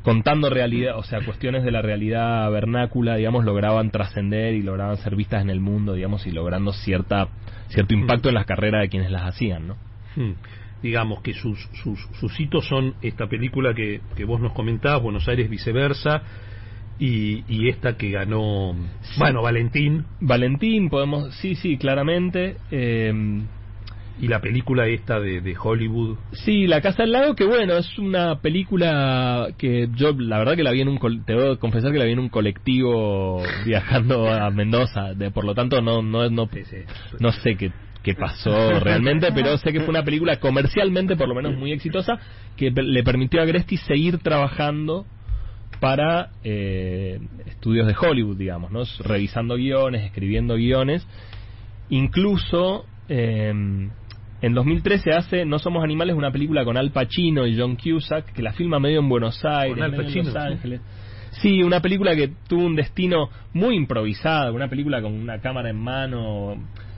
contando 0.03 0.49
realidad, 0.49 0.97
o 0.97 1.03
sea, 1.03 1.19
cuestiones 1.25 1.63
de 1.63 1.71
la 1.71 1.81
realidad 1.81 2.49
vernácula, 2.51 3.17
digamos, 3.17 3.43
lograban 3.43 3.91
trascender 3.91 4.53
y 4.53 4.61
lograban 4.61 4.95
ser 4.97 5.15
vistas 5.15 5.41
en 5.41 5.49
el 5.49 5.59
mundo, 5.59 5.93
digamos, 5.93 6.25
y 6.25 6.31
logrando 6.31 6.71
cierta 6.71 7.27
cierto 7.67 7.93
impacto 7.93 8.29
en 8.29 8.35
las 8.35 8.45
carreras 8.45 8.81
de 8.81 8.89
quienes 8.89 9.11
las 9.11 9.23
hacían, 9.23 9.67
¿no? 9.67 9.75
Hmm. 10.15 10.33
Digamos 10.81 11.21
que 11.21 11.33
sus, 11.33 11.59
sus, 11.83 11.99
sus 12.19 12.39
hitos 12.39 12.65
son 12.65 12.95
esta 13.01 13.27
película 13.27 13.73
que, 13.75 13.99
que 14.15 14.23
vos 14.23 14.39
nos 14.39 14.53
comentabas, 14.53 15.01
Buenos 15.03 15.27
Aires 15.27 15.49
viceversa, 15.49 16.23
y, 16.99 17.43
y 17.47 17.69
esta 17.69 17.95
que 17.97 18.11
ganó, 18.11 18.75
bueno, 19.17 19.41
Valentín, 19.41 20.05
Valentín, 20.19 20.89
podemos, 20.89 21.33
sí, 21.35 21.55
sí, 21.55 21.77
claramente. 21.77 22.57
eh, 22.71 23.13
y 24.21 24.27
la 24.27 24.41
película 24.41 24.85
esta 24.87 25.17
de, 25.19 25.39
de 25.39 25.55
Hollywood. 25.57 26.17
Sí, 26.33 26.67
La 26.67 26.81
Casa 26.81 27.03
del 27.03 27.13
Lago, 27.13 27.35
que 27.35 27.45
bueno, 27.45 27.77
es 27.77 27.97
una 27.97 28.41
película 28.41 29.47
que 29.57 29.87
yo 29.95 30.11
la 30.11 30.39
verdad 30.39 30.57
que 30.57 30.63
la 30.63 30.71
vi 30.71 30.81
en 30.81 30.89
un, 30.89 30.97
col- 30.97 31.23
te 31.25 31.33
debo 31.33 31.57
confesar 31.57 31.93
que 31.93 31.99
la 31.99 32.03
vi 32.05 32.11
en 32.11 32.19
un 32.19 32.27
colectivo 32.29 33.41
viajando 33.65 34.27
a 34.29 34.49
Mendoza, 34.51 35.13
de, 35.13 35.31
por 35.31 35.45
lo 35.45 35.55
tanto 35.55 35.81
no 35.81 36.01
no 36.01 36.29
no, 36.29 36.49
no 37.19 37.31
sé 37.31 37.55
qué 37.55 37.71
qué 38.03 38.13
pasó 38.13 38.79
realmente, 38.81 39.31
pero 39.35 39.57
sé 39.57 39.71
que 39.71 39.79
fue 39.79 39.89
una 39.89 40.03
película 40.03 40.37
comercialmente 40.37 41.15
por 41.15 41.29
lo 41.29 41.35
menos 41.35 41.55
muy 41.57 41.71
exitosa 41.71 42.19
que 42.57 42.71
le 42.71 43.03
permitió 43.03 43.41
a 43.41 43.45
Gresti 43.45 43.77
seguir 43.77 44.17
trabajando 44.17 45.05
para 45.79 46.31
eh, 46.43 47.19
estudios 47.45 47.87
de 47.87 47.95
Hollywood, 47.99 48.37
digamos, 48.37 48.71
¿no? 48.71 48.83
Revisando 48.99 49.55
guiones, 49.55 50.05
escribiendo 50.05 50.55
guiones. 50.55 51.07
Incluso 51.89 52.85
eh, 53.07 53.51
en 54.41 54.53
2013 54.53 55.11
hace 55.11 55.45
No 55.45 55.59
Somos 55.59 55.83
Animales, 55.83 56.15
una 56.15 56.31
película 56.31 56.63
con 56.63 56.77
Al 56.77 56.91
Pacino 56.91 57.45
y 57.45 57.57
John 57.57 57.75
Cusack, 57.75 58.31
que 58.31 58.41
la 58.41 58.53
filma 58.53 58.79
medio 58.79 58.99
en 58.99 59.09
Buenos 59.09 59.43
Aires, 59.43 59.81
Al 59.81 59.91
medio 59.91 60.07
en 60.07 60.25
Los 60.25 60.33
sí. 60.33 60.39
Ángeles. 60.39 60.81
Sí, 61.31 61.61
una 61.61 61.81
película 61.81 62.15
que 62.15 62.31
tuvo 62.47 62.65
un 62.65 62.75
destino 62.75 63.29
muy 63.53 63.75
improvisado, 63.75 64.53
una 64.53 64.67
película 64.67 65.01
con 65.01 65.13
una 65.13 65.39
cámara 65.39 65.69
en 65.69 65.77
mano, 65.77 66.55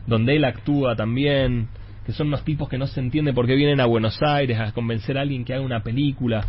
donde 0.08 0.36
él 0.36 0.46
actúa 0.46 0.96
también, 0.96 1.68
que 2.06 2.12
son 2.14 2.28
unos 2.28 2.44
tipos 2.44 2.68
que 2.70 2.78
no 2.78 2.88
se 2.88 3.00
entiende 3.00 3.34
por 3.34 3.46
qué 3.48 3.56
vienen 3.56 3.80
a 3.80 3.86
Buenos 3.86 4.22
Aires 4.24 4.60
a 4.60 4.72
convencer 4.72 5.18
a 5.18 5.22
alguien 5.22 5.46
que 5.46 5.54
haga 5.54 5.64
una 5.64 5.82
película. 5.84 6.46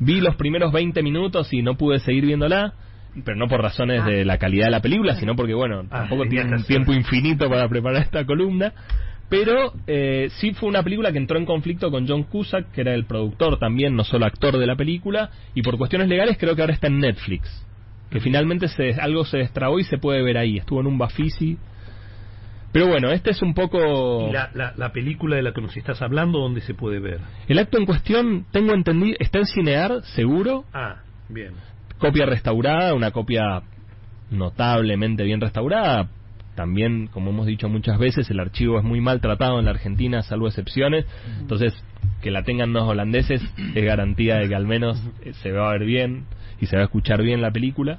Vi 0.00 0.20
los 0.20 0.36
primeros 0.36 0.72
20 0.72 1.02
minutos 1.02 1.52
y 1.52 1.62
no 1.62 1.76
pude 1.76 2.00
seguir 2.00 2.26
viéndola, 2.26 2.72
pero 3.24 3.36
no 3.36 3.46
por 3.48 3.60
razones 3.62 4.04
de 4.04 4.24
la 4.24 4.38
calidad 4.38 4.66
de 4.66 4.70
la 4.72 4.80
película, 4.82 5.14
sino 5.16 5.36
porque, 5.36 5.54
bueno, 5.54 5.82
Ah, 5.90 6.00
tampoco 6.00 6.22
tenía 6.24 6.42
tiene 6.42 6.44
que 6.44 6.48
un 6.48 6.54
hacer. 6.54 6.66
tiempo 6.66 6.92
infinito 6.92 7.48
para 7.48 7.68
preparar 7.68 8.02
esta 8.02 8.24
columna. 8.24 8.72
Pero 9.28 9.74
eh, 9.86 10.28
sí 10.40 10.52
fue 10.54 10.70
una 10.70 10.82
película 10.82 11.12
que 11.12 11.18
entró 11.18 11.38
en 11.38 11.44
conflicto 11.44 11.90
con 11.90 12.08
John 12.08 12.22
Cusack, 12.24 12.70
que 12.72 12.80
era 12.80 12.94
el 12.94 13.04
productor 13.04 13.58
también, 13.58 13.94
no 13.94 14.02
solo 14.02 14.24
actor 14.24 14.56
de 14.56 14.66
la 14.66 14.74
película, 14.74 15.30
y 15.54 15.60
por 15.62 15.76
cuestiones 15.76 16.08
legales 16.08 16.38
creo 16.38 16.56
que 16.56 16.62
ahora 16.62 16.72
está 16.72 16.86
en 16.86 16.98
Netflix. 17.00 17.66
Que 18.10 18.20
finalmente 18.20 18.68
se, 18.68 18.94
algo 18.94 19.26
se 19.26 19.36
destrabó 19.38 19.78
y 19.78 19.84
se 19.84 19.98
puede 19.98 20.22
ver 20.22 20.38
ahí. 20.38 20.56
Estuvo 20.56 20.80
en 20.80 20.86
un 20.86 20.96
Bafisi. 20.96 21.58
Pero 22.78 22.90
bueno, 22.90 23.10
este 23.10 23.30
es 23.30 23.42
un 23.42 23.54
poco... 23.54 24.28
Y 24.28 24.32
la, 24.32 24.50
la, 24.54 24.72
la 24.76 24.92
película 24.92 25.34
de 25.34 25.42
la 25.42 25.52
que 25.52 25.60
nos 25.60 25.76
estás 25.76 26.00
hablando, 26.00 26.38
¿dónde 26.38 26.60
se 26.60 26.74
puede 26.74 27.00
ver? 27.00 27.18
El 27.48 27.58
acto 27.58 27.76
en 27.76 27.86
cuestión, 27.86 28.46
tengo 28.52 28.72
entendido, 28.72 29.16
está 29.18 29.40
en 29.40 29.46
Cinear, 29.46 30.02
seguro. 30.14 30.64
Ah, 30.72 30.98
bien. 31.28 31.54
Copia 31.98 32.24
restaurada, 32.24 32.94
una 32.94 33.10
copia 33.10 33.62
notablemente 34.30 35.24
bien 35.24 35.40
restaurada. 35.40 36.08
También, 36.54 37.08
como 37.08 37.30
hemos 37.30 37.48
dicho 37.48 37.68
muchas 37.68 37.98
veces, 37.98 38.30
el 38.30 38.38
archivo 38.38 38.78
es 38.78 38.84
muy 38.84 39.00
mal 39.00 39.20
tratado 39.20 39.58
en 39.58 39.64
la 39.64 39.72
Argentina, 39.72 40.22
salvo 40.22 40.46
excepciones. 40.46 41.04
Entonces, 41.40 41.74
que 42.22 42.30
la 42.30 42.44
tengan 42.44 42.72
los 42.72 42.84
holandeses 42.84 43.42
es 43.74 43.84
garantía 43.84 44.36
de 44.36 44.48
que 44.48 44.54
al 44.54 44.68
menos 44.68 45.02
eh, 45.24 45.32
se 45.42 45.50
va 45.50 45.68
a 45.68 45.72
ver 45.72 45.84
bien 45.84 46.26
y 46.60 46.66
se 46.66 46.76
va 46.76 46.82
a 46.82 46.84
escuchar 46.84 47.22
bien 47.22 47.42
la 47.42 47.50
película. 47.50 47.98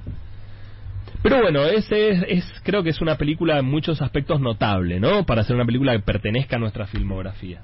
Pero 1.22 1.42
bueno, 1.42 1.64
ese 1.66 2.10
es, 2.10 2.24
es- 2.28 2.60
creo 2.64 2.82
que 2.82 2.90
es 2.90 3.00
una 3.00 3.16
película 3.16 3.58
en 3.58 3.66
muchos 3.66 4.00
aspectos 4.00 4.40
notable, 4.40 5.00
¿no? 5.00 5.24
Para 5.26 5.44
ser 5.44 5.56
una 5.56 5.66
película 5.66 5.92
que 5.92 6.00
pertenezca 6.00 6.56
a 6.56 6.58
nuestra 6.58 6.86
filmografía. 6.86 7.60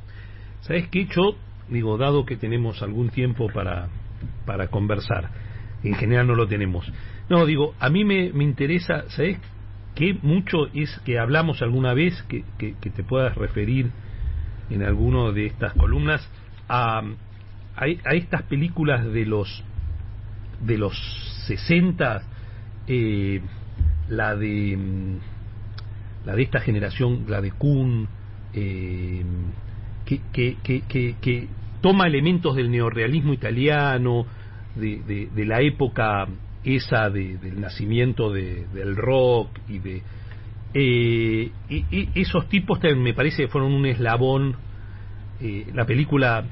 ¿Sabes 0.60 0.88
qué? 0.88 1.06
Yo, 1.06 1.36
digo, 1.68 1.96
dado 1.96 2.26
que 2.26 2.36
tenemos 2.36 2.82
algún 2.82 3.08
tiempo 3.08 3.48
para, 3.52 3.88
para 4.44 4.68
conversar, 4.68 5.30
en 5.82 5.94
general 5.94 6.26
no 6.26 6.34
lo 6.34 6.46
tenemos. 6.46 6.90
No, 7.28 7.46
digo, 7.46 7.74
a 7.80 7.88
mí 7.88 8.04
me, 8.04 8.30
me 8.32 8.44
interesa, 8.44 9.04
¿sabes 9.08 9.38
qué? 9.94 10.14
Mucho 10.22 10.66
es 10.74 10.98
que 11.04 11.18
hablamos 11.18 11.62
alguna 11.62 11.94
vez, 11.94 12.22
que, 12.28 12.44
que, 12.58 12.74
que 12.80 12.90
te 12.90 13.04
puedas 13.04 13.34
referir 13.36 13.90
en 14.68 14.82
alguno 14.82 15.32
de 15.32 15.46
estas 15.46 15.72
columnas, 15.74 16.28
a, 16.68 16.98
a, 16.98 17.84
a 17.84 18.14
estas 18.14 18.42
películas 18.42 19.04
de 19.12 19.24
los 19.24 19.64
de 20.60 20.78
los 20.78 20.96
60, 21.46 22.22
eh, 22.86 23.40
la 24.08 24.36
de 24.36 24.76
mm, 24.76 25.18
la 26.26 26.34
de 26.34 26.42
esta 26.42 26.60
generación, 26.60 27.24
la 27.28 27.40
de 27.40 27.52
Kuhn, 27.52 28.08
eh, 28.52 29.24
que, 30.04 30.20
que, 30.32 30.56
que, 30.62 31.14
que, 31.20 31.48
toma 31.80 32.06
elementos 32.06 32.56
del 32.56 32.70
neorrealismo 32.70 33.32
italiano, 33.32 34.26
de, 34.74 35.28
de, 35.34 35.44
la 35.46 35.60
época 35.60 36.26
esa 36.64 37.08
de- 37.10 37.38
del 37.38 37.60
nacimiento 37.60 38.32
de- 38.32 38.66
del 38.74 38.96
rock 38.96 39.50
y 39.68 39.78
de... 39.78 40.02
eh, 40.74 41.50
y- 41.70 42.08
esos 42.20 42.48
tipos 42.48 42.80
me 42.96 43.14
parece 43.14 43.42
que 43.44 43.48
fueron 43.48 43.72
un 43.72 43.86
eslabón. 43.86 44.56
eh, 45.40 45.66
la 45.74 45.84
película... 45.86 46.44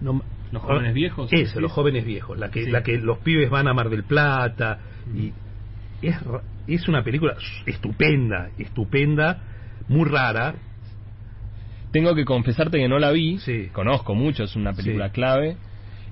no- 0.00 0.22
Los 0.52 0.62
jóvenes 0.62 0.94
viejos. 0.94 1.32
Eso, 1.32 1.54
¿sí? 1.54 1.60
los 1.60 1.72
jóvenes 1.72 2.04
viejos, 2.04 2.38
la 2.38 2.50
que, 2.50 2.64
Sí. 2.64 2.70
la 2.70 2.82
que 2.82 2.98
los 2.98 3.18
pibes 3.18 3.50
van 3.50 3.68
a 3.68 3.74
Mar 3.74 3.90
del 3.90 4.04
Plata 4.04 4.78
y 5.14 5.32
es, 6.02 6.16
es 6.66 6.88
una 6.88 7.02
película 7.02 7.34
estupenda, 7.66 8.50
estupenda, 8.58 9.42
muy 9.88 10.08
rara. 10.08 10.54
Tengo 11.92 12.14
que 12.14 12.24
confesarte 12.24 12.78
que 12.78 12.88
no 12.88 12.98
la 12.98 13.10
vi, 13.10 13.38
Sí. 13.38 13.68
conozco 13.72 14.14
mucho, 14.14 14.44
es 14.44 14.54
una 14.56 14.72
película 14.72 15.10
clave. 15.10 15.56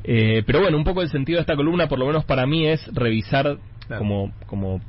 Eh, 0.04 0.42
pero 0.46 0.60
bueno, 0.60 0.76
un 0.76 0.84
poco 0.84 1.02
el 1.02 1.08
sentido 1.08 1.36
de 1.38 1.42
esta 1.42 1.56
columna, 1.56 1.88
por 1.88 1.98
lo 1.98 2.06
menos 2.06 2.24
para 2.24 2.46
mí, 2.46 2.66
es 2.66 2.86
revisar 2.94 3.58
Claro. 3.86 3.98
como, 4.02 4.32
como 4.46 4.80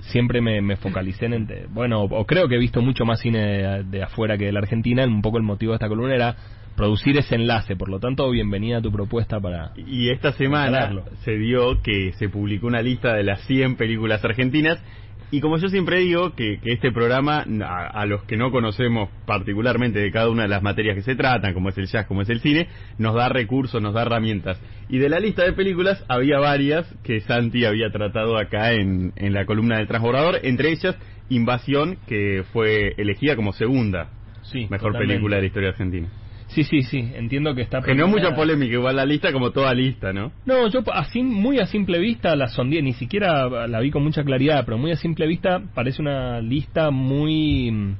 siempre 0.00 0.40
me, 0.40 0.60
me 0.60 0.76
focalicé 0.76 1.26
en, 1.26 1.48
bueno, 1.70 2.02
o 2.02 2.26
creo 2.26 2.48
que 2.48 2.56
he 2.56 2.58
visto 2.58 2.82
mucho 2.82 3.04
más 3.04 3.20
cine 3.20 3.38
de, 3.38 3.84
de 3.84 4.02
afuera 4.02 4.36
que 4.36 4.46
de 4.46 4.52
la 4.52 4.60
Argentina, 4.60 5.04
un 5.04 5.22
poco 5.22 5.38
el 5.38 5.44
motivo 5.44 5.72
de 5.72 5.76
esta 5.76 5.88
columna 5.88 6.14
era 6.14 6.36
producir 6.76 7.16
ese 7.16 7.34
enlace, 7.36 7.76
por 7.76 7.88
lo 7.88 8.00
tanto, 8.00 8.28
bienvenida 8.30 8.78
a 8.78 8.82
tu 8.82 8.90
propuesta 8.90 9.38
para... 9.40 9.72
Y 9.76 10.10
esta 10.10 10.32
semana 10.32 10.92
se 11.24 11.36
dio 11.38 11.80
que 11.82 12.12
se 12.18 12.28
publicó 12.28 12.66
una 12.66 12.82
lista 12.82 13.14
de 13.14 13.22
las 13.22 13.40
100 13.46 13.76
películas 13.76 14.24
argentinas 14.24 14.82
Y 15.30 15.40
como 15.40 15.56
yo 15.58 15.68
siempre 15.68 15.98
digo, 16.00 16.34
que, 16.34 16.60
que 16.60 16.72
este 16.72 16.92
programa, 16.92 17.44
a, 17.64 17.86
a 17.86 18.06
los 18.06 18.22
que 18.24 18.36
no 18.36 18.50
conocemos 18.50 19.08
particularmente 19.26 19.98
de 19.98 20.10
cada 20.12 20.28
una 20.28 20.42
de 20.42 20.48
las 20.48 20.62
materias 20.62 20.94
que 20.94 21.02
se 21.02 21.16
tratan, 21.16 21.54
como 21.54 21.70
es 21.70 21.78
el 21.78 21.86
jazz, 21.86 22.06
como 22.06 22.22
es 22.22 22.28
el 22.28 22.40
cine, 22.40 22.68
nos 22.98 23.14
da 23.14 23.28
recursos, 23.28 23.80
nos 23.82 23.94
da 23.94 24.02
herramientas. 24.02 24.60
Y 24.88 24.98
de 24.98 25.08
la 25.08 25.18
lista 25.18 25.42
de 25.44 25.52
películas 25.52 26.04
había 26.08 26.38
varias 26.38 26.86
que 27.02 27.20
Santi 27.20 27.64
había 27.64 27.90
tratado 27.90 28.36
acá 28.36 28.72
en, 28.72 29.12
en 29.16 29.32
la 29.32 29.44
columna 29.44 29.78
del 29.78 29.88
transbordador, 29.88 30.40
entre 30.42 30.70
ellas 30.70 30.96
Invasión, 31.30 31.96
que 32.06 32.44
fue 32.52 32.94
elegida 32.98 33.34
como 33.34 33.52
segunda 33.54 34.10
Sí, 34.42 34.66
mejor 34.70 34.92
totalmente. 34.92 35.14
película 35.14 35.36
de 35.36 35.42
la 35.42 35.46
historia 35.46 35.68
argentina. 35.70 36.08
Sí, 36.54 36.62
sí, 36.62 36.82
sí, 36.82 37.10
entiendo 37.16 37.52
que 37.54 37.62
está... 37.62 37.82
Generó 37.82 38.06
mucha 38.06 38.32
polémica 38.36 38.74
igual 38.74 38.94
la 38.94 39.04
lista, 39.04 39.32
como 39.32 39.50
toda 39.50 39.74
lista, 39.74 40.12
¿no? 40.12 40.30
No, 40.46 40.68
yo 40.68 40.82
así, 40.92 41.20
muy 41.22 41.58
a 41.58 41.66
simple 41.66 41.98
vista 41.98 42.36
la 42.36 42.46
sondeé, 42.46 42.80
ni 42.80 42.92
siquiera 42.92 43.66
la 43.66 43.80
vi 43.80 43.90
con 43.90 44.04
mucha 44.04 44.22
claridad, 44.22 44.62
pero 44.64 44.78
muy 44.78 44.92
a 44.92 44.96
simple 44.96 45.26
vista 45.26 45.60
parece 45.74 46.00
una 46.00 46.40
lista 46.40 46.92
muy, 46.92 47.72
mm, 47.72 47.96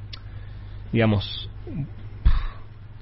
digamos, 0.93 1.49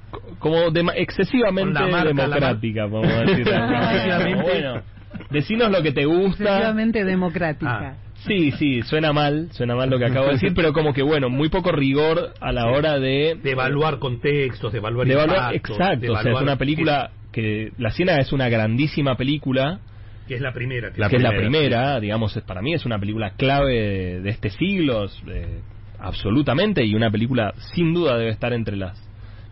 co- 0.10 0.22
como 0.39 0.58
excesivamente 0.95 1.80
marca, 1.82 2.04
democrática, 2.08 2.88
podemos 2.88 3.20
decir. 3.28 3.47
Excesivamente. 3.54 4.41
bueno, 4.41 4.82
decinos 5.30 5.72
lo 5.72 5.84
que 5.84 5.91
te 5.91 6.06
gusta. 6.06 6.43
Excesivamente 6.43 7.06
democrática. 7.06 7.89
Ah. 7.91 7.97
Sí, 8.28 8.51
sí, 8.51 8.82
suena 8.84 9.11
mal, 9.13 9.49
suena 9.51 9.76
mal 9.76 9.89
lo 9.89 9.99
que 9.99 10.05
acabo 10.05 10.28
de 10.28 10.34
decir, 10.34 10.53
pero 10.55 10.71
como 10.74 10.93
que 10.93 11.01
bueno, 11.01 11.30
muy 11.30 11.49
poco 11.49 11.71
rigor 11.71 12.34
a 12.39 12.51
la 12.51 12.67
hora 12.67 12.99
de... 12.99 13.38
De 13.41 13.51
evaluar 13.51 13.99
contextos, 13.99 14.71
de 14.71 14.78
evaluar 14.80 15.07
de 15.07 15.13
evaluar- 15.13 15.53
impactos, 15.55 15.78
exacto, 15.78 15.99
de 16.01 16.09
o 16.09 16.15
sea, 16.21 16.32
es 16.32 16.41
una 16.41 16.57
película 16.57 17.11
que 17.32 17.71
La 17.78 17.91
Ciénaga 17.91 18.19
es 18.19 18.32
una 18.32 18.47
grandísima 18.49 19.15
película, 19.17 19.80
que, 20.28 20.36
es 20.36 20.41
la 20.41 20.53
primera. 20.53 20.91
que- 20.91 21.01
La 21.01 21.09
que 21.09 21.17
es 21.17 21.21
la 21.21 21.32
primera, 21.32 21.99
digamos, 21.99 22.36
es- 22.38 22.43
para 22.43 22.61
mí 22.61 22.74
es 22.74 22.86
una 22.86 22.97
película 22.99 23.32
clave 23.32 23.74
de, 23.74 24.21
de 24.21 24.30
este 24.30 24.49
siglo, 24.51 25.05
eh, 25.28 25.59
absolutamente, 25.99 26.84
y 26.86 26.95
una 26.95 27.09
película 27.11 27.53
sin 27.74 27.93
duda 27.93 28.17
debe 28.17 28.32
estar 28.32 28.53
entre 28.53 28.76
las 28.78 28.97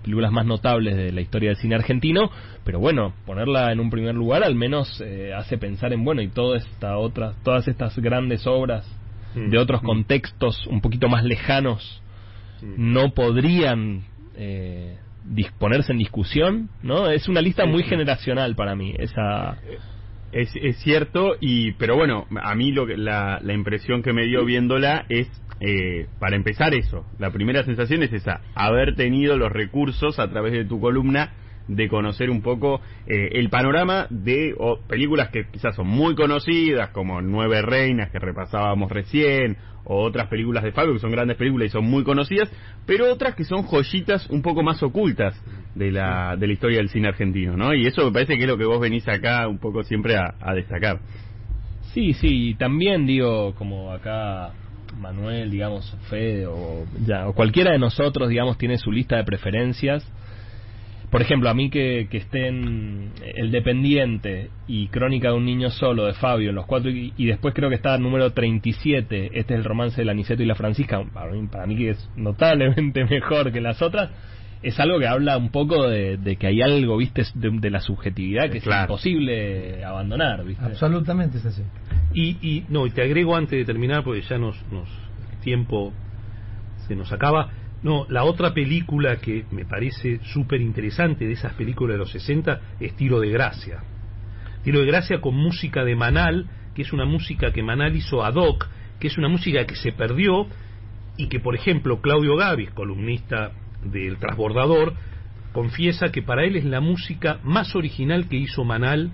películas 0.01 0.31
más 0.31 0.45
notables 0.45 0.95
de 0.95 1.11
la 1.11 1.21
historia 1.21 1.49
del 1.49 1.57
cine 1.57 1.75
argentino, 1.75 2.29
pero 2.63 2.79
bueno, 2.79 3.13
ponerla 3.25 3.71
en 3.71 3.79
un 3.79 3.89
primer 3.89 4.15
lugar 4.15 4.43
al 4.43 4.55
menos 4.55 5.01
eh, 5.05 5.33
hace 5.35 5.57
pensar 5.57 5.93
en, 5.93 6.03
bueno, 6.03 6.21
y 6.21 6.27
toda 6.27 6.57
esta 6.57 6.97
otra, 6.97 7.33
todas 7.43 7.67
estas 7.67 7.97
grandes 7.99 8.45
obras 8.47 8.85
Mm. 9.33 9.49
de 9.49 9.57
otros 9.57 9.81
contextos 9.81 10.67
un 10.67 10.81
poquito 10.81 11.07
más 11.07 11.23
lejanos 11.23 12.01
Mm. 12.61 12.93
no 12.93 13.11
podrían 13.13 14.03
eh, 14.35 14.97
disponerse 15.25 15.91
en 15.93 15.97
discusión, 15.99 16.69
¿no? 16.83 17.09
Es 17.09 17.27
una 17.27 17.41
lista 17.41 17.65
muy 17.65 17.83
generacional 17.83 18.55
para 18.55 18.75
mí, 18.75 18.93
esa... 18.97 19.57
Es, 20.31 20.49
es 20.55 20.77
cierto, 20.77 21.35
y 21.39 21.73
pero 21.73 21.95
bueno, 21.95 22.25
a 22.41 22.55
mí 22.55 22.71
lo 22.71 22.85
que, 22.85 22.97
la, 22.97 23.39
la 23.41 23.53
impresión 23.53 24.01
que 24.01 24.13
me 24.13 24.25
dio 24.25 24.45
viéndola 24.45 25.05
es, 25.09 25.27
eh, 25.59 26.07
para 26.19 26.35
empezar 26.35 26.73
eso, 26.73 27.05
la 27.19 27.31
primera 27.31 27.63
sensación 27.63 28.01
es 28.03 28.13
esa, 28.13 28.41
haber 28.55 28.95
tenido 28.95 29.37
los 29.37 29.51
recursos 29.51 30.19
a 30.19 30.29
través 30.29 30.53
de 30.53 30.65
tu 30.65 30.79
columna 30.79 31.33
de 31.75 31.87
conocer 31.87 32.29
un 32.29 32.41
poco 32.41 32.81
eh, 33.07 33.29
el 33.33 33.49
panorama 33.49 34.07
de 34.09 34.53
películas 34.87 35.29
que 35.29 35.45
quizás 35.51 35.75
son 35.75 35.87
muy 35.87 36.15
conocidas, 36.15 36.89
como 36.89 37.21
Nueve 37.21 37.61
Reinas, 37.61 38.11
que 38.11 38.19
repasábamos 38.19 38.91
recién, 38.91 39.57
o 39.83 40.03
otras 40.03 40.27
películas 40.27 40.63
de 40.63 40.71
Fabio, 40.71 40.93
que 40.93 40.99
son 40.99 41.11
grandes 41.11 41.37
películas 41.37 41.67
y 41.67 41.71
son 41.71 41.85
muy 41.85 42.03
conocidas, 42.03 42.51
pero 42.85 43.11
otras 43.11 43.35
que 43.35 43.43
son 43.43 43.63
joyitas 43.63 44.29
un 44.29 44.41
poco 44.41 44.63
más 44.63 44.81
ocultas 44.83 45.41
de 45.75 45.91
la, 45.91 46.35
de 46.37 46.47
la 46.47 46.53
historia 46.53 46.77
del 46.77 46.89
cine 46.89 47.07
argentino, 47.07 47.57
¿no? 47.57 47.73
Y 47.73 47.87
eso 47.87 48.05
me 48.05 48.11
parece 48.11 48.35
que 48.35 48.43
es 48.43 48.47
lo 48.47 48.57
que 48.57 48.65
vos 48.65 48.79
venís 48.79 49.07
acá 49.07 49.47
un 49.47 49.57
poco 49.57 49.83
siempre 49.83 50.17
a, 50.17 50.53
destacar. 50.53 50.99
Sí, 51.93 52.13
sí, 52.13 52.55
también 52.57 53.05
digo, 53.05 53.53
como 53.55 53.91
acá 53.91 54.51
Manuel, 54.99 55.49
digamos, 55.49 55.95
Fede 56.09 56.45
o, 56.47 56.85
ya, 57.05 57.27
o 57.27 57.33
cualquiera 57.33 57.71
de 57.71 57.79
nosotros, 57.79 58.29
digamos, 58.29 58.57
tiene 58.57 58.77
su 58.77 58.91
lista 58.91 59.17
de 59.17 59.23
preferencias. 59.23 60.05
Por 61.11 61.21
ejemplo, 61.21 61.49
a 61.49 61.53
mí 61.53 61.69
que, 61.69 62.07
que 62.09 62.17
estén 62.17 63.11
El 63.35 63.51
Dependiente 63.51 64.49
y 64.65 64.87
Crónica 64.87 65.27
de 65.29 65.35
un 65.35 65.45
Niño 65.45 65.69
Solo 65.69 66.05
de 66.05 66.13
Fabio 66.13 66.49
en 66.49 66.55
los 66.55 66.65
cuatro, 66.65 66.89
y, 66.89 67.13
y 67.17 67.25
después 67.25 67.53
creo 67.53 67.69
que 67.69 67.75
está 67.75 67.95
el 67.95 68.01
número 68.01 68.31
37, 68.31 69.31
este 69.33 69.53
es 69.53 69.59
el 69.59 69.65
romance 69.65 70.01
de 70.03 70.09
Aniceto 70.09 70.41
y 70.41 70.45
la 70.45 70.55
Francisca, 70.55 71.03
para 71.13 71.31
mí, 71.33 71.45
para 71.47 71.67
mí 71.67 71.75
que 71.75 71.89
es 71.89 72.09
notablemente 72.15 73.03
mejor 73.09 73.51
que 73.51 73.59
las 73.59 73.81
otras, 73.81 74.09
es 74.63 74.79
algo 74.79 74.99
que 74.99 75.07
habla 75.07 75.37
un 75.37 75.49
poco 75.49 75.87
de, 75.89 76.17
de 76.17 76.35
que 76.37 76.47
hay 76.47 76.61
algo, 76.61 76.95
viste, 76.97 77.23
de, 77.33 77.49
de 77.59 77.69
la 77.71 77.81
subjetividad 77.81 78.49
que 78.49 78.61
Claro. 78.61 78.83
es 78.83 78.89
imposible 78.89 79.83
abandonar, 79.83 80.45
viste. 80.45 80.63
Absolutamente 80.63 81.39
es 81.39 81.45
así. 81.45 81.63
Y, 82.13 82.37
y 82.41 82.65
no, 82.69 82.85
y 82.85 82.91
te 82.91 83.01
agrego 83.01 83.35
antes 83.35 83.57
de 83.59 83.65
terminar, 83.65 84.03
porque 84.03 84.21
ya 84.21 84.37
nos, 84.37 84.55
nos 84.71 84.87
el 85.33 85.39
tiempo 85.41 85.91
se 86.87 86.95
nos 86.95 87.11
acaba. 87.11 87.49
No, 87.83 88.05
la 88.09 88.23
otra 88.23 88.53
película 88.53 89.17
que 89.17 89.45
me 89.51 89.65
parece 89.65 90.19
súper 90.23 90.61
interesante 90.61 91.25
de 91.25 91.33
esas 91.33 91.53
películas 91.55 91.95
de 91.95 91.99
los 91.99 92.11
60 92.11 92.61
es 92.79 92.95
Tiro 92.95 93.19
de 93.19 93.29
Gracia. 93.29 93.79
Tiro 94.63 94.79
de 94.81 94.85
Gracia 94.85 95.19
con 95.19 95.35
música 95.35 95.83
de 95.83 95.95
Manal, 95.95 96.47
que 96.75 96.83
es 96.83 96.93
una 96.93 97.05
música 97.05 97.51
que 97.51 97.63
Manal 97.63 97.95
hizo 97.95 98.23
ad 98.23 98.35
hoc, 98.35 98.67
que 98.99 99.07
es 99.07 99.17
una 99.17 99.29
música 99.29 99.65
que 99.65 99.75
se 99.75 99.91
perdió 99.93 100.45
y 101.17 101.27
que, 101.27 101.39
por 101.39 101.55
ejemplo, 101.55 102.01
Claudio 102.01 102.35
Gavis, 102.35 102.69
columnista 102.71 103.51
del 103.83 104.17
Transbordador, 104.17 104.93
confiesa 105.51 106.11
que 106.11 106.21
para 106.21 106.45
él 106.45 106.55
es 106.55 106.65
la 106.65 106.81
música 106.81 107.39
más 107.43 107.75
original 107.75 108.29
que 108.29 108.37
hizo 108.37 108.63
Manal 108.63 109.11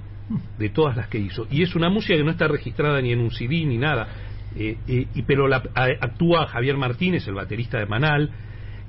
de 0.60 0.70
todas 0.70 0.98
las 0.98 1.08
que 1.08 1.20
hizo. 1.20 1.48
Y 1.50 1.64
es 1.64 1.74
una 1.74 1.90
música 1.90 2.16
que 2.16 2.24
no 2.24 2.32
está 2.32 2.50
registrada 2.50 3.02
ni 3.02 3.14
en 3.14 3.20
un 3.20 3.32
CD 3.32 3.66
ni 3.66 3.78
nada. 3.78 4.08
Eh, 4.56 4.78
eh, 4.88 5.08
y, 5.14 5.22
pero 5.24 5.48
la, 5.48 5.64
actúa 5.76 6.48
Javier 6.48 6.76
Martínez, 6.78 7.28
el 7.28 7.36
baterista 7.36 7.80
de 7.80 7.86
Manal, 7.86 8.32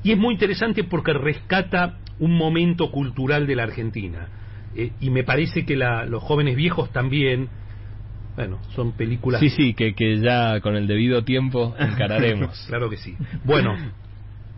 y 0.02 0.12
es 0.12 0.18
muy 0.18 0.34
interesante 0.34 0.84
porque 0.84 1.12
rescata 1.12 1.98
un 2.18 2.36
momento 2.36 2.90
cultural 2.90 3.46
de 3.46 3.56
la 3.56 3.64
Argentina. 3.64 4.28
Eh, 4.74 4.92
y 5.00 5.10
me 5.10 5.24
parece 5.24 5.64
que 5.64 5.76
la- 5.76 6.04
los 6.04 6.22
jóvenes 6.22 6.56
viejos 6.56 6.90
también, 6.92 7.48
bueno, 8.36 8.58
son 8.74 8.92
películas... 8.92 9.40
Sí, 9.40 9.50
sí, 9.50 9.74
que, 9.74 9.94
que 9.94 10.18
ya 10.18 10.60
con 10.60 10.76
el 10.76 10.86
debido 10.86 11.24
tiempo 11.24 11.74
encararemos. 11.78 12.64
claro 12.68 12.88
que 12.90 12.96
sí. 12.96 13.16
Bueno, 13.44 13.74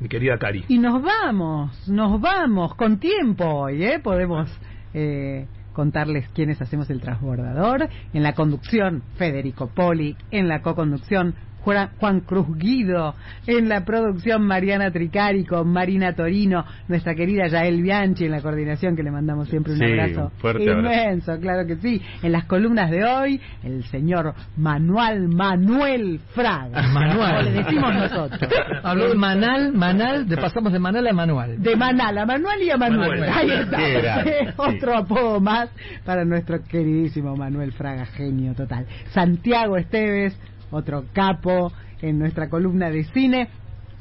mi 0.01 0.09
querida 0.09 0.38
Cari. 0.38 0.64
Y 0.68 0.78
nos 0.78 1.03
vamos, 1.03 1.88
nos 1.88 2.20
vamos 2.20 2.74
con 2.74 2.99
tiempo 2.99 3.45
hoy, 3.47 3.84
¿eh? 3.84 3.99
Podemos 4.03 4.51
eh, 4.95 5.47
contarles 5.72 6.28
quiénes 6.30 6.61
hacemos 6.61 6.91
el 6.91 7.01
transbordador. 7.01 7.88
En 8.12 8.22
la 8.22 8.34
conducción, 8.34 9.03
Federico 9.16 9.70
Poli. 9.74 10.16
En 10.30 10.49
la 10.49 10.61
coconducción, 10.62 11.34
Juan 11.62 11.90
Juan 11.98 12.20
Cruz 12.20 12.46
Guido. 12.58 13.14
En 13.46 13.68
la 13.68 13.84
producción, 13.84 14.42
Mariana 14.42 14.90
Tricarico, 14.90 15.64
Marina 15.64 16.14
Torino, 16.14 16.64
nuestra 16.88 17.14
querida 17.14 17.46
Yael 17.48 17.82
Bianchi 17.82 18.24
en 18.24 18.32
la 18.32 18.40
coordinación, 18.40 18.96
que 18.96 19.02
le 19.02 19.11
mandamos 19.11 19.48
siempre 19.48 19.72
un 19.74 19.78
Sí, 19.78 19.84
abrazo 19.84 20.24
un 20.24 20.30
fuerte 20.40 20.70
abrazo. 20.70 20.80
inmenso, 20.94 21.38
claro 21.40 21.66
que 21.66 21.76
sí. 21.76 22.00
En 22.22 22.32
las 22.32 22.44
columnas 22.44 22.90
de 22.90 23.04
hoy, 23.04 23.40
el 23.62 23.84
señor 23.84 24.34
Manuel 24.56 25.28
Manuel 25.28 26.20
Fraga. 26.34 26.82
Manuel. 26.92 27.36
Como 27.36 27.42
le 27.42 27.50
decimos 27.52 27.94
nosotros. 27.94 28.40
Habló 28.82 29.08
de 29.08 29.14
Manal, 29.14 29.72
Manal, 29.72 30.28
de 30.28 30.36
pasamos 30.36 30.72
de 30.72 30.78
Manal 30.78 31.06
a 31.06 31.12
Manual. 31.12 31.61
De 31.62 31.76
Manal, 31.76 32.18
a 32.18 32.26
Manuel 32.26 32.62
y 32.62 32.70
a 32.70 32.76
Manuel. 32.76 33.20
Manuel. 33.20 33.30
Ahí 33.32 33.50
está. 33.50 34.54
Otro 34.56 34.96
apodo 34.96 35.40
más 35.40 35.70
para 36.04 36.24
nuestro 36.24 36.62
queridísimo 36.62 37.36
Manuel 37.36 37.72
Fraga, 37.72 38.06
genio 38.06 38.54
total. 38.54 38.86
Santiago 39.12 39.76
Esteves, 39.76 40.38
otro 40.70 41.04
capo 41.12 41.72
en 42.02 42.18
nuestra 42.18 42.48
columna 42.48 42.90
de 42.90 43.04
cine. 43.04 43.48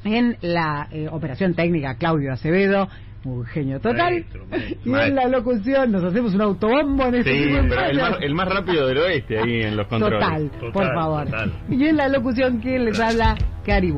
En 0.03 0.37
la 0.41 0.87
eh, 0.91 1.07
operación 1.11 1.53
técnica, 1.53 1.95
Claudio 1.95 2.31
Acevedo, 2.31 2.87
un 3.25 3.45
genio 3.45 3.79
total. 3.79 4.13
Maestro, 4.13 4.45
maestro. 4.49 4.77
Y 4.85 5.07
en 5.07 5.15
la 5.15 5.27
locución 5.27 5.91
nos 5.91 6.03
hacemos 6.03 6.33
un 6.33 6.41
autobombo 6.41 7.05
en 7.07 7.15
este 7.15 7.33
Sí, 7.33 7.49
pero 7.67 7.85
el 7.85 7.97
más, 7.97 8.17
el 8.21 8.33
más 8.33 8.47
rápido 8.47 8.87
del 8.87 8.97
oeste 8.99 9.39
ahí 9.39 9.61
en 9.63 9.75
los 9.75 9.87
controles. 9.87 10.19
Total, 10.19 10.71
por 10.71 10.93
favor. 10.93 11.25
total. 11.25 11.51
Y 11.69 11.85
en 11.85 11.97
la 11.97 12.07
locución, 12.07 12.59
¿quién 12.59 12.85
les 12.85 12.99
habla? 12.99 13.35
Cari 13.65 13.91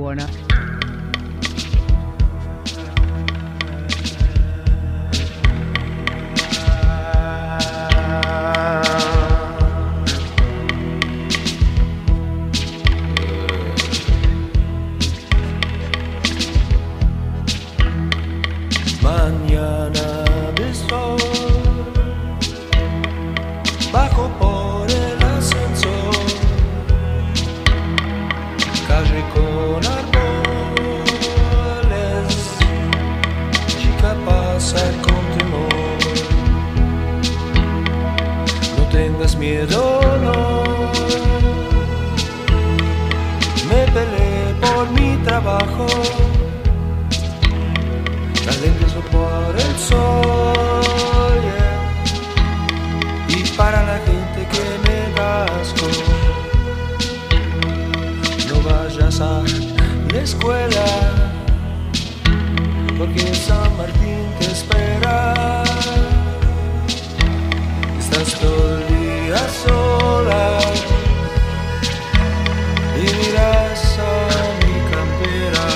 por 24.40 24.90
el 24.90 25.24
ascensor, 25.24 26.16
calle 28.88 29.24
con 29.34 29.80
árboles, 30.00 31.48
chica 33.80 34.12
pasa 34.26 34.84
con 35.06 35.24
temor. 35.38 36.00
No 38.78 38.84
tengas 38.92 39.36
miedo, 39.36 39.82
no, 40.26 40.38
me 43.70 43.82
peleé 43.94 44.54
por 44.62 44.86
mi 44.92 45.10
trabajo, 45.24 45.86
vayas 59.22 59.66
a 59.78 60.14
la 60.14 60.22
escuela, 60.22 60.86
porque 62.98 63.34
San 63.34 63.78
Martín 63.78 64.26
te 64.40 64.46
espera. 64.52 65.64
Estás 68.00 68.40
todo 68.40 68.78
el 68.78 68.88
día 68.88 69.42
sola 69.66 70.60
y 72.98 73.04
miras 73.18 74.00
a 74.00 74.14
mi 74.62 74.76
campera. 74.94 75.68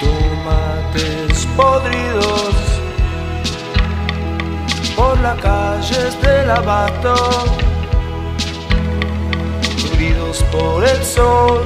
Tomates 0.00 1.46
podridos 1.56 2.54
por 4.96 5.20
las 5.20 5.38
calles 5.40 6.20
del 6.22 6.50
cubridos 6.50 7.63
por 10.56 10.84
el 10.84 11.04
sol 11.04 11.62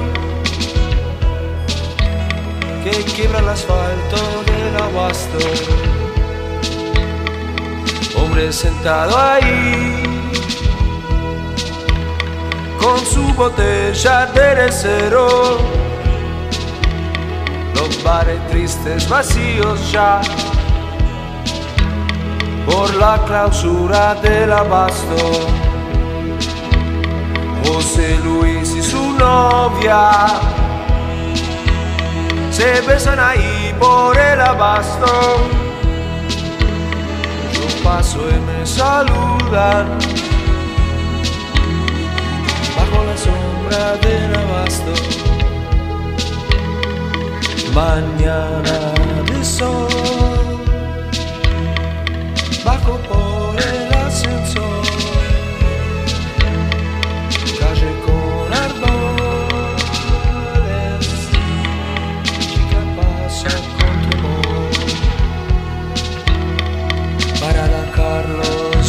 que 2.83 2.91
quiebra 3.13 3.39
el 3.39 3.49
asfalto 3.49 4.17
del 4.45 4.81
abasto 4.81 5.37
hombre 8.17 8.51
sentado 8.51 9.17
ahí 9.17 10.03
con 12.79 12.99
su 13.05 13.33
botella 13.33 14.25
de 14.27 14.71
cero. 14.71 15.57
Los 17.75 18.03
bares 18.03 18.39
tristes 18.49 19.07
vacíos 19.07 19.91
ya 19.91 20.21
por 22.65 22.93
la 22.95 23.21
clausura 23.25 24.15
del 24.15 24.51
abasto. 24.51 25.68
José 27.69 28.19
Luis 28.23 28.75
y 28.75 28.81
su 28.81 29.13
novia 29.13 30.11
se 32.51 32.81
besan 32.81 33.19
ahí 33.19 33.73
por 33.79 34.17
el 34.17 34.41
abasto 34.41 35.59
paso 37.83 38.19
y 38.29 38.39
me 38.47 38.65
saludan 38.65 39.87
bajo 42.75 43.03
la 43.09 43.17
sombra 43.25 43.83
del 44.03 44.35
abasto. 44.43 44.93
Mañana 47.73 48.77
de 49.29 49.45
sol, 49.45 49.87
bajo 52.65 52.97
por 53.07 53.28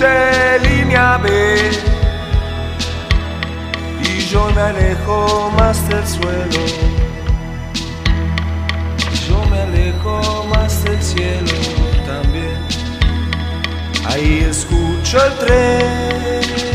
de 0.00 0.58
línea 0.60 1.18
B. 1.18 1.28
Y 4.02 4.20
yo 4.30 4.50
me 4.54 4.60
alejo 4.62 5.52
más 5.58 5.88
del 5.88 6.06
suelo. 6.06 6.64
Yo 9.28 9.44
me 9.50 9.60
alejo 9.60 10.46
más 10.54 10.82
del 10.84 11.02
cielo 11.02 11.52
también. 12.06 12.58
Ahí 14.06 14.46
escucho 14.48 15.18
el 15.24 15.34
tren 15.38 16.69